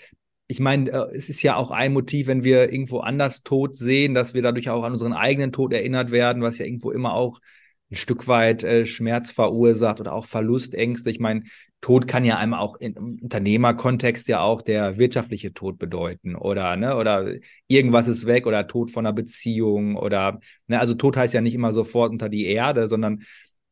Ich 0.47 0.59
meine, 0.59 0.91
äh, 0.91 1.15
es 1.15 1.29
ist 1.29 1.43
ja 1.43 1.55
auch 1.55 1.71
ein 1.71 1.93
Motiv, 1.93 2.27
wenn 2.27 2.43
wir 2.43 2.71
irgendwo 2.71 2.99
anders 2.99 3.43
Tod 3.43 3.75
sehen, 3.75 4.13
dass 4.15 4.33
wir 4.33 4.41
dadurch 4.41 4.69
auch 4.69 4.83
an 4.83 4.93
unseren 4.93 5.13
eigenen 5.13 5.51
Tod 5.51 5.73
erinnert 5.73 6.11
werden, 6.11 6.41
was 6.41 6.57
ja 6.57 6.65
irgendwo 6.65 6.91
immer 6.91 7.13
auch 7.13 7.39
ein 7.91 7.95
Stück 7.95 8.27
weit 8.27 8.63
äh, 8.63 8.85
Schmerz 8.87 9.31
verursacht 9.31 9.99
oder 9.99 10.13
auch 10.13 10.25
Verlustängste. 10.25 11.11
Ich 11.11 11.19
meine, 11.19 11.43
Tod 11.81 12.07
kann 12.07 12.25
ja 12.25 12.37
einmal 12.37 12.59
auch 12.59 12.77
im 12.77 13.19
Unternehmerkontext 13.21 14.27
ja 14.29 14.41
auch 14.41 14.61
der 14.61 14.97
wirtschaftliche 14.97 15.53
Tod 15.53 15.77
bedeuten 15.77 16.35
oder 16.35 16.75
ne 16.77 16.95
oder 16.97 17.33
irgendwas 17.67 18.07
ist 18.07 18.25
weg 18.25 18.47
oder 18.47 18.67
Tod 18.67 18.89
von 18.89 19.05
einer 19.05 19.13
Beziehung 19.13 19.95
oder 19.97 20.39
ne 20.67 20.79
also 20.79 20.93
Tod 20.95 21.17
heißt 21.17 21.33
ja 21.33 21.41
nicht 21.41 21.53
immer 21.55 21.73
sofort 21.73 22.11
unter 22.11 22.29
die 22.29 22.45
Erde, 22.45 22.87
sondern 22.87 23.23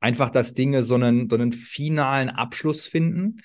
einfach, 0.01 0.29
dass 0.29 0.53
Dinge 0.53 0.83
so 0.83 0.95
einen, 0.95 1.29
so 1.29 1.37
einen 1.37 1.53
finalen 1.53 2.29
Abschluss 2.29 2.87
finden. 2.87 3.37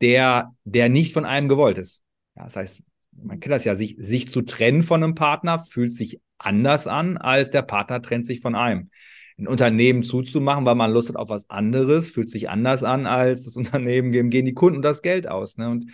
der, 0.00 0.52
der 0.64 0.88
nicht 0.88 1.14
von 1.14 1.24
einem 1.24 1.48
gewollt 1.48 1.78
ist. 1.78 2.02
Ja, 2.36 2.44
das 2.44 2.56
heißt, 2.56 2.82
man 3.12 3.40
kennt 3.40 3.54
das 3.54 3.64
ja, 3.64 3.76
sich, 3.76 3.96
sich 3.98 4.28
zu 4.28 4.42
trennen 4.42 4.82
von 4.82 5.02
einem 5.02 5.14
Partner 5.14 5.60
fühlt 5.60 5.92
sich 5.92 6.20
anders 6.36 6.86
an, 6.86 7.16
als 7.16 7.50
der 7.50 7.62
Partner 7.62 8.02
trennt 8.02 8.26
sich 8.26 8.40
von 8.40 8.54
einem. 8.54 8.90
Ein 9.38 9.48
Unternehmen 9.48 10.02
zuzumachen, 10.02 10.66
weil 10.66 10.74
man 10.74 10.92
Lust 10.92 11.08
hat 11.08 11.16
auf 11.16 11.28
was 11.28 11.48
anderes, 11.48 12.10
fühlt 12.10 12.30
sich 12.30 12.50
anders 12.50 12.82
an, 12.82 13.06
als 13.06 13.44
das 13.44 13.56
Unternehmen 13.56 14.12
geben, 14.12 14.30
gehen 14.30 14.44
die 14.44 14.54
Kunden 14.54 14.82
das 14.82 15.00
Geld 15.00 15.28
aus. 15.28 15.58
Ne? 15.58 15.70
Und 15.70 15.90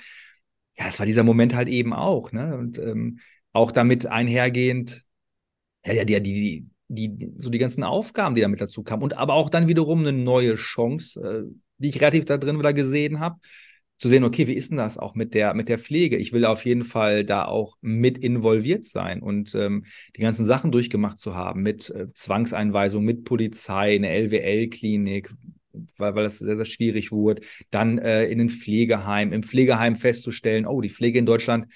ja, 0.77 0.87
es 0.89 0.99
war 0.99 1.07
dieser 1.07 1.25
Moment 1.25 1.55
halt 1.55 1.69
eben 1.69 1.93
auch. 1.93 2.33
Ne? 2.33 2.57
Und 2.57 2.79
ähm, 2.79 3.21
auch 3.53 3.71
damit 3.71 4.07
einhergehend, 4.07 5.05
ja, 5.85 5.93
ja, 5.93 6.05
die, 6.05 6.23
die, 6.23 6.71
die, 6.91 7.33
so 7.39 7.51
die 7.51 7.59
ganzen 7.59 7.85
Aufgaben, 7.85 8.35
die 8.35 8.41
damit 8.41 8.61
dazu 8.61 8.83
kamen. 8.83 9.03
Und 9.03 9.17
aber 9.17 9.35
auch 9.35 9.49
dann 9.49 9.69
wiederum 9.69 10.01
eine 10.01 10.13
neue 10.13 10.57
Chance, 10.57 11.21
äh, 11.21 11.55
die 11.79 11.89
ich 11.89 12.01
relativ 12.01 12.25
da 12.25 12.37
drin 12.37 12.59
wieder 12.59 12.73
gesehen 12.73 13.21
habe, 13.21 13.37
zu 13.97 14.09
sehen, 14.09 14.25
okay, 14.25 14.47
wie 14.47 14.55
ist 14.55 14.71
denn 14.71 14.79
das 14.79 14.99
auch 14.99 15.15
mit 15.15 15.35
der, 15.35 15.55
mit 15.55 15.69
der 15.69 15.79
Pflege? 15.79 16.17
Ich 16.17 16.33
will 16.33 16.47
auf 16.47 16.65
jeden 16.65 16.85
Fall 16.85 17.25
da 17.25 17.45
auch 17.45 17.77
mit 17.83 18.19
involviert 18.19 18.85
sein 18.85 19.23
und 19.23 19.55
ähm, 19.55 19.85
die 20.17 20.23
ganzen 20.23 20.47
Sachen 20.47 20.73
durchgemacht 20.73 21.19
zu 21.19 21.35
haben 21.35 21.63
mit 21.63 21.91
äh, 21.91 22.07
Zwangseinweisung, 22.13 23.05
mit 23.05 23.25
Polizei, 23.25 23.95
eine 23.95 24.09
LWL-Klinik, 24.09 25.31
weil, 25.99 26.15
weil 26.15 26.25
das 26.25 26.39
sehr, 26.39 26.57
sehr 26.57 26.65
schwierig 26.65 27.13
wurde. 27.13 27.43
Dann 27.71 27.99
äh, 27.99 28.25
in 28.25 28.39
den 28.39 28.49
Pflegeheim, 28.49 29.33
im 29.33 29.43
Pflegeheim 29.43 29.97
festzustellen, 29.97 30.67
oh, 30.67 30.81
die 30.81 30.89
Pflege 30.89 31.19
in 31.19 31.27
Deutschland 31.27 31.67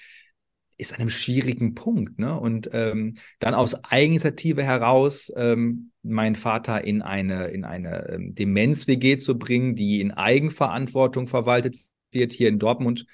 ist 0.77 0.93
an 0.93 0.99
einem 0.99 1.09
schwierigen 1.09 1.73
Punkt. 1.73 2.19
Ne? 2.19 2.37
Und 2.37 2.69
ähm, 2.73 3.15
dann 3.39 3.53
aus 3.53 3.83
Eigeninitiative 3.85 4.63
heraus 4.63 5.31
ähm, 5.35 5.91
meinen 6.03 6.35
Vater 6.35 6.83
in 6.83 7.01
eine, 7.01 7.47
in 7.47 7.63
eine 7.63 8.09
ähm, 8.09 8.33
Demenz-WG 8.33 9.17
zu 9.17 9.37
bringen, 9.37 9.75
die 9.75 10.01
in 10.01 10.11
Eigenverantwortung 10.11 11.27
verwaltet 11.27 11.77
wird, 12.11 12.33
hier 12.33 12.49
in 12.49 12.59
Dortmund, 12.59 13.05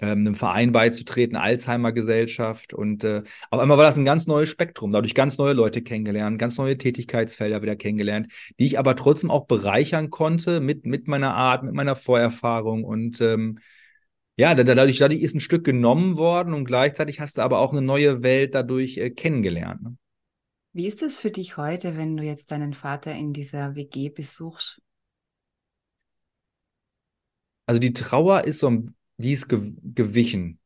ähm, 0.00 0.20
einem 0.20 0.34
Verein 0.34 0.72
beizutreten, 0.72 1.36
Alzheimer-Gesellschaft. 1.36 2.74
Und 2.74 3.04
äh, 3.04 3.22
auf 3.50 3.60
einmal 3.60 3.78
war 3.78 3.84
das 3.84 3.96
ein 3.96 4.04
ganz 4.04 4.26
neues 4.26 4.48
Spektrum, 4.48 4.92
dadurch 4.92 5.14
ganz 5.14 5.38
neue 5.38 5.52
Leute 5.52 5.82
kennengelernt, 5.82 6.38
ganz 6.38 6.58
neue 6.58 6.76
Tätigkeitsfelder 6.76 7.62
wieder 7.62 7.76
kennengelernt, 7.76 8.32
die 8.58 8.66
ich 8.66 8.78
aber 8.78 8.96
trotzdem 8.96 9.30
auch 9.30 9.46
bereichern 9.46 10.10
konnte 10.10 10.60
mit, 10.60 10.84
mit 10.84 11.06
meiner 11.06 11.34
Art, 11.34 11.62
mit 11.62 11.74
meiner 11.74 11.94
Vorerfahrung 11.94 12.82
und 12.84 13.20
ähm, 13.20 13.58
ja, 14.36 14.54
dadurch, 14.54 14.98
dadurch 14.98 15.20
ist 15.20 15.34
ein 15.34 15.40
Stück 15.40 15.64
genommen 15.64 16.16
worden 16.16 16.54
und 16.54 16.64
gleichzeitig 16.64 17.20
hast 17.20 17.38
du 17.38 17.42
aber 17.42 17.58
auch 17.58 17.72
eine 17.72 17.82
neue 17.82 18.22
Welt 18.22 18.54
dadurch 18.54 18.98
äh, 18.98 19.10
kennengelernt. 19.10 19.82
Ne? 19.82 19.96
Wie 20.72 20.86
ist 20.86 21.02
es 21.02 21.16
für 21.16 21.30
dich 21.30 21.56
heute, 21.56 21.96
wenn 21.96 22.16
du 22.16 22.24
jetzt 22.24 22.50
deinen 22.50 22.74
Vater 22.74 23.14
in 23.14 23.32
dieser 23.32 23.76
WG 23.76 24.08
besuchst? 24.08 24.80
Also 27.66 27.80
die 27.80 27.92
Trauer 27.92 28.44
ist 28.44 28.58
so, 28.58 28.84
die 29.16 29.32
ist 29.32 29.48
ge 29.48 29.72
gewichen, 29.82 30.58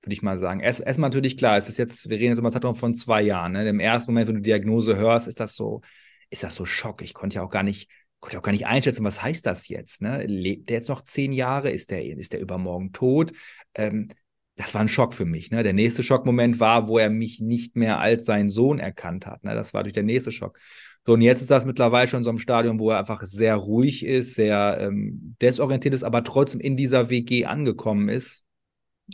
würde 0.00 0.12
ich 0.12 0.22
mal 0.22 0.36
sagen. 0.36 0.58
Erst 0.58 0.80
erstmal 0.80 1.08
natürlich 1.08 1.36
klar, 1.36 1.56
es 1.56 1.68
ist 1.68 1.78
jetzt, 1.78 2.10
wir 2.10 2.18
reden 2.18 2.30
jetzt 2.30 2.38
über 2.38 2.48
einen 2.48 2.52
Zeitraum 2.52 2.74
von 2.74 2.94
zwei 2.94 3.22
Jahren. 3.22 3.52
Ne? 3.52 3.66
Im 3.68 3.78
ersten 3.78 4.10
Moment, 4.10 4.26
wenn 4.26 4.34
du 4.34 4.40
die 4.40 4.50
Diagnose 4.50 4.96
hörst, 4.96 5.28
ist 5.28 5.38
das 5.38 5.54
so, 5.54 5.82
ist 6.30 6.42
das 6.42 6.56
so 6.56 6.64
Schock. 6.64 7.00
Ich 7.02 7.14
konnte 7.14 7.36
ja 7.36 7.42
auch 7.44 7.50
gar 7.50 7.62
nicht 7.62 7.88
konnte 8.24 8.38
auch 8.38 8.42
gar 8.42 8.52
nicht 8.52 8.66
einschätzen, 8.66 9.04
was 9.04 9.22
heißt 9.22 9.44
das 9.44 9.68
jetzt? 9.68 10.00
Ne? 10.00 10.24
Lebt 10.26 10.70
der 10.70 10.76
jetzt 10.76 10.88
noch 10.88 11.02
zehn 11.02 11.30
Jahre? 11.30 11.70
Ist 11.70 11.90
der, 11.90 12.04
ist 12.04 12.32
der 12.32 12.40
übermorgen 12.40 12.92
tot? 12.92 13.32
Ähm, 13.74 14.08
das 14.56 14.72
war 14.72 14.80
ein 14.80 14.88
Schock 14.88 15.12
für 15.12 15.26
mich. 15.26 15.50
Ne? 15.50 15.62
Der 15.62 15.74
nächste 15.74 16.02
Schockmoment 16.02 16.58
war, 16.58 16.88
wo 16.88 16.96
er 16.96 17.10
mich 17.10 17.40
nicht 17.40 17.76
mehr 17.76 17.98
als 17.98 18.24
seinen 18.24 18.48
Sohn 18.48 18.78
erkannt 18.78 19.26
hat. 19.26 19.44
Ne? 19.44 19.54
Das 19.54 19.74
war 19.74 19.82
durch 19.82 19.92
der 19.92 20.04
nächste 20.04 20.32
Schock. 20.32 20.58
So, 21.06 21.12
und 21.12 21.20
jetzt 21.20 21.42
ist 21.42 21.50
das 21.50 21.66
mittlerweile 21.66 22.08
schon 22.08 22.24
so 22.24 22.30
einem 22.30 22.38
Stadium, 22.38 22.78
wo 22.78 22.90
er 22.90 22.98
einfach 22.98 23.22
sehr 23.24 23.56
ruhig 23.56 24.06
ist, 24.06 24.34
sehr 24.36 24.78
ähm, 24.80 25.36
desorientiert 25.42 25.92
ist, 25.92 26.02
aber 26.02 26.24
trotzdem 26.24 26.60
in 26.60 26.78
dieser 26.78 27.10
WG 27.10 27.44
angekommen 27.44 28.08
ist. 28.08 28.46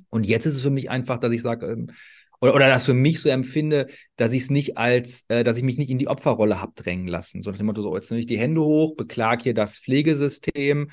Und 0.08 0.24
jetzt 0.24 0.46
ist 0.46 0.54
es 0.54 0.62
für 0.62 0.70
mich 0.70 0.88
einfach, 0.88 1.18
dass 1.18 1.32
ich 1.32 1.42
sage, 1.42 1.66
ähm, 1.66 1.88
oder, 2.40 2.54
oder 2.54 2.68
das 2.68 2.86
für 2.86 2.94
mich 2.94 3.20
so 3.20 3.28
empfinde, 3.28 3.88
dass 4.16 4.32
ich 4.32 4.42
es 4.42 4.50
nicht 4.50 4.78
als, 4.78 5.24
äh, 5.28 5.44
dass 5.44 5.56
ich 5.56 5.62
mich 5.62 5.78
nicht 5.78 5.90
in 5.90 5.98
die 5.98 6.08
Opferrolle 6.08 6.60
habe 6.60 6.72
drängen 6.74 7.06
lassen. 7.06 7.42
So 7.42 7.50
nach 7.50 7.58
dem 7.58 7.66
Motto, 7.66 7.82
so, 7.82 7.94
jetzt 7.94 8.10
nehme 8.10 8.20
ich 8.20 8.26
die 8.26 8.38
Hände 8.38 8.62
hoch, 8.62 8.96
beklag 8.96 9.42
hier 9.42 9.54
das 9.54 9.78
Pflegesystem, 9.78 10.90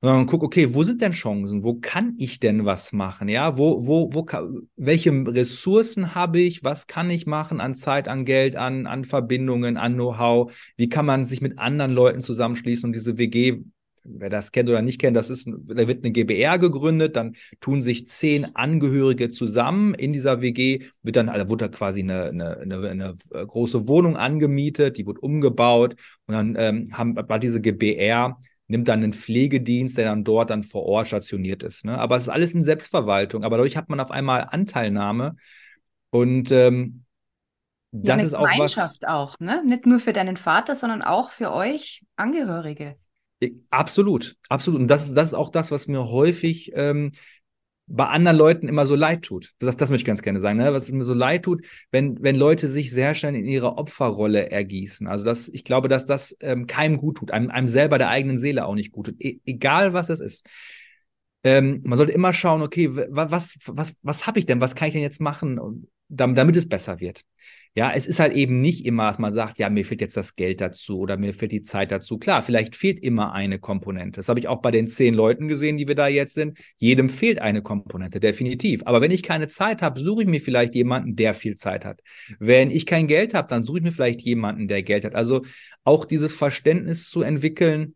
sondern 0.00 0.26
guck, 0.26 0.42
okay, 0.42 0.74
wo 0.74 0.82
sind 0.82 1.00
denn 1.00 1.12
Chancen? 1.12 1.62
Wo 1.62 1.74
kann 1.74 2.16
ich 2.18 2.40
denn 2.40 2.64
was 2.64 2.92
machen? 2.92 3.28
Ja, 3.28 3.56
wo, 3.56 3.86
wo, 3.86 4.12
wo, 4.12 4.26
welche 4.74 5.12
Ressourcen 5.12 6.16
habe 6.16 6.40
ich? 6.40 6.64
Was 6.64 6.88
kann 6.88 7.08
ich 7.08 7.26
machen 7.26 7.60
an 7.60 7.76
Zeit, 7.76 8.08
an 8.08 8.24
Geld, 8.24 8.56
an, 8.56 8.88
an 8.88 9.04
Verbindungen, 9.04 9.76
an 9.76 9.94
Know-how? 9.94 10.52
Wie 10.76 10.88
kann 10.88 11.06
man 11.06 11.24
sich 11.24 11.40
mit 11.40 11.60
anderen 11.60 11.92
Leuten 11.92 12.20
zusammenschließen 12.20 12.88
und 12.88 12.96
diese 12.96 13.16
WG 13.16 13.62
wer 14.04 14.30
das 14.30 14.52
kennt 14.52 14.68
oder 14.68 14.82
nicht 14.82 15.00
kennt, 15.00 15.16
das 15.16 15.30
ist, 15.30 15.46
da 15.46 15.88
wird 15.88 16.04
eine 16.04 16.12
GBR 16.12 16.58
gegründet, 16.58 17.16
dann 17.16 17.36
tun 17.60 17.82
sich 17.82 18.06
zehn 18.06 18.56
Angehörige 18.56 19.28
zusammen 19.28 19.94
in 19.94 20.12
dieser 20.12 20.40
WG, 20.40 20.86
wird 21.02 21.16
dann, 21.16 21.28
also 21.28 21.48
wurde 21.48 21.68
da 21.68 21.68
quasi 21.68 22.00
eine, 22.00 22.24
eine, 22.24 22.58
eine, 22.58 22.88
eine 22.88 23.14
große 23.46 23.88
Wohnung 23.88 24.16
angemietet, 24.16 24.96
die 24.98 25.06
wird 25.06 25.22
umgebaut 25.22 25.96
und 26.26 26.34
dann 26.34 26.56
ähm, 26.58 26.90
haben, 26.92 27.16
hat 27.16 27.42
diese 27.42 27.60
GBR 27.60 28.38
nimmt 28.68 28.88
dann 28.88 29.02
einen 29.02 29.12
Pflegedienst, 29.12 29.98
der 29.98 30.06
dann 30.06 30.24
dort 30.24 30.50
dann 30.50 30.62
vor 30.62 30.84
Ort 30.84 31.08
stationiert 31.08 31.62
ist. 31.62 31.84
Ne? 31.84 31.98
Aber 31.98 32.16
es 32.16 32.24
ist 32.24 32.28
alles 32.30 32.54
in 32.54 32.64
Selbstverwaltung, 32.64 33.44
aber 33.44 33.58
dadurch 33.58 33.76
hat 33.76 33.88
man 33.90 34.00
auf 34.00 34.10
einmal 34.10 34.46
Anteilnahme 34.50 35.36
und 36.10 36.50
ähm, 36.52 37.04
das 37.92 38.20
ja, 38.20 38.26
ist 38.26 38.34
auch 38.34 38.44
was. 38.44 38.52
Gemeinschaft 38.52 39.06
auch, 39.06 39.38
ne? 39.38 39.62
Nicht 39.66 39.84
nur 39.84 40.00
für 40.00 40.14
deinen 40.14 40.38
Vater, 40.38 40.74
sondern 40.74 41.02
auch 41.02 41.28
für 41.28 41.52
euch 41.52 42.06
Angehörige. 42.16 42.96
Absolut, 43.70 44.36
absolut. 44.48 44.80
Und 44.80 44.88
das 44.88 45.06
ist, 45.06 45.14
das 45.14 45.28
ist 45.28 45.34
auch 45.34 45.50
das, 45.50 45.70
was 45.70 45.88
mir 45.88 46.08
häufig 46.08 46.72
ähm, 46.74 47.12
bei 47.86 48.06
anderen 48.06 48.36
Leuten 48.36 48.68
immer 48.68 48.86
so 48.86 48.94
leid 48.94 49.22
tut. 49.22 49.52
Das, 49.58 49.76
das 49.76 49.90
möchte 49.90 50.02
ich 50.02 50.06
ganz 50.06 50.22
gerne 50.22 50.40
sagen, 50.40 50.58
ne? 50.58 50.72
was 50.72 50.90
mir 50.90 51.02
so 51.02 51.14
leid 51.14 51.44
tut, 51.44 51.64
wenn, 51.90 52.22
wenn 52.22 52.36
Leute 52.36 52.68
sich 52.68 52.90
sehr 52.90 53.14
schnell 53.14 53.34
in 53.34 53.44
ihre 53.44 53.76
Opferrolle 53.76 54.50
ergießen. 54.50 55.06
Also 55.06 55.24
das, 55.24 55.48
ich 55.48 55.64
glaube, 55.64 55.88
dass 55.88 56.06
das 56.06 56.36
ähm, 56.40 56.66
keinem 56.66 56.98
gut 56.98 57.18
tut, 57.18 57.32
einem, 57.32 57.50
einem 57.50 57.68
selber 57.68 57.98
der 57.98 58.08
eigenen 58.08 58.38
Seele 58.38 58.66
auch 58.66 58.74
nicht 58.74 58.92
gut 58.92 59.06
tut, 59.06 59.16
e 59.20 59.40
egal 59.44 59.92
was 59.92 60.08
es 60.08 60.20
ist. 60.20 60.46
Ähm, 61.44 61.80
man 61.84 61.96
sollte 61.96 62.12
immer 62.12 62.32
schauen, 62.32 62.62
okay, 62.62 62.88
was, 62.92 63.58
was, 63.66 63.94
was 64.02 64.26
habe 64.26 64.38
ich 64.38 64.46
denn, 64.46 64.60
was 64.60 64.76
kann 64.76 64.88
ich 64.88 64.94
denn 64.94 65.02
jetzt 65.02 65.20
machen, 65.20 65.88
damit, 66.08 66.38
damit 66.38 66.56
es 66.56 66.68
besser 66.68 67.00
wird. 67.00 67.22
Ja, 67.74 67.90
es 67.94 68.06
ist 68.06 68.20
halt 68.20 68.34
eben 68.34 68.60
nicht 68.60 68.84
immer, 68.84 69.06
dass 69.08 69.18
man 69.18 69.32
sagt, 69.32 69.58
ja, 69.58 69.70
mir 69.70 69.86
fehlt 69.86 70.02
jetzt 70.02 70.16
das 70.16 70.36
Geld 70.36 70.60
dazu 70.60 70.98
oder 70.98 71.16
mir 71.16 71.32
fehlt 71.32 71.52
die 71.52 71.62
Zeit 71.62 71.90
dazu. 71.90 72.18
Klar, 72.18 72.42
vielleicht 72.42 72.76
fehlt 72.76 73.00
immer 73.00 73.32
eine 73.32 73.58
Komponente. 73.58 74.20
Das 74.20 74.28
habe 74.28 74.38
ich 74.38 74.46
auch 74.46 74.60
bei 74.60 74.70
den 74.70 74.86
zehn 74.86 75.14
Leuten 75.14 75.48
gesehen, 75.48 75.78
die 75.78 75.88
wir 75.88 75.94
da 75.94 76.06
jetzt 76.06 76.34
sind. 76.34 76.58
Jedem 76.76 77.08
fehlt 77.08 77.40
eine 77.40 77.62
Komponente, 77.62 78.20
definitiv. 78.20 78.82
Aber 78.84 79.00
wenn 79.00 79.10
ich 79.10 79.22
keine 79.22 79.48
Zeit 79.48 79.80
habe, 79.80 80.00
suche 80.00 80.22
ich 80.22 80.28
mir 80.28 80.40
vielleicht 80.40 80.74
jemanden, 80.74 81.16
der 81.16 81.32
viel 81.32 81.54
Zeit 81.54 81.86
hat. 81.86 82.02
Wenn 82.38 82.70
ich 82.70 82.84
kein 82.84 83.06
Geld 83.06 83.32
habe, 83.32 83.48
dann 83.48 83.62
suche 83.62 83.78
ich 83.78 83.84
mir 83.84 83.92
vielleicht 83.92 84.20
jemanden, 84.20 84.68
der 84.68 84.82
Geld 84.82 85.06
hat. 85.06 85.14
Also 85.14 85.40
auch 85.82 86.04
dieses 86.04 86.34
Verständnis 86.34 87.08
zu 87.08 87.22
entwickeln, 87.22 87.94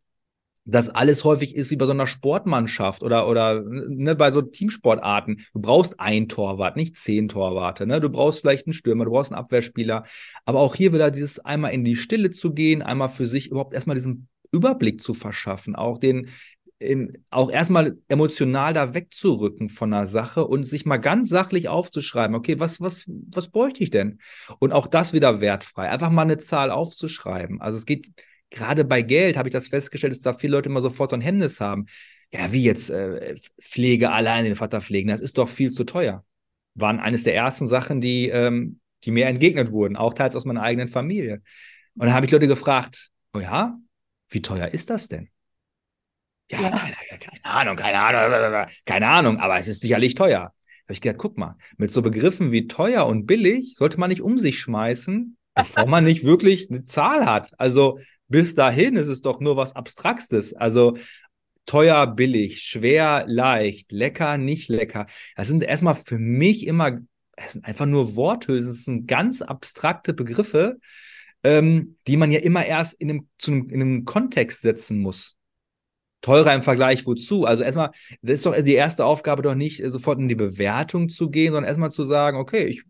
dass 0.67 0.91
alles 0.91 1.25
häufig 1.25 1.55
ist 1.55 1.71
wie 1.71 1.77
bei 1.77 1.87
so 1.87 1.93
einer 1.93 2.07
Sportmannschaft 2.07 3.03
oder, 3.03 3.29
oder 3.29 3.63
ne, 3.63 4.17
bei 4.17 4.31
so 4.33 4.43
Teamsportarten. 4.43 5.47
Du 5.55 5.61
brauchst 5.61 6.01
ein 6.01 6.29
Torwart, 6.29 6.77
nicht 6.77 6.97
zehn 6.97 7.29
Torwarte. 7.29 7.87
Ne? 7.87 8.01
Du 8.01 8.11
brauchst 8.11 8.41
vielleicht 8.41 8.67
einen 8.67 8.75
Stürmer, 8.75 9.05
du 9.05 9.13
brauchst 9.13 9.33
einen 9.33 9.41
Abwehrspieler. 9.41 10.05
Aber 10.45 10.61
auch 10.61 10.75
hier 10.75 10.93
wieder 10.93 11.11
dieses 11.11 11.39
einmal 11.39 11.73
in 11.73 11.85
die 11.85 11.97
Stille 11.97 12.31
zu 12.31 12.53
gehen, 12.53 12.83
einmal 12.83 13.09
für 13.09 13.27
sich 13.27 13.51
überhaupt 13.51 13.75
erstmal 13.75 13.95
diesen 13.95 14.29
Überblick 14.53 15.01
zu 15.01 15.15
verschaffen, 15.15 15.77
auch 15.77 15.99
den 15.99 16.29
im, 16.79 17.13
auch 17.31 17.51
erstmal 17.51 17.97
emotional 18.09 18.75
da 18.75 18.93
wegzurücken 18.93 19.71
von 19.71 19.93
einer 19.93 20.07
Sache 20.07 20.47
und 20.47 20.65
sich 20.65 20.85
mal 20.85 20.99
ganz 20.99 21.31
sachlich 21.31 21.69
aufzuschreiben, 21.69 22.37
okay, 22.37 22.61
was, 22.61 22.81
was, 22.81 23.05
was 23.07 23.49
bräuchte 23.49 23.83
ich 23.83 23.91
denn? 23.91 24.19
Und 24.59 24.73
auch 24.73 24.87
das 24.87 25.15
wieder 25.15 25.41
wertfrei. 25.41 25.89
Einfach 25.89 26.11
mal 26.11 26.23
eine 26.23 26.37
Zahl 26.39 26.71
aufzuschreiben. 26.71 27.63
Also 27.63 27.79
es 27.79 27.87
geht, 27.87 28.11
gerade 28.51 28.85
bei 28.85 29.03
Geld 29.03 29.37
habe 29.37 29.49
ich 29.49 29.53
das 29.53 29.69
festgestellt, 29.69 30.13
dass 30.13 30.21
da 30.21 30.35
viele 30.35 30.57
Leute 30.57 30.69
immer 30.69 30.81
sofort 30.81 31.11
so 31.11 31.17
ein 31.17 31.23
Hemmnis 31.23 31.61
haben. 31.61 31.87
Ja, 32.33 32.53
wie 32.53 32.65
jetzt 32.65 32.91
äh, 32.91 33.37
Pflege 33.61 34.11
alleine 34.11 34.49
den 34.49 34.57
Vater 34.57 34.81
pflegen, 34.81 35.09
das 35.09 35.21
ist 35.21 35.39
doch 35.39 35.49
viel 35.49 35.71
zu 35.71 35.85
teuer. 35.85 36.25
Waren 36.75 36.99
eines 37.01 37.23
der 37.23 37.35
ersten 37.35 37.69
Sachen, 37.69 38.01
die, 38.01 38.29
ähm, 38.29 38.81
die 39.05 39.11
mir 39.11 39.27
entgegnet 39.27 39.71
wurden, 39.71 39.97
auch 39.97 40.15
teils 40.15 40.35
aus 40.37 40.45
meiner 40.45 40.63
eigenen 40.63 40.89
Familie. 40.89 41.43
Und 41.95 42.07
dann 42.07 42.15
habe 42.15 42.27
ich 42.27 42.33
Leute 42.33 42.49
gefragt, 42.49 43.11
oh 43.33 43.39
ja, 43.39 43.79
wie 44.29 44.43
teuer 44.43 44.69
ist 44.69 44.91
das 44.91 45.09
denn? 45.09 45.29
Ja, 46.51 46.61
ja. 46.61 46.71
Keine, 46.71 46.95
keine, 47.19 47.45
Ahnung, 47.45 47.77
keine 47.77 47.99
Ahnung, 47.99 48.67
keine 48.85 49.09
Ahnung, 49.09 49.39
aber 49.39 49.59
es 49.59 49.69
ist 49.69 49.81
sicherlich 49.81 50.15
teuer. 50.15 50.53
Da 50.87 50.91
habe 50.91 50.93
ich 50.95 51.01
gedacht, 51.01 51.19
guck 51.19 51.39
mal, 51.39 51.57
mit 51.79 51.91
so 51.91 52.03
Begriffen 52.03 52.53
wie 52.53 52.69
teuer 52.69 53.07
und 53.07 53.27
billig 53.27 53.75
sollte 53.77 53.99
man 53.99 54.11
nicht 54.11 54.21
um 54.21 54.39
sich 54.39 54.61
schmeißen, 54.61 55.37
bevor 55.55 55.87
man 55.87 56.05
nicht 56.05 56.23
wirklich 56.23 56.71
eine 56.71 56.85
Zahl 56.85 57.27
hat. 57.27 57.53
Also 57.59 57.99
bis 58.29 58.55
dahin 58.55 58.97
ist 58.97 59.09
es 59.09 59.21
doch 59.21 59.41
nur 59.41 59.57
was 59.57 59.77
Abstraktes. 59.77 60.55
Also 60.55 60.97
teuer, 61.67 62.07
billig, 62.07 62.63
schwer, 62.63 63.25
leicht, 63.27 63.93
lecker, 63.93 64.39
nicht 64.39 64.69
lecker. 64.69 65.07
Das 65.37 65.49
sind 65.49 65.63
erstmal 65.63 65.95
für 65.95 66.19
mich 66.19 66.67
immer, 66.67 67.01
es 67.37 67.53
sind 67.53 67.65
einfach 67.65 67.87
nur 67.87 68.17
Worthülsen, 68.17 68.71
es 68.71 68.85
sind 68.85 69.09
ganz 69.09 69.43
abstrakte 69.43 70.15
Begriffe, 70.15 70.79
ähm, 71.45 71.97
die 72.07 72.17
man 72.17 72.31
ja 72.31 72.41
immer 72.41 72.65
erst 72.65 72.95
in 72.95 73.11
einem, 73.11 73.29
zu 73.39 73.53
einem, 73.53 73.69
in 73.71 73.81
einem 73.83 74.05
Kontext 74.05 74.63
setzen 74.63 74.99
muss. 75.01 75.37
teurer 76.23 76.55
im 76.55 76.63
Vergleich 76.63 77.07
wozu? 77.07 77.45
Also 77.45 77.63
erstmal, 77.63 77.91
das 78.23 78.37
ist 78.37 78.47
doch 78.47 78.61
die 78.61 78.75
erste 78.75 79.05
Aufgabe 79.05 79.43
doch 79.43 79.55
nicht, 79.55 79.83
sofort 79.87 80.19
in 80.19 80.29
die 80.29 80.35
Bewertung 80.35 81.09
zu 81.09 81.31
gehen, 81.31 81.53
sondern 81.53 81.69
erstmal 81.69 81.91
zu 81.91 82.05
sagen, 82.05 82.39
okay, 82.39 82.67
ich 82.67 82.83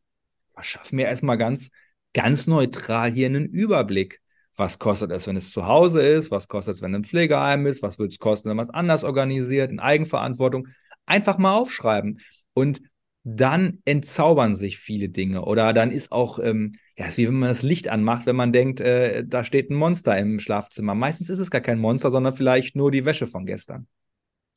verschaffe 0.55 0.95
mir 0.95 1.07
erstmal 1.07 1.39
ganz, 1.39 1.71
ganz 2.15 2.47
neutral 2.47 3.13
hier 3.13 3.27
einen 3.27 3.47
Überblick. 3.47 4.21
Was 4.57 4.79
kostet 4.79 5.11
es, 5.11 5.27
wenn 5.27 5.37
es 5.37 5.51
zu 5.51 5.67
Hause 5.67 6.01
ist? 6.01 6.31
Was 6.31 6.49
kostet 6.49 6.77
es, 6.77 6.83
wenn 6.83 6.95
es 6.95 7.01
ein 7.01 7.05
Pflegeheim 7.05 7.67
ist? 7.67 7.83
Was 7.83 7.99
würde 7.99 8.13
es 8.13 8.19
kosten, 8.19 8.49
wenn 8.49 8.57
man 8.57 8.65
es 8.65 8.75
anders 8.75 9.05
organisiert, 9.05 9.71
in 9.71 9.81
Eigenverantwortung? 9.81 10.69
Einfach 11.05 11.39
mal 11.39 11.55
aufschreiben. 11.55 12.21
Und 12.55 12.81
dann 13.29 13.83
entzaubern 13.85 14.55
sich 14.55 14.79
viele 14.79 15.09
Dinge. 15.09 15.45
Oder 15.45 15.73
dann 15.73 15.91
ist 15.91 16.13
auch, 16.13 16.39
ähm, 16.39 16.77
ja, 16.97 17.07
es 17.07 17.13
ist 17.13 17.19
wie 17.19 17.27
wenn 17.27 17.41
man 17.41 17.49
das 17.49 17.63
Licht 17.63 17.89
anmacht, 17.89 18.25
wenn 18.25 18.37
man 18.37 18.53
denkt, 18.53 18.81
äh, 18.81 19.25
da 19.27 19.45
steht 19.45 19.69
ein 19.69 19.75
Monster 19.75 20.17
im 20.17 20.39
Schlafzimmer. 20.39 20.95
Meistens 20.95 21.29
ist 21.29 21.41
es 21.41 21.51
gar 21.51 21.61
kein 21.61 21.81
Monster, 21.81 22.11
sondern 22.11 22.35
vielleicht 22.35 22.77
nur 22.77 22.91
die 22.91 23.05
Wäsche 23.05 23.27
von 23.27 23.45
gestern. 23.45 23.89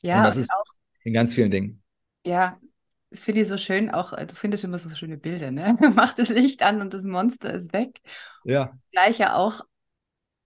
Ja, 0.02 0.20
und 0.20 0.24
das 0.24 0.38
ist 0.38 0.52
auch, 0.54 0.74
in 1.04 1.14
ganz 1.14 1.34
vielen 1.34 1.50
Dingen. 1.50 1.82
Ja, 2.26 2.60
das 3.10 3.22
finde 3.22 3.41
ich 3.41 3.47
so 3.47 3.58
schön. 3.58 3.89
Auch 3.89 4.14
äh, 4.14 4.28
du 4.28 4.36
findest 4.36 4.64
immer 4.64 4.78
so 4.78 4.93
schöne 4.95 5.18
Bilder, 5.18 5.50
ne? 5.50 5.76
Mach 5.95 6.14
das 6.14 6.30
Licht 6.30 6.62
an 6.62 6.80
und 6.82 6.93
das 6.93 7.04
Monster 7.06 7.52
ist 7.52 7.74
weg. 7.74 8.00
Ja. 8.43 8.78
Gleich 8.91 9.18
ja 9.18 9.36
auch 9.36 9.62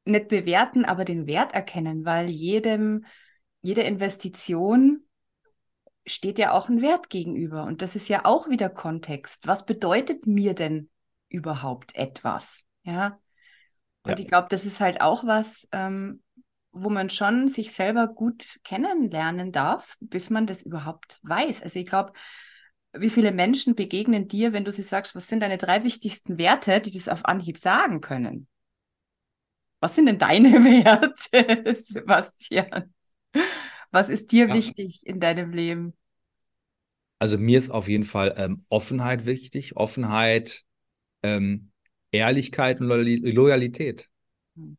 nicht 0.05 0.27
bewerten, 0.27 0.85
aber 0.85 1.05
den 1.05 1.27
Wert 1.27 1.53
erkennen, 1.53 2.05
weil 2.05 2.29
jedem, 2.29 3.05
jede 3.61 3.81
Investition 3.81 5.05
steht 6.05 6.37
ja 6.39 6.51
auch 6.51 6.69
ein 6.69 6.81
Wert 6.81 7.09
gegenüber. 7.09 7.63
Und 7.63 7.81
das 7.81 7.95
ist 7.95 8.09
ja 8.09 8.25
auch 8.25 8.49
wieder 8.49 8.69
Kontext. 8.69 9.47
Was 9.47 9.65
bedeutet 9.65 10.27
mir 10.27 10.53
denn 10.53 10.89
überhaupt 11.29 11.95
etwas? 11.95 12.65
Ja. 12.83 13.19
Und 14.03 14.11
ja. 14.11 14.19
ich 14.19 14.27
glaube, 14.27 14.47
das 14.49 14.65
ist 14.65 14.81
halt 14.81 14.99
auch 14.99 15.25
was, 15.25 15.67
ähm, 15.71 16.21
wo 16.73 16.89
man 16.89 17.09
schon 17.09 17.47
sich 17.47 17.71
selber 17.71 18.07
gut 18.07 18.59
kennenlernen 18.63 19.51
darf, 19.51 19.95
bis 20.01 20.29
man 20.29 20.47
das 20.47 20.63
überhaupt 20.63 21.19
weiß. 21.23 21.63
Also 21.63 21.79
ich 21.79 21.85
glaube, 21.85 22.11
wie 22.93 23.09
viele 23.09 23.31
Menschen 23.31 23.75
begegnen 23.75 24.27
dir, 24.27 24.53
wenn 24.53 24.65
du 24.65 24.71
sie 24.71 24.83
sagst, 24.83 25.15
was 25.15 25.27
sind 25.27 25.39
deine 25.39 25.57
drei 25.57 25.83
wichtigsten 25.83 26.37
Werte, 26.37 26.81
die 26.81 26.91
das 26.91 27.09
auf 27.09 27.25
Anhieb 27.25 27.57
sagen 27.57 28.01
können? 28.01 28.47
Was 29.83 29.95
sind 29.95 30.05
denn 30.05 30.17
deine 30.17 30.49
Werte, 30.63 31.75
Sebastian? 31.75 32.93
Was 33.91 34.07
ist 34.07 34.31
dir 34.31 34.47
ja. 34.47 34.53
wichtig 34.53 35.05
in 35.05 35.19
deinem 35.19 35.51
Leben? 35.51 35.93
Also 37.19 37.37
mir 37.37 37.59
ist 37.59 37.69
auf 37.69 37.89
jeden 37.89 38.05
Fall 38.05 38.33
ähm, 38.37 38.63
Offenheit 38.69 39.25
wichtig. 39.25 39.75
Offenheit, 39.75 40.63
ähm, 41.21 41.71
Ehrlichkeit 42.11 42.79
und 42.79 42.87
Loyalität. 42.87 44.09
Hm. 44.55 44.77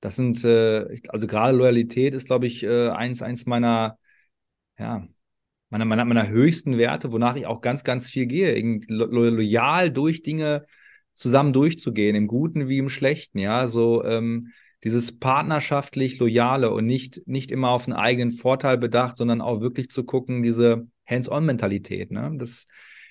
Das 0.00 0.16
sind, 0.16 0.44
äh, 0.44 1.00
also 1.08 1.26
gerade 1.26 1.56
Loyalität 1.56 2.12
ist, 2.12 2.26
glaube 2.26 2.46
ich, 2.46 2.64
äh, 2.64 2.90
eins, 2.90 3.22
eins 3.22 3.46
meiner, 3.46 3.98
ja, 4.78 5.08
meiner, 5.70 5.86
meiner, 5.86 6.04
meiner 6.04 6.28
höchsten 6.28 6.76
Werte, 6.76 7.10
wonach 7.10 7.36
ich 7.36 7.46
auch 7.46 7.62
ganz, 7.62 7.84
ganz 7.84 8.10
viel 8.10 8.26
gehe. 8.26 8.54
Lo 8.88 9.06
loyal 9.06 9.90
durch 9.90 10.22
Dinge 10.22 10.66
zusammen 11.18 11.52
durchzugehen, 11.52 12.14
im 12.14 12.28
Guten 12.28 12.68
wie 12.68 12.78
im 12.78 12.88
Schlechten, 12.88 13.38
ja, 13.38 13.66
so 13.66 14.04
ähm, 14.04 14.52
dieses 14.84 15.18
partnerschaftlich 15.18 16.18
Loyale 16.20 16.70
und 16.70 16.86
nicht, 16.86 17.26
nicht 17.26 17.50
immer 17.50 17.70
auf 17.70 17.88
einen 17.88 17.96
eigenen 17.96 18.30
Vorteil 18.30 18.78
bedacht, 18.78 19.16
sondern 19.16 19.40
auch 19.40 19.60
wirklich 19.60 19.90
zu 19.90 20.04
gucken, 20.04 20.42
diese 20.44 20.86
Hands-on-Mentalität. 21.06 22.12
Ne? 22.12 22.32
Das 22.38 22.68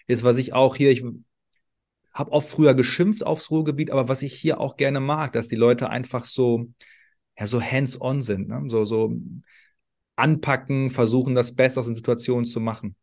ist, 0.08 0.24
was 0.24 0.38
ich 0.38 0.53
auch 0.53 0.78
hier, 0.78 0.91
ich 0.91 1.03
habe 2.14 2.32
oft 2.32 2.47
früher 2.47 2.74
geschimpft 2.74 3.26
aufs 3.26 3.51
Ruhrgebiet, 3.51 3.91
aber 3.91 4.08
was 4.08 4.22
ich 4.22 4.34
hier 4.34 4.62
auch 4.62 4.78
gerne 4.78 5.01
mag, 5.01 5.34
dass 5.34 5.49
die 5.49 5.58
Leute 5.58 5.89
einfach 5.89 6.24
so, 6.24 6.68
ja, 7.38 7.45
so 7.45 7.62
hands-on 7.62 8.22
sind, 8.22 8.47
ne? 8.47 8.64
so, 8.68 8.86
so 8.86 9.14
anpacken, 10.16 10.89
versuchen, 10.89 11.36
das 11.36 11.53
Beste 11.53 11.82
aus 11.82 11.88
den 11.88 11.95
Situationen 11.95 12.45
zu 12.45 12.62
machen. 12.62 12.95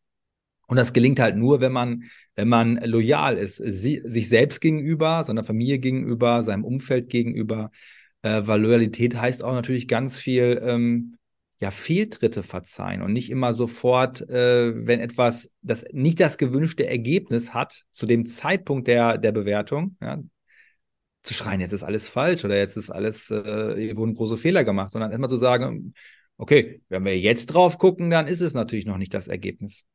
Und 0.67 0.79
das 0.79 0.93
gelingt 0.93 1.21
halt 1.21 1.37
nur, 1.37 1.61
wenn 1.61 1.73
man, 1.73 2.05
wenn 2.37 2.49
man 2.49 2.77
loyal 2.85 3.37
ist, 3.37 3.57
sie, 3.59 4.03
sich 4.05 4.29
selbst 4.29 4.61
gegenüber, 4.61 5.25
seiner 5.25 5.45
Familie 5.45 5.79
gegenüber, 5.79 6.43
seinem 6.43 6.65
Umfeld 6.65 7.09
gegenüber, 7.09 7.71
äh, 8.23 8.43
weil 8.45 8.61
Loyalität 8.63 9.17
heißt 9.17 9.43
auch 9.45 9.53
natürlich 9.53 9.89
ganz 9.89 10.19
viel, 10.19 10.61
ähm, 10.65 11.17
ja, 11.61 11.71
Fehltritte 11.71 12.43
verzeihen 12.43 13.01
und 13.03 13.13
nicht 13.13 13.31
immer 13.31 13.55
sofort, 13.55 14.29
äh, 14.29 14.87
wenn 14.87 15.01
etwas 15.01 15.53
das 15.63 15.85
nicht 15.93 16.21
das 16.21 16.37
gewünschte 16.39 16.87
Ergebnis 16.87 17.55
hat, 17.55 17.85
zu 17.91 18.07
dem 18.07 18.27
Zeitpunkt 18.27 18.89
der, 18.89 19.19
der 19.19 19.33
Bewertung, 19.33 19.97
ja, 20.03 20.21
zu 21.23 21.33
schreien, 21.33 21.61
jetzt 21.61 21.73
ist 21.73 21.83
alles 21.83 22.09
falsch 22.09 22.45
oder 22.45 22.57
jetzt 22.57 22.77
ist 22.77 22.91
alles, 22.91 23.31
äh, 23.31 23.75
hier 23.77 23.97
wurden 23.97 24.15
große 24.15 24.37
Fehler 24.37 24.65
gemacht, 24.65 24.91
sondern 24.93 25.11
erstmal 25.11 25.31
zu 25.31 25.37
sagen, 25.37 25.95
okay, 26.37 26.83
wenn 26.89 27.05
wir 27.05 27.19
jetzt 27.19 27.47
drauf 27.47 27.79
gucken, 27.79 28.11
dann 28.11 28.27
ist 28.27 28.41
es 28.41 28.55
natürlich 28.55 28.87
noch 28.87 28.99
nicht 28.99 29.15
das 29.15 29.29
Ergebnis. 29.29 29.87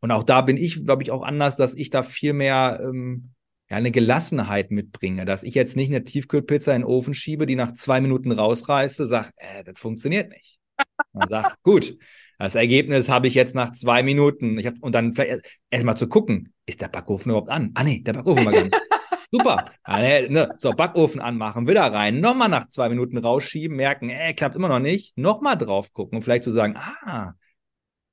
Und 0.00 0.10
auch 0.10 0.24
da 0.24 0.40
bin 0.40 0.56
ich, 0.56 0.84
glaube 0.84 1.02
ich, 1.02 1.10
auch 1.10 1.22
anders, 1.22 1.56
dass 1.56 1.74
ich 1.74 1.90
da 1.90 2.02
viel 2.02 2.32
mehr 2.32 2.80
ähm, 2.82 3.30
ja, 3.68 3.76
eine 3.76 3.90
Gelassenheit 3.90 4.70
mitbringe, 4.70 5.24
dass 5.24 5.42
ich 5.42 5.54
jetzt 5.54 5.76
nicht 5.76 5.90
eine 5.90 6.04
Tiefkühlpizza 6.04 6.74
in 6.74 6.82
den 6.82 6.88
Ofen 6.88 7.14
schiebe, 7.14 7.46
die 7.46 7.56
nach 7.56 7.72
zwei 7.72 8.00
Minuten 8.00 8.32
rausreiße, 8.32 9.06
sage, 9.06 9.30
äh, 9.36 9.64
das 9.64 9.78
funktioniert 9.78 10.30
nicht. 10.30 10.58
Man 11.12 11.28
sagt, 11.28 11.56
gut, 11.62 11.96
das 12.38 12.54
Ergebnis 12.54 13.08
habe 13.08 13.28
ich 13.28 13.34
jetzt 13.34 13.54
nach 13.54 13.72
zwei 13.72 14.02
Minuten. 14.02 14.58
Ich 14.58 14.66
hab, 14.66 14.74
und 14.80 14.94
dann 14.94 15.14
erstmal 15.70 15.96
zu 15.96 16.08
gucken, 16.08 16.52
ist 16.66 16.80
der 16.80 16.88
Backofen 16.88 17.30
überhaupt 17.30 17.50
an? 17.50 17.72
Ah, 17.74 17.82
nee, 17.82 18.00
der 18.00 18.12
Backofen 18.12 18.44
war 18.44 18.54
an. 18.54 18.70
Super. 19.32 19.72
Ne, 19.88 20.54
so, 20.58 20.70
Backofen 20.70 21.20
anmachen, 21.20 21.66
wieder 21.66 21.82
rein, 21.92 22.20
nochmal 22.20 22.48
nach 22.48 22.68
zwei 22.68 22.88
Minuten 22.88 23.18
rausschieben, 23.18 23.76
merken, 23.76 24.08
äh, 24.08 24.32
klappt 24.34 24.54
immer 24.54 24.68
noch 24.68 24.78
nicht, 24.78 25.18
nochmal 25.18 25.56
drauf 25.56 25.92
gucken 25.92 26.16
und 26.16 26.22
vielleicht 26.22 26.44
zu 26.44 26.50
so 26.50 26.56
sagen, 26.56 26.76
ah, 26.76 27.32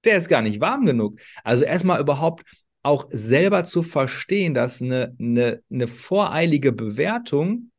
der 0.04 0.18
ist 0.18 0.30
gar 0.30 0.42
nicht 0.42 0.62
warm 0.62 0.86
genug. 0.86 1.20
Also 1.44 1.66
erstmal 1.66 2.00
überhaupt 2.00 2.44
auch 2.84 3.08
selber 3.12 3.64
zu 3.64 3.82
verstehen, 3.82 4.54
dass 4.54 4.82
eine, 4.82 5.16
eine, 5.20 5.62
eine 5.72 5.88
voreilige 5.88 6.74
Bewertung 6.74 7.72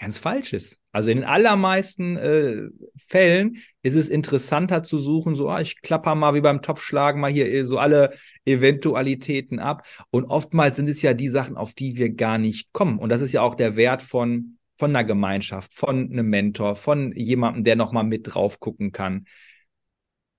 ganz 0.00 0.18
falsch 0.18 0.52
ist. 0.52 0.80
Also 0.90 1.10
in 1.10 1.18
den 1.18 1.26
allermeisten 1.26 2.16
äh, 2.16 2.62
Fällen 2.96 3.62
ist 3.82 3.94
es 3.94 4.08
interessanter 4.08 4.82
zu 4.82 4.98
suchen, 4.98 5.36
so, 5.36 5.48
ah, 5.48 5.60
ich 5.60 5.80
klapper 5.80 6.14
mal 6.14 6.34
wie 6.34 6.40
beim 6.40 6.62
Topfschlagen 6.62 7.20
mal 7.20 7.30
hier 7.30 7.64
so 7.64 7.78
alle 7.78 8.12
Eventualitäten 8.44 9.58
ab. 9.60 9.86
Und 10.10 10.24
oftmals 10.24 10.76
sind 10.76 10.88
es 10.88 11.02
ja 11.02 11.14
die 11.14 11.28
Sachen, 11.28 11.56
auf 11.56 11.74
die 11.74 11.96
wir 11.96 12.10
gar 12.10 12.38
nicht 12.38 12.72
kommen. 12.72 12.98
Und 12.98 13.10
das 13.10 13.20
ist 13.20 13.32
ja 13.32 13.42
auch 13.42 13.54
der 13.54 13.76
Wert 13.76 14.02
von, 14.02 14.58
von 14.76 14.90
einer 14.90 15.04
Gemeinschaft, 15.04 15.72
von 15.72 16.10
einem 16.10 16.28
Mentor, 16.28 16.74
von 16.74 17.12
jemandem, 17.12 17.62
der 17.62 17.76
nochmal 17.76 18.04
mit 18.04 18.34
drauf 18.34 18.58
gucken 18.58 18.90
kann. 18.90 19.26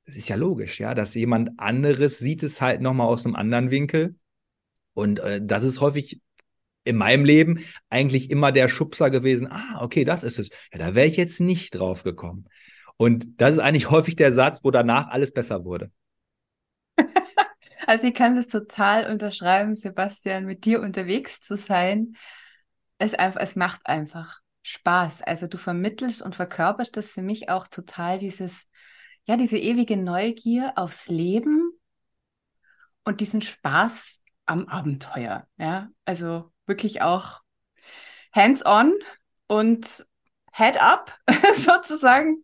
Das 0.07 0.15
ist 0.15 0.29
ja 0.29 0.37
logisch, 0.37 0.79
ja, 0.79 0.93
dass 0.93 1.13
jemand 1.13 1.59
anderes 1.59 2.17
sieht 2.17 2.41
es 2.41 2.61
halt 2.61 2.81
nochmal 2.81 3.07
aus 3.07 3.25
einem 3.25 3.35
anderen 3.35 3.71
Winkel. 3.71 4.15
Und 4.93 5.19
äh, 5.19 5.41
das 5.43 5.63
ist 5.63 5.81
häufig 5.81 6.21
in 6.85 6.95
meinem 6.95 7.25
Leben 7.25 7.59
eigentlich 7.89 8.31
immer 8.31 8.53
der 8.53 8.69
Schubser 8.69 9.09
gewesen, 9.09 9.51
ah, 9.51 9.81
okay, 9.81 10.05
das 10.05 10.23
ist 10.23 10.39
es. 10.39 10.49
Ja, 10.71 10.79
da 10.79 10.95
wäre 10.95 11.07
ich 11.07 11.17
jetzt 11.17 11.41
nicht 11.41 11.71
drauf 11.71 12.03
gekommen. 12.03 12.47
Und 12.95 13.41
das 13.41 13.53
ist 13.53 13.59
eigentlich 13.59 13.91
häufig 13.91 14.15
der 14.15 14.31
Satz, 14.31 14.63
wo 14.63 14.71
danach 14.71 15.09
alles 15.09 15.31
besser 15.31 15.63
wurde. 15.65 15.91
Also 17.85 18.07
ich 18.07 18.13
kann 18.13 18.35
das 18.35 18.49
total 18.49 19.09
unterschreiben, 19.09 19.73
Sebastian, 19.73 20.43
mit 20.43 20.65
dir 20.65 20.81
unterwegs 20.81 21.39
zu 21.39 21.55
sein. 21.55 22.17
Es, 22.97 23.13
einfach, 23.13 23.39
es 23.39 23.55
macht 23.55 23.85
einfach 23.85 24.41
Spaß. 24.63 25.21
Also 25.21 25.47
du 25.47 25.57
vermittelst 25.57 26.21
und 26.21 26.35
verkörperst 26.35 26.97
das 26.97 27.11
für 27.11 27.21
mich 27.21 27.47
auch 27.47 27.65
total 27.69 28.17
dieses, 28.17 28.65
ja, 29.27 29.35
diese 29.37 29.57
ewige 29.57 29.97
Neugier 29.97 30.73
aufs 30.77 31.09
Leben 31.09 31.71
und 33.03 33.21
diesen 33.21 33.41
Spaß 33.41 34.23
am 34.45 34.67
Abenteuer. 34.67 35.45
Ja, 35.57 35.89
also 36.05 36.51
wirklich 36.65 37.01
auch 37.01 37.41
hands-on 38.33 38.93
und 39.47 40.05
head 40.53 40.81
up 40.81 41.17
sozusagen. 41.53 42.43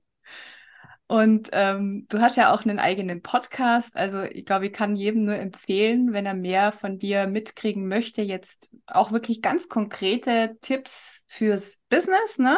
Und 1.07 1.49
ähm, 1.51 2.05
du 2.09 2.19
hast 2.19 2.37
ja 2.37 2.53
auch 2.53 2.63
einen 2.63 2.79
eigenen 2.79 3.21
Podcast. 3.21 3.95
Also 3.95 4.23
ich 4.23 4.45
glaube, 4.45 4.67
ich 4.67 4.73
kann 4.73 4.95
jedem 4.95 5.25
nur 5.25 5.35
empfehlen, 5.35 6.11
wenn 6.11 6.25
er 6.25 6.33
mehr 6.33 6.71
von 6.71 6.97
dir 6.97 7.27
mitkriegen 7.27 7.87
möchte, 7.87 8.21
jetzt 8.21 8.71
auch 8.87 9.11
wirklich 9.11 9.41
ganz 9.41 9.69
konkrete 9.69 10.57
Tipps 10.61 11.21
fürs 11.27 11.81
Business. 11.89 12.39
Ne? 12.39 12.57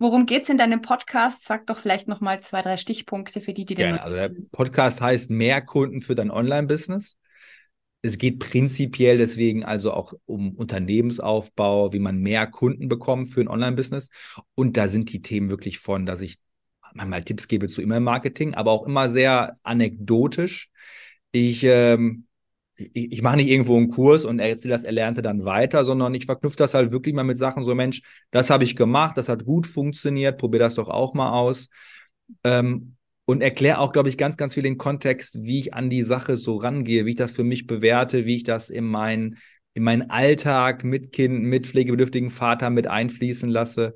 Worum 0.00 0.26
geht 0.26 0.42
es 0.42 0.48
in 0.48 0.58
deinem 0.58 0.82
Podcast? 0.82 1.44
Sag 1.44 1.68
doch 1.68 1.78
vielleicht 1.78 2.08
noch 2.08 2.20
mal 2.20 2.40
zwei, 2.40 2.62
drei 2.62 2.76
Stichpunkte 2.76 3.40
für 3.40 3.52
die, 3.52 3.64
die 3.64 3.76
den. 3.76 3.94
Ja, 3.94 4.02
also 4.02 4.18
der 4.18 4.32
Podcast 4.50 5.00
heißt 5.00 5.30
Mehr 5.30 5.60
Kunden 5.60 6.00
für 6.00 6.16
dein 6.16 6.32
Online-Business 6.32 7.16
es 8.02 8.18
geht 8.18 8.38
prinzipiell 8.38 9.18
deswegen 9.18 9.64
also 9.64 9.92
auch 9.92 10.14
um 10.24 10.54
Unternehmensaufbau, 10.54 11.92
wie 11.92 11.98
man 11.98 12.18
mehr 12.18 12.46
Kunden 12.46 12.88
bekommt 12.88 13.28
für 13.28 13.40
ein 13.40 13.48
Online-Business. 13.48 14.08
Und 14.54 14.76
da 14.76 14.88
sind 14.88 15.12
die 15.12 15.22
Themen 15.22 15.50
wirklich 15.50 15.78
von, 15.78 16.06
dass 16.06 16.22
ich 16.22 16.36
manchmal 16.94 17.24
Tipps 17.24 17.46
gebe 17.46 17.68
zu 17.68 17.82
E-Mail-Marketing, 17.82 18.54
aber 18.54 18.70
auch 18.70 18.86
immer 18.86 19.10
sehr 19.10 19.54
anekdotisch. 19.62 20.70
Ich, 21.30 21.62
ähm, 21.62 22.26
ich, 22.80 23.12
ich 23.12 23.22
mache 23.22 23.36
nicht 23.36 23.48
irgendwo 23.48 23.76
einen 23.76 23.88
Kurs 23.88 24.24
und 24.24 24.38
erzähle 24.38 24.74
das 24.74 24.84
Erlernte 24.84 25.22
dann 25.22 25.44
weiter, 25.44 25.84
sondern 25.84 26.14
ich 26.14 26.26
verknüpfe 26.26 26.56
das 26.56 26.74
halt 26.74 26.92
wirklich 26.92 27.14
mal 27.14 27.24
mit 27.24 27.38
Sachen 27.38 27.64
so, 27.64 27.74
Mensch, 27.74 28.02
das 28.30 28.50
habe 28.50 28.64
ich 28.64 28.76
gemacht, 28.76 29.16
das 29.16 29.28
hat 29.28 29.44
gut 29.44 29.66
funktioniert, 29.66 30.38
probier 30.38 30.60
das 30.60 30.74
doch 30.74 30.88
auch 30.88 31.14
mal 31.14 31.30
aus. 31.30 31.68
Ähm, 32.44 32.96
und 33.24 33.42
erkläre 33.42 33.78
auch, 33.78 33.92
glaube 33.92 34.08
ich, 34.08 34.18
ganz, 34.18 34.36
ganz 34.36 34.54
viel 34.54 34.64
den 34.64 34.78
Kontext, 34.78 35.42
wie 35.42 35.60
ich 35.60 35.74
an 35.74 35.88
die 35.88 36.02
Sache 36.02 36.36
so 36.36 36.56
rangehe, 36.56 37.06
wie 37.06 37.10
ich 37.10 37.16
das 37.16 37.30
für 37.30 37.44
mich 37.44 37.66
bewerte, 37.66 38.26
wie 38.26 38.36
ich 38.36 38.42
das 38.42 38.70
in 38.70 38.84
meinen 38.84 39.36
in 39.74 39.84
meinen 39.84 40.10
Alltag 40.10 40.84
mit 40.84 41.12
Kind, 41.12 41.42
mit 41.44 41.66
pflegebedürftigen 41.66 42.30
Vater 42.30 42.70
mit 42.70 42.86
einfließen 42.86 43.48
lasse. 43.48 43.94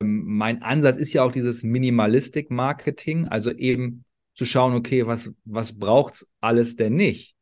Ähm, 0.00 0.22
mein 0.24 0.62
Ansatz 0.62 0.96
ist 0.96 1.12
ja 1.12 1.22
auch 1.22 1.32
dieses 1.32 1.62
Minimalistik-Marketing, 1.62 3.28
also 3.28 3.50
eben 3.50 4.04
zu 4.34 4.44
schauen, 4.44 4.74
okay, 4.74 5.06
was, 5.06 5.32
was 5.44 5.78
braucht 5.78 6.14
es 6.14 6.30
alles 6.40 6.76
denn 6.76 6.94
nicht? 6.94 7.34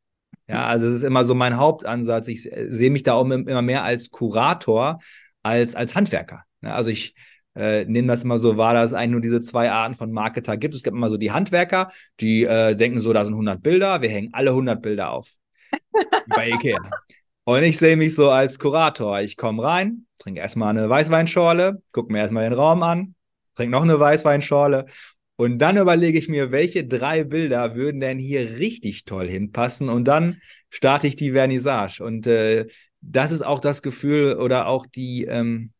Ja, 0.48 0.66
also 0.66 0.86
es 0.86 0.94
ist 0.94 1.02
immer 1.02 1.24
so 1.24 1.34
mein 1.34 1.56
Hauptansatz. 1.58 2.26
Ich 2.28 2.42
sehe 2.42 2.90
mich 2.90 3.02
da 3.02 3.14
auch 3.14 3.24
immer 3.24 3.62
mehr 3.62 3.84
als 3.84 4.10
Kurator 4.10 4.98
als 5.42 5.74
als 5.74 5.94
Handwerker. 5.94 6.44
Also 6.62 6.90
ich 6.90 7.14
äh, 7.54 7.84
nehme 7.84 8.08
das 8.08 8.24
immer 8.24 8.38
so 8.38 8.56
wahr, 8.56 8.72
dass 8.74 8.86
es 8.86 8.92
eigentlich 8.94 9.10
nur 9.10 9.20
diese 9.20 9.40
zwei 9.40 9.70
Arten 9.70 9.94
von 9.94 10.10
Marketer 10.10 10.56
gibt. 10.56 10.74
Es 10.74 10.82
gibt 10.82 10.96
immer 10.96 11.10
so 11.10 11.16
die 11.16 11.32
Handwerker, 11.32 11.92
die 12.20 12.44
äh, 12.44 12.74
denken 12.74 13.00
so, 13.00 13.12
da 13.12 13.24
sind 13.24 13.34
100 13.34 13.62
Bilder, 13.62 14.00
wir 14.00 14.08
hängen 14.08 14.30
alle 14.32 14.50
100 14.50 14.80
Bilder 14.80 15.10
auf. 15.10 15.34
Bei 16.28 16.48
Ikea. 16.48 16.78
Und 17.44 17.62
ich 17.62 17.78
sehe 17.78 17.96
mich 17.96 18.14
so 18.14 18.30
als 18.30 18.58
Kurator. 18.58 19.20
Ich 19.20 19.36
komme 19.36 19.62
rein, 19.62 20.06
trinke 20.18 20.40
erstmal 20.40 20.70
eine 20.70 20.88
Weißweinschorle, 20.88 21.82
gucke 21.92 22.12
mir 22.12 22.18
erstmal 22.18 22.48
den 22.48 22.52
Raum 22.58 22.82
an, 22.82 23.14
trinke 23.54 23.72
noch 23.72 23.82
eine 23.82 23.98
Weißweinschorle 23.98 24.86
und 25.38 25.58
dann 25.58 25.76
überlege 25.76 26.18
ich 26.18 26.28
mir, 26.28 26.50
welche 26.50 26.84
drei 26.84 27.22
Bilder 27.22 27.76
würden 27.76 28.00
denn 28.00 28.18
hier 28.18 28.58
richtig 28.58 29.04
toll 29.04 29.28
hinpassen 29.28 29.88
und 29.88 30.04
dann 30.04 30.42
starte 30.68 31.06
ich 31.06 31.14
die 31.14 31.30
Vernissage. 31.30 32.02
Und 32.02 32.26
äh, 32.26 32.66
das 33.00 33.30
ist 33.30 33.42
auch 33.42 33.60
das 33.60 33.80
Gefühl 33.82 34.34
oder 34.34 34.66
auch 34.66 34.84
die, 34.84 35.26
ähm, 35.26 35.70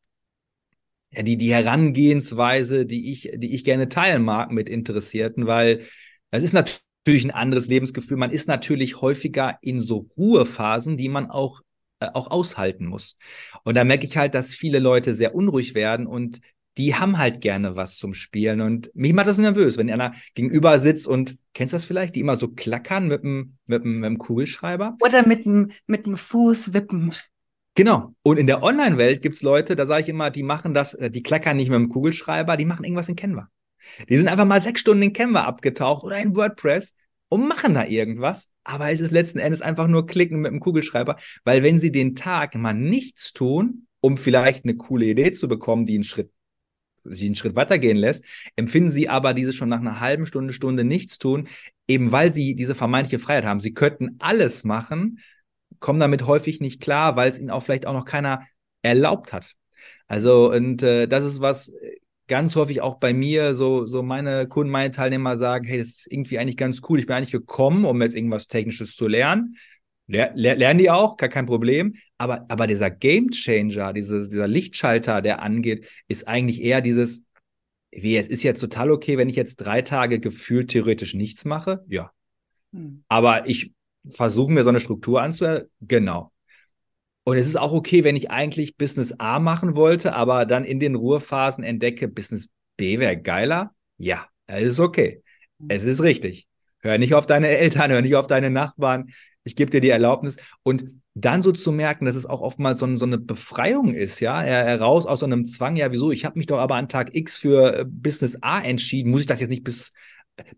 ja, 1.11 1.25
die, 1.25 1.37
die 1.37 1.53
Herangehensweise, 1.53 2.87
die 2.87 3.11
ich, 3.11 3.33
die 3.35 3.53
ich 3.53 3.65
gerne 3.65 3.89
teilen 3.89 4.23
mag 4.23 4.53
mit 4.53 4.69
Interessierten, 4.69 5.49
weil 5.49 5.85
es 6.31 6.45
ist 6.45 6.53
natürlich 6.53 7.25
ein 7.25 7.33
anderes 7.33 7.67
Lebensgefühl. 7.67 8.17
Man 8.17 8.31
ist 8.31 8.47
natürlich 8.47 9.01
häufiger 9.01 9.59
in 9.61 9.81
so 9.81 10.07
Ruhephasen, 10.17 10.97
die 10.97 11.09
man 11.09 11.31
auch 11.31 11.63
äh, 11.99 12.11
auch 12.15 12.31
aushalten 12.31 12.87
muss. 12.87 13.17
Und 13.65 13.75
da 13.75 13.83
merke 13.83 14.07
ich 14.07 14.17
halt, 14.17 14.35
dass 14.37 14.55
viele 14.55 14.79
Leute 14.79 15.15
sehr 15.15 15.35
unruhig 15.35 15.75
werden 15.75 16.07
und 16.07 16.39
die 16.79 16.95
haben 16.95 17.19
halt 17.19 17.41
gerne 17.41 17.77
was 17.77 17.97
zum 17.97 18.15
Spielen. 18.15 18.61
Und 18.61 18.91
mich 18.95 19.13
macht 19.13 19.27
das 19.27 19.39
nervös, 19.39 19.77
wenn 19.77 19.91
einer 19.91 20.15
gegenüber 20.35 20.79
sitzt 20.79 21.07
und, 21.07 21.37
kennst 21.53 21.73
du 21.73 21.77
das 21.77 21.85
vielleicht, 21.85 22.15
die 22.15 22.21
immer 22.21 22.37
so 22.37 22.49
klackern 22.49 23.09
mit 23.09 23.25
dem, 23.25 23.59
mit 23.67 23.85
dem, 23.85 24.01
mit 24.01 24.07
dem 24.07 24.19
Kugelschreiber? 24.19 24.97
Oder 25.03 25.27
mit 25.27 25.45
dem, 25.45 25.73
mit 25.87 26.07
dem 26.07 26.17
Fuß 26.17 26.73
wippen. 26.73 27.13
Genau. 27.75 28.15
Und 28.23 28.39
in 28.39 28.47
der 28.47 28.63
Online-Welt 28.63 29.23
gibt 29.23 29.37
es 29.37 29.43
Leute, 29.43 29.77
da 29.77 29.87
sage 29.87 30.03
ich 30.03 30.09
immer, 30.09 30.31
die 30.31 30.45
machen 30.45 30.73
das, 30.73 30.95
äh, 30.95 31.11
die 31.11 31.23
klackern 31.23 31.57
nicht 31.57 31.69
mit 31.69 31.79
dem 31.79 31.89
Kugelschreiber, 31.89 32.57
die 32.57 32.65
machen 32.65 32.85
irgendwas 32.85 33.09
in 33.09 33.17
Canva. 33.17 33.49
Die 34.09 34.17
sind 34.17 34.29
einfach 34.29 34.45
mal 34.45 34.61
sechs 34.61 34.81
Stunden 34.81 35.03
in 35.03 35.13
Canva 35.13 35.45
abgetaucht 35.45 36.05
oder 36.05 36.19
in 36.19 36.37
WordPress 36.37 36.95
und 37.29 37.47
machen 37.47 37.75
da 37.75 37.85
irgendwas, 37.85 38.49
aber 38.65 38.91
es 38.91 39.01
ist 39.01 39.11
letzten 39.11 39.39
Endes 39.39 39.61
einfach 39.61 39.87
nur 39.87 40.07
klicken 40.07 40.41
mit 40.41 40.51
dem 40.51 40.61
Kugelschreiber, 40.61 41.17
weil 41.45 41.63
wenn 41.63 41.79
sie 41.79 41.93
den 41.93 42.15
Tag 42.15 42.55
mal 42.55 42.75
nichts 42.75 43.33
tun, 43.33 43.87
um 44.01 44.17
vielleicht 44.17 44.65
eine 44.65 44.77
coole 44.77 45.07
Idee 45.07 45.33
zu 45.33 45.49
bekommen, 45.49 45.87
die 45.87 45.95
einen 45.95 46.05
Schritt 46.05 46.31
sich 47.11 47.27
einen 47.27 47.35
Schritt 47.35 47.57
weitergehen 47.57 47.97
lässt, 47.97 48.25
empfinden 48.57 48.91
sie 48.91 49.09
aber 49.09 49.35
diese 49.35 49.53
schon 49.53 49.69
nach 49.69 49.81
einer 49.81 50.01
halben 50.01 50.27
Stunde, 50.27 50.53
Stunde 50.53 50.85
nichts 50.85 51.19
tun, 51.19 51.49
eben 51.87 52.13
weil 52.13 52.33
sie 52.33 52.55
diese 52.55 52.75
vermeintliche 52.75 53.19
Freiheit 53.19 53.45
haben. 53.45 53.61
Sie 53.61 53.75
könnten 53.75 54.17
alles 54.19 54.65
machen, 54.65 55.21
kommen 55.81 56.01
damit 56.01 56.27
häufig 56.27 56.61
nicht 56.61 56.81
klar, 56.81 57.17
weil 57.17 57.31
es 57.31 57.39
ihnen 57.39 57.51
auch 57.51 57.63
vielleicht 57.63 57.87
auch 57.87 57.93
noch 57.93 58.05
keiner 58.05 58.47
erlaubt 58.83 59.33
hat. 59.33 59.55
Also, 60.07 60.53
und 60.53 60.83
äh, 60.83 61.07
das 61.07 61.25
ist 61.25 61.41
was 61.41 61.73
ganz 62.29 62.55
häufig 62.57 62.81
auch 62.83 62.97
bei 62.97 63.13
mir, 63.13 63.55
so, 63.55 63.87
so 63.87 64.03
meine 64.03 64.47
Kunden, 64.47 64.71
meine 64.71 64.91
Teilnehmer 64.91 65.37
sagen, 65.37 65.67
hey, 65.67 65.79
das 65.79 65.89
ist 65.89 66.13
irgendwie 66.13 66.39
eigentlich 66.39 66.57
ganz 66.57 66.81
cool. 66.89 66.99
Ich 66.99 67.07
bin 67.07 67.17
eigentlich 67.17 67.33
gekommen, 67.33 67.85
um 67.85 68.01
jetzt 68.03 68.15
irgendwas 68.15 68.47
Technisches 68.49 68.95
zu 68.95 69.09
lernen. 69.09 69.57
Ler 70.09 70.33
lernen 70.35 70.79
die 70.79 70.91
auch, 70.91 71.19
gar 71.19 71.29
kein 71.29 71.47
Problem. 71.47 71.95
Aber, 72.17 72.47
aber 72.49 72.67
dieser 72.67 72.91
Game 72.91 73.31
Changer, 73.31 73.93
diese, 73.93 74.29
dieser 74.29 74.49
Lichtschalter, 74.49 75.21
der 75.21 75.43
angeht, 75.43 75.87
ist 76.09 76.27
eigentlich 76.27 76.63
eher 76.63 76.81
dieses, 76.81 77.23
wie 77.91 78.17
es 78.17 78.27
ist 78.27 78.43
jetzt 78.43 78.61
total 78.61 78.91
okay, 78.91 79.19
wenn 79.19 79.29
ich 79.29 79.37
jetzt 79.37 79.57
drei 79.57 79.83
Tage 79.83 80.19
gefühlt 80.19 80.71
theoretisch 80.71 81.15
nichts 81.15 81.45
mache. 81.45 81.85
Ja. 81.89 82.11
Hm. 82.73 83.05
Aber 83.09 83.47
ich 83.49 83.73
versuche 84.09 84.51
mir 84.51 84.65
so 84.65 84.71
eine 84.71 84.81
Struktur 84.81 85.21
anzuhören. 85.21 85.67
Genau. 85.81 86.33
Und 87.25 87.37
es 87.37 87.47
ist 87.47 87.57
auch 87.57 87.73
okay, 87.73 88.03
wenn 88.03 88.17
ich 88.17 88.31
eigentlich 88.31 88.79
Business 88.79 89.13
A 89.19 89.39
machen 89.39 89.77
wollte, 89.77 90.15
aber 90.15 90.47
dann 90.47 90.65
in 90.65 90.81
den 90.81 90.95
Ruhephasen 90.95 91.63
entdecke, 91.63 92.09
Business 92.09 92.49
B 92.79 92.99
wäre 92.99 93.21
geiler. 93.21 93.75
Ja, 93.99 94.27
es 94.47 94.65
ist 94.65 94.81
okay. 94.81 95.23
Hm. 95.61 95.67
Es 95.69 95.85
ist 95.85 96.03
richtig. 96.03 96.47
Hör 96.81 96.97
nicht 96.97 97.13
auf 97.13 97.27
deine 97.27 97.49
Eltern, 97.49 97.91
hör 97.91 98.01
nicht 98.01 98.17
auf 98.17 98.27
deine 98.27 98.49
Nachbarn 98.49 99.11
ich 99.49 99.57
gebe 99.57 99.71
dir 99.71 99.81
die 99.81 99.89
Erlaubnis. 99.89 100.37
Und 100.63 100.85
dann 101.15 101.43
so 101.43 101.53
zu 101.53 101.73
merken, 101.73 102.05
dass 102.05 102.15
es 102.15 102.27
auch 102.27 102.41
oftmals 102.41 102.79
so, 102.79 102.97
so 102.97 103.07
eine 103.07 103.19
Befreiung 103.19 103.95
ist, 103.95 104.21
ja, 104.21 104.41
heraus 104.41 105.07
aus 105.07 105.21
so 105.21 105.27
einem 105.27 105.45
Zwang, 105.45 105.77
ja, 105.77 105.91
wieso, 105.91 106.13
ich 106.13 106.25
habe 106.25 106.39
mich 106.39 106.47
doch 106.47 106.59
aber 106.59 106.77
an 106.77 106.89
Tag 106.89 107.15
X 107.15 107.39
für 107.39 107.81
äh, 107.81 107.85
Business 107.85 108.39
A 108.43 108.61
entschieden, 108.61 109.11
muss 109.11 109.23
ich 109.23 109.27
das 109.27 109.41
jetzt 109.41 109.51
nicht 109.51 109.65
bis, 109.65 109.93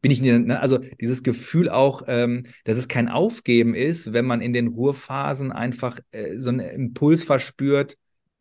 bin 0.00 0.10
ich 0.10 0.20
ne? 0.20 0.60
also 0.60 0.78
dieses 1.00 1.22
Gefühl 1.22 1.70
auch, 1.70 2.02
ähm, 2.08 2.44
dass 2.64 2.76
es 2.76 2.88
kein 2.88 3.08
Aufgeben 3.08 3.74
ist, 3.74 4.12
wenn 4.12 4.26
man 4.26 4.40
in 4.42 4.52
den 4.52 4.68
Ruhephasen 4.68 5.52
einfach 5.52 5.98
äh, 6.10 6.36
so 6.36 6.50
einen 6.50 6.60
Impuls 6.60 7.24
verspürt, 7.24 7.96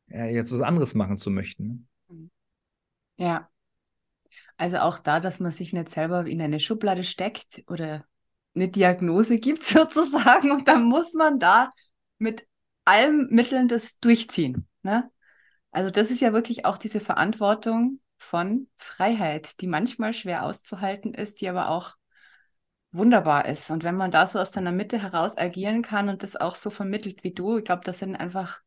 ja, 0.07 0.25
jetzt 0.25 0.51
was 0.51 0.61
anderes 0.61 0.95
machen 0.95 1.17
zu 1.17 1.29
möchten. 1.29 1.87
Ne? 2.07 2.29
Ja. 3.17 3.49
Also 4.57 4.79
auch 4.79 4.99
da, 4.99 5.21
dass 5.21 5.39
man 5.39 5.51
sich 5.51 5.71
nicht 5.71 5.89
selber 5.89 6.25
in 6.25 6.41
eine 6.41 6.59
Schublade 6.59 7.03
steckt 7.03 7.63
oder 7.67 8.03
eine 8.55 8.69
Diagnose 8.69 9.39
gibt 9.39 9.63
sozusagen 9.65 10.51
und 10.51 10.67
dann 10.67 10.83
muss 10.83 11.13
man 11.13 11.39
da 11.39 11.69
mit 12.17 12.45
allen 12.85 13.27
Mitteln 13.29 13.67
das 13.67 13.99
durchziehen. 13.99 14.67
Ne? 14.81 15.09
Also 15.71 15.91
das 15.91 16.11
ist 16.11 16.21
ja 16.21 16.33
wirklich 16.33 16.65
auch 16.65 16.77
diese 16.77 16.99
Verantwortung 16.99 17.99
von 18.17 18.67
Freiheit, 18.77 19.61
die 19.61 19.67
manchmal 19.67 20.13
schwer 20.13 20.43
auszuhalten 20.43 21.13
ist, 21.13 21.41
die 21.41 21.49
aber 21.49 21.69
auch 21.69 21.95
wunderbar 22.91 23.45
ist. 23.45 23.69
Und 23.69 23.83
wenn 23.83 23.95
man 23.95 24.11
da 24.11 24.25
so 24.25 24.39
aus 24.39 24.51
seiner 24.51 24.71
Mitte 24.71 25.01
heraus 25.01 25.37
agieren 25.37 25.81
kann 25.81 26.09
und 26.09 26.23
das 26.23 26.35
auch 26.35 26.55
so 26.55 26.69
vermittelt 26.69 27.23
wie 27.23 27.33
du, 27.33 27.57
ich 27.57 27.63
glaube, 27.63 27.83
das 27.85 27.99
sind 27.99 28.15
einfach 28.15 28.61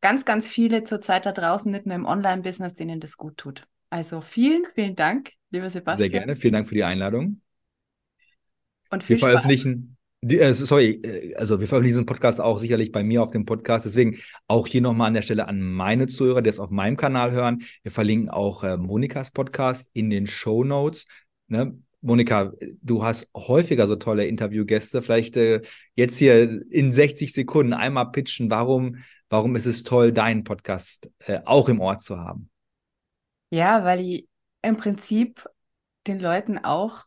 ganz, 0.00 0.24
ganz 0.24 0.48
viele 0.48 0.84
zurzeit 0.84 1.26
da 1.26 1.32
draußen, 1.32 1.70
nicht 1.70 1.86
nur 1.86 1.96
im 1.96 2.04
Online-Business, 2.04 2.74
denen 2.74 3.00
das 3.00 3.16
gut 3.16 3.38
tut. 3.38 3.64
Also 3.88 4.20
vielen, 4.20 4.64
vielen 4.74 4.96
Dank, 4.96 5.30
lieber 5.50 5.70
Sebastian. 5.70 6.10
Sehr 6.10 6.20
gerne, 6.20 6.36
vielen 6.36 6.52
Dank 6.52 6.68
für 6.68 6.74
die 6.74 6.84
Einladung. 6.84 7.40
Und 8.92 9.08
wir 9.08 9.18
veröffentlichen, 9.18 9.96
die, 10.20 10.38
äh, 10.38 10.52
sorry, 10.52 11.00
äh, 11.02 11.34
also 11.34 11.58
wir 11.58 11.66
veröffentlichen 11.66 11.94
diesen 11.94 12.06
Podcast 12.06 12.40
auch 12.40 12.58
sicherlich 12.58 12.92
bei 12.92 13.02
mir 13.02 13.22
auf 13.22 13.30
dem 13.30 13.46
Podcast. 13.46 13.86
Deswegen 13.86 14.18
auch 14.46 14.66
hier 14.66 14.82
nochmal 14.82 15.08
an 15.08 15.14
der 15.14 15.22
Stelle 15.22 15.48
an 15.48 15.60
meine 15.60 16.06
Zuhörer, 16.06 16.42
die 16.42 16.50
es 16.50 16.60
auf 16.60 16.70
meinem 16.70 16.96
Kanal 16.96 17.32
hören. 17.32 17.62
Wir 17.82 17.90
verlinken 17.90 18.28
auch 18.28 18.62
äh, 18.62 18.76
Monikas 18.76 19.30
Podcast 19.30 19.88
in 19.94 20.10
den 20.10 20.26
Show 20.26 20.62
Notes. 20.62 21.06
Ne? 21.48 21.76
Monika, 22.02 22.52
du 22.82 23.02
hast 23.02 23.30
häufiger 23.34 23.86
so 23.86 23.96
tolle 23.96 24.26
Interviewgäste. 24.26 25.00
Vielleicht 25.00 25.38
äh, 25.38 25.62
jetzt 25.94 26.18
hier 26.18 26.62
in 26.70 26.92
60 26.92 27.32
Sekunden 27.32 27.72
einmal 27.72 28.10
pitchen, 28.12 28.50
warum, 28.50 28.98
warum 29.30 29.56
ist 29.56 29.66
es 29.66 29.84
toll, 29.84 30.12
deinen 30.12 30.44
Podcast 30.44 31.10
äh, 31.26 31.40
auch 31.46 31.70
im 31.70 31.80
Ort 31.80 32.02
zu 32.02 32.18
haben? 32.18 32.50
Ja, 33.50 33.84
weil 33.84 34.00
ich 34.00 34.28
im 34.60 34.76
Prinzip 34.76 35.48
den 36.06 36.20
Leuten 36.20 36.58
auch 36.58 37.06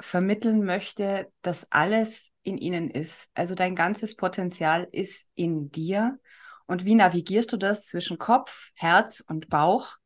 vermitteln 0.00 0.64
möchte, 0.64 1.30
dass 1.42 1.70
alles 1.70 2.30
in 2.42 2.58
ihnen 2.58 2.90
ist. 2.90 3.28
Also 3.34 3.54
dein 3.54 3.74
ganzes 3.74 4.16
Potenzial 4.16 4.88
ist 4.92 5.30
in 5.34 5.70
dir. 5.70 6.18
Und 6.66 6.84
wie 6.84 6.94
navigierst 6.94 7.52
du 7.52 7.56
das 7.56 7.86
zwischen 7.86 8.18
Kopf, 8.18 8.70
Herz 8.74 9.24
und 9.26 9.48
Bauch, 9.48 9.96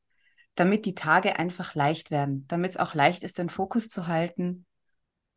damit 0.55 0.85
die 0.87 0.95
Tage 0.95 1.39
einfach 1.39 1.75
leicht 1.75 2.11
werden, 2.11 2.47
damit 2.49 2.73
es 2.73 2.77
auch 2.77 2.95
leicht 2.95 3.25
ist, 3.25 3.39
den 3.39 3.49
Fokus 3.49 3.89
zu 3.89 4.07
halten 4.07 4.67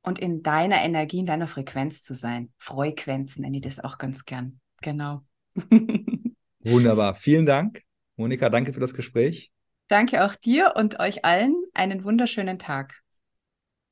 und 0.02 0.20
in 0.20 0.44
deiner 0.44 0.82
Energie, 0.82 1.20
in 1.20 1.26
deiner 1.26 1.48
Frequenz 1.48 2.04
zu 2.04 2.14
sein. 2.14 2.52
Frequenzen 2.58 3.42
nenne 3.42 3.58
ich 3.58 3.64
das 3.64 3.80
auch 3.80 3.98
ganz 3.98 4.26
gern. 4.26 4.60
Genau. 4.82 5.22
Wunderbar. 6.60 7.16
Vielen 7.16 7.46
Dank. 7.46 7.82
Monika, 8.18 8.50
danke 8.50 8.74
für 8.74 8.80
das 8.80 8.94
Gespräch. 8.94 9.52
Danke 9.88 10.26
auch 10.26 10.36
dir 10.36 10.74
und 10.76 11.00
euch 11.00 11.26
allen 11.26 11.56
einen 11.74 12.04
wunderschönen 12.04 12.60
Tag. 12.60 13.05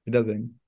Wiedersehen. 0.06 0.60